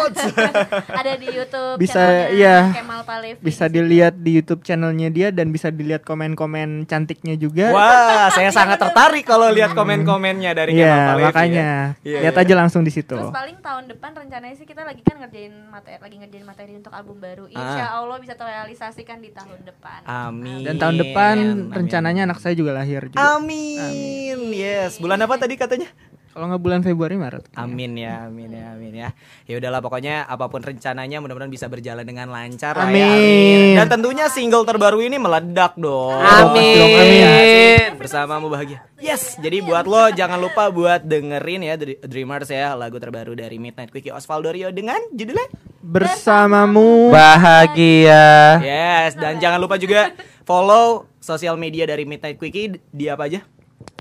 Ada 0.99 1.15
di 1.15 1.27
YouTube 1.29 1.79
Bisa, 1.79 2.27
iya. 2.29 2.67
Kemal 2.73 3.01
Palevi. 3.03 3.39
Bisa 3.39 3.65
dilihat 3.65 4.11
di 4.13 4.35
YouTube 4.35 4.59
channelnya 4.61 5.07
dia 5.07 5.31
dan 5.31 5.47
bisa 5.47 5.71
dilihat 5.71 6.03
komen-komen 6.03 6.83
cantiknya 6.83 7.35
juga. 7.35 7.71
Wah, 7.71 8.27
saya 8.29 8.51
sangat 8.59 8.75
tertarik 8.77 9.23
kalau 9.23 9.47
lihat 9.47 9.71
komen-komennya 9.71 10.51
dari 10.51 10.75
Kemal 10.75 10.83
Iya, 10.83 10.99
Palevi 11.07 11.25
makanya 11.25 11.55
ya. 11.55 11.79
Iya, 12.03 12.19
lihat 12.27 12.35
iya. 12.35 12.43
aja 12.43 12.53
langsung 12.55 12.83
di 12.83 12.91
situ. 12.91 13.15
Terus 13.15 13.31
paling 13.31 13.55
tahun 13.59 13.87
depan 13.87 14.11
rencananya 14.17 14.55
sih 14.55 14.67
kita 14.67 14.83
lagi 14.83 14.99
kan 14.99 15.15
ngerjain 15.17 15.55
materi 15.65 15.95
lagi 15.97 16.15
ngerjain 16.17 16.43
materi 16.43 16.73
untuk 16.75 16.91
album 16.91 17.17
baru. 17.17 17.47
Insya 17.69 17.85
Ah. 17.87 17.97
Allah 17.99 18.17
bisa 18.17 18.33
terrealisasikan 18.33 19.17
di 19.17 19.29
tahun 19.29 19.61
depan. 19.61 19.99
Amin. 20.03 20.61
Dan 20.61 20.75
tahun 20.75 20.95
depan 20.97 21.35
Amin. 21.37 21.69
rencananya 21.69 22.25
anak 22.25 22.37
saya 22.37 22.53
juga 22.53 22.73
lahir 22.73 23.07
juga. 23.07 23.21
Amin. 23.31 24.49
Yes. 24.49 24.97
Bulan 24.97 25.19
apa 25.19 25.35
tadi 25.35 25.53
katanya? 25.53 25.87
Kalau 26.29 26.45
nggak 26.45 26.61
bulan 26.61 26.81
Februari 26.81 27.17
Maret. 27.17 27.51
Amin 27.53 27.97
ya, 27.97 28.23
amin 28.23 28.47
ya, 28.49 28.65
amin 28.71 28.93
ya. 28.95 29.09
Ya 29.43 29.55
udahlah 29.57 29.81
pokoknya 29.81 30.23
apa 30.23 30.45
pun 30.45 30.61
rencananya 30.61 31.19
mudah-mudahan 31.19 31.49
bisa 31.49 31.65
berjalan 31.65 32.05
dengan 32.05 32.29
lancar 32.29 32.77
lah 32.77 32.85
ya. 32.87 33.09
Amin. 33.09 33.75
Dan 33.75 33.87
tentunya 33.89 34.29
single 34.29 34.63
terbaru 34.63 35.01
ini 35.01 35.17
meledak 35.17 35.73
dong. 35.75 36.15
Amin. 36.15 36.95
Amin. 36.95 37.97
Bersamamu 37.97 38.47
bahagia. 38.47 38.85
Yes. 38.95 39.35
Jadi 39.35 39.59
buat 39.59 39.83
lo 39.83 40.07
jangan 40.11 40.37
lupa 40.37 40.69
buat 40.69 41.01
dengerin 41.01 41.65
ya 41.65 41.75
Dr- 41.75 42.05
Dreamers 42.05 42.47
ya 42.47 42.71
lagu 42.71 42.95
terbaru 42.95 43.33
dari 43.33 43.57
Midnight 43.57 43.89
Quickie 43.89 44.13
Osvaldo 44.13 44.53
Rio 44.53 44.69
dengan 44.69 45.01
judulnya 45.11 45.49
Bersamamu. 45.79 47.09
Bahagia. 47.09 48.59
Yes, 48.59 49.15
dan 49.15 49.39
jangan 49.39 49.59
lupa 49.63 49.79
juga 49.79 50.11
follow 50.43 51.07
sosial 51.19 51.55
media 51.55 51.87
dari 51.87 52.03
Midnight 52.03 52.35
Quickie 52.35 52.79
di 52.91 53.05
apa 53.07 53.25
aja? 53.25 53.39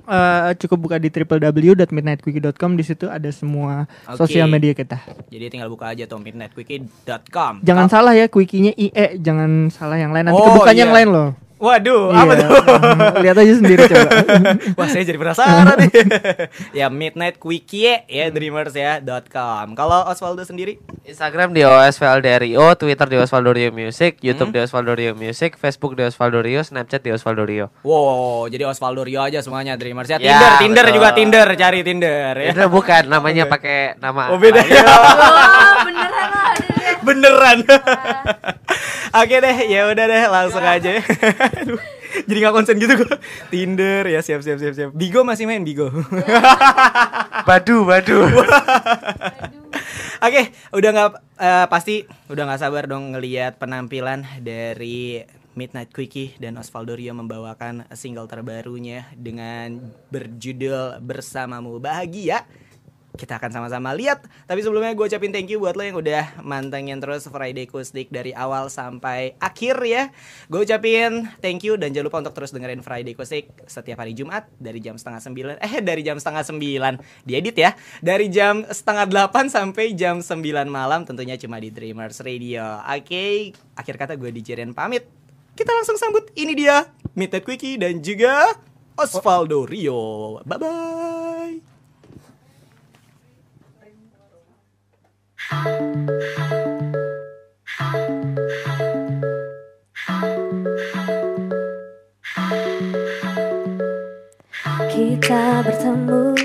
Eh, 0.09 0.51
cukup 0.65 0.89
buka 0.89 0.97
di 0.97 1.13
www.midnightquickie.com 1.13 2.71
di 2.75 2.85
situ 2.85 3.13
ada 3.13 3.29
semua 3.29 3.85
Oke. 4.09 4.25
sosial 4.25 4.49
media 4.49 4.73
kita. 4.73 4.97
Jadi 5.29 5.53
tinggal 5.53 5.69
buka 5.69 5.93
aja 5.93 6.09
tuh 6.09 6.17
midnightquickie.com. 6.17 7.61
Jangan 7.61 7.87
salah 7.93 8.17
ya 8.17 8.25
quickie-nya 8.25 8.73
IE, 8.73 9.21
jangan 9.21 9.69
salah 9.69 10.01
yang 10.01 10.17
lain. 10.17 10.33
Nanti 10.33 10.41
Oh, 10.41 10.49
kebukanya 10.57 10.89
yang 10.89 10.93
iya. 10.93 10.99
lain 11.05 11.09
loh. 11.13 11.29
Waduh, 11.59 12.11
apa 12.11 12.33
Iya. 12.33 12.41
tuh? 12.41 12.51
Lihat 13.27 13.37
aja 13.37 13.53
sendiri 13.53 13.83
coba. 13.85 14.09
Wah 14.79 14.87
saya 14.87 15.03
jadi 15.03 15.19
penasaran 15.19 15.75
nih 15.77 15.91
Ya 16.79 16.87
Midnight 16.89 17.37
Quickie 17.37 18.07
ya 18.07 18.27
Dreamers 18.29 18.73
ya 18.73 19.03
.com 19.27 19.75
Kalau 19.75 20.07
Osvaldo 20.07 20.43
sendiri 20.43 20.79
Instagram 21.03 21.51
di 21.51 21.65
osvaldorio, 21.65 22.75
Twitter 22.75 23.07
di 23.07 23.17
Osvaldo 23.17 23.51
Rio 23.51 23.71
Music, 23.71 24.21
YouTube 24.21 24.53
di 24.53 24.61
Osvaldo 24.61 24.93
Rio 24.93 25.13
Music, 25.13 25.57
Facebook 25.57 25.93
di 25.93 26.05
Osvaldo 26.05 26.39
Rio, 26.39 26.61
Snapchat 26.61 27.01
di 27.01 27.11
Osvaldo 27.11 27.43
Rio. 27.43 27.73
Wow 27.81 28.47
jadi 28.47 28.65
Osvaldo 28.65 29.03
Rio 29.03 29.19
aja 29.19 29.41
semuanya 29.41 29.75
Dreamers 29.75 30.07
ya 30.07 30.17
Ya, 30.17 30.37
Tinder 30.37 30.53
Tinder 30.59 30.85
betul. 30.85 30.97
juga 30.97 31.09
Tinder 31.13 31.49
Cari 31.51 31.81
Tinder 31.83 32.33
ya 32.35 32.51
Itu 32.51 32.63
bukan 32.69 33.03
namanya 33.05 33.45
pakai 33.45 33.99
nama. 33.99 34.31
Oh 34.31 34.39
beda. 34.39 34.61
Oh, 34.61 34.67
dia. 34.69 36.08
Beneran. 37.09 37.59
Oke 39.21 39.37
deh 39.41 39.57
ya 39.73 39.89
udah 39.89 40.05
deh 40.05 40.25
langsung 40.29 40.61
aja. 40.61 41.01
Ya. 41.01 41.03
Aduh, 41.65 41.81
Jadi 42.29 42.39
gak 42.41 42.55
konsen 42.57 42.81
gitu 42.81 43.05
gue 43.05 43.17
Tinder 43.53 44.05
ya 44.09 44.21
siap 44.21 44.45
siap 44.45 44.61
siap 44.61 44.75
siap. 44.77 44.91
Bigo 44.93 45.25
masih 45.25 45.49
main? 45.49 45.65
Bigo. 45.65 45.89
Badu, 47.49 47.89
badu. 47.89 48.29
Oke, 50.21 50.53
udah 50.77 50.91
nggak 50.93 51.11
eh, 51.41 51.67
pasti 51.73 52.05
udah 52.29 52.43
nggak 52.45 52.61
sabar 52.61 52.85
dong 52.85 53.17
ngelihat 53.17 53.57
penampilan 53.57 54.27
dari 54.45 55.25
Midnight 55.57 55.91
Quickie 55.91 56.37
dan 56.37 56.61
Osvaldo 56.61 56.93
Rio 56.93 57.17
membawakan 57.17 57.89
single 57.97 58.29
terbarunya 58.31 59.11
dengan 59.17 59.81
berjudul 60.13 61.01
Bersamamu 61.01 61.81
Bahagia. 61.81 62.45
Kita 63.19 63.43
akan 63.43 63.51
sama-sama 63.51 63.91
lihat. 63.99 64.23
Tapi 64.47 64.63
sebelumnya 64.63 64.95
gue 64.95 65.11
ucapin 65.11 65.35
thank 65.35 65.51
you 65.51 65.59
buat 65.59 65.75
lo 65.75 65.83
yang 65.83 65.99
udah 65.99 66.39
mantengin 66.47 67.03
terus 67.03 67.27
Friday 67.27 67.67
Kustik 67.67 68.15
dari 68.15 68.31
awal 68.31 68.71
sampai 68.71 69.35
akhir 69.43 69.83
ya. 69.83 70.15
Gue 70.47 70.63
ucapin 70.63 71.27
thank 71.43 71.67
you 71.67 71.75
dan 71.75 71.91
jangan 71.91 72.07
lupa 72.07 72.19
untuk 72.23 72.39
terus 72.39 72.55
dengerin 72.55 72.87
Friday 72.87 73.19
Kustik 73.19 73.51
setiap 73.67 74.07
hari 74.07 74.15
Jumat 74.15 74.47
dari 74.63 74.79
jam 74.79 74.95
setengah 74.95 75.19
sembilan. 75.19 75.55
Eh 75.59 75.83
dari 75.83 76.07
jam 76.07 76.23
setengah 76.23 76.47
sembilan 76.47 76.95
diedit 77.27 77.57
ya. 77.59 77.75
Dari 77.99 78.31
jam 78.31 78.63
setengah 78.63 79.11
delapan 79.11 79.51
sampai 79.51 79.99
jam 79.99 80.23
sembilan 80.23 80.71
malam 80.71 81.03
tentunya 81.03 81.35
cuma 81.35 81.59
di 81.59 81.75
Dreamers 81.75 82.23
Radio. 82.23 82.79
Oke, 82.87 83.51
akhir 83.75 83.95
kata 83.99 84.15
gue 84.15 84.31
di 84.31 84.41
Jiren 84.47 84.71
pamit. 84.71 85.03
Kita 85.59 85.75
langsung 85.75 85.99
sambut 85.99 86.31
ini 86.39 86.55
dia 86.55 86.87
Midnight 87.19 87.43
Quickie 87.43 87.83
dan 87.83 87.99
juga 87.99 88.55
Osvaldo 88.95 89.67
Rio. 89.67 90.39
Bye 90.47 90.59
bye. 90.63 91.68
Kita 95.49 95.65
bertemu 105.65 106.37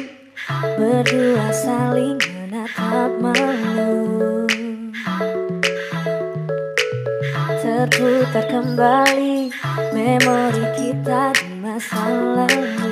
Berdua 0.79 1.51
saling 1.51 2.15
menatap 2.15 3.11
malu 3.19 4.47
Terputar 7.59 8.47
kembali 8.47 9.51
Memori 9.91 10.65
kita 10.79 11.35
di 11.43 11.59
masa 11.59 12.07
lalu 12.07 12.82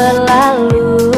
berlalu 0.00 1.12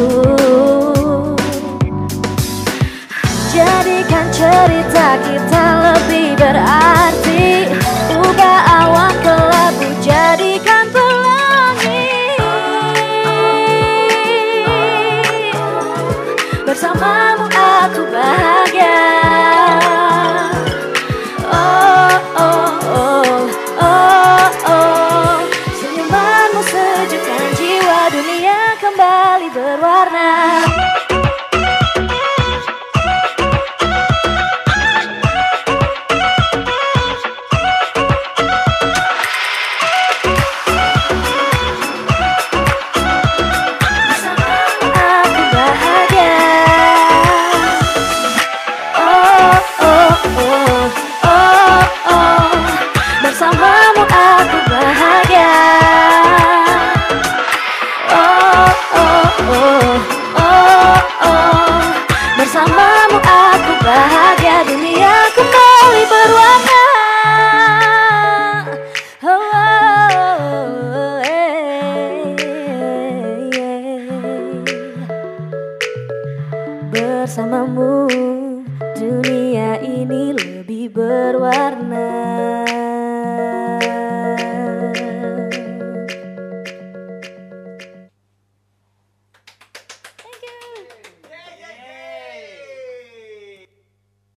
Jadikan 3.54 4.26
cerita 4.34 5.22
kita 5.22 5.64
lebih 5.86 6.34
berarti 6.34 6.81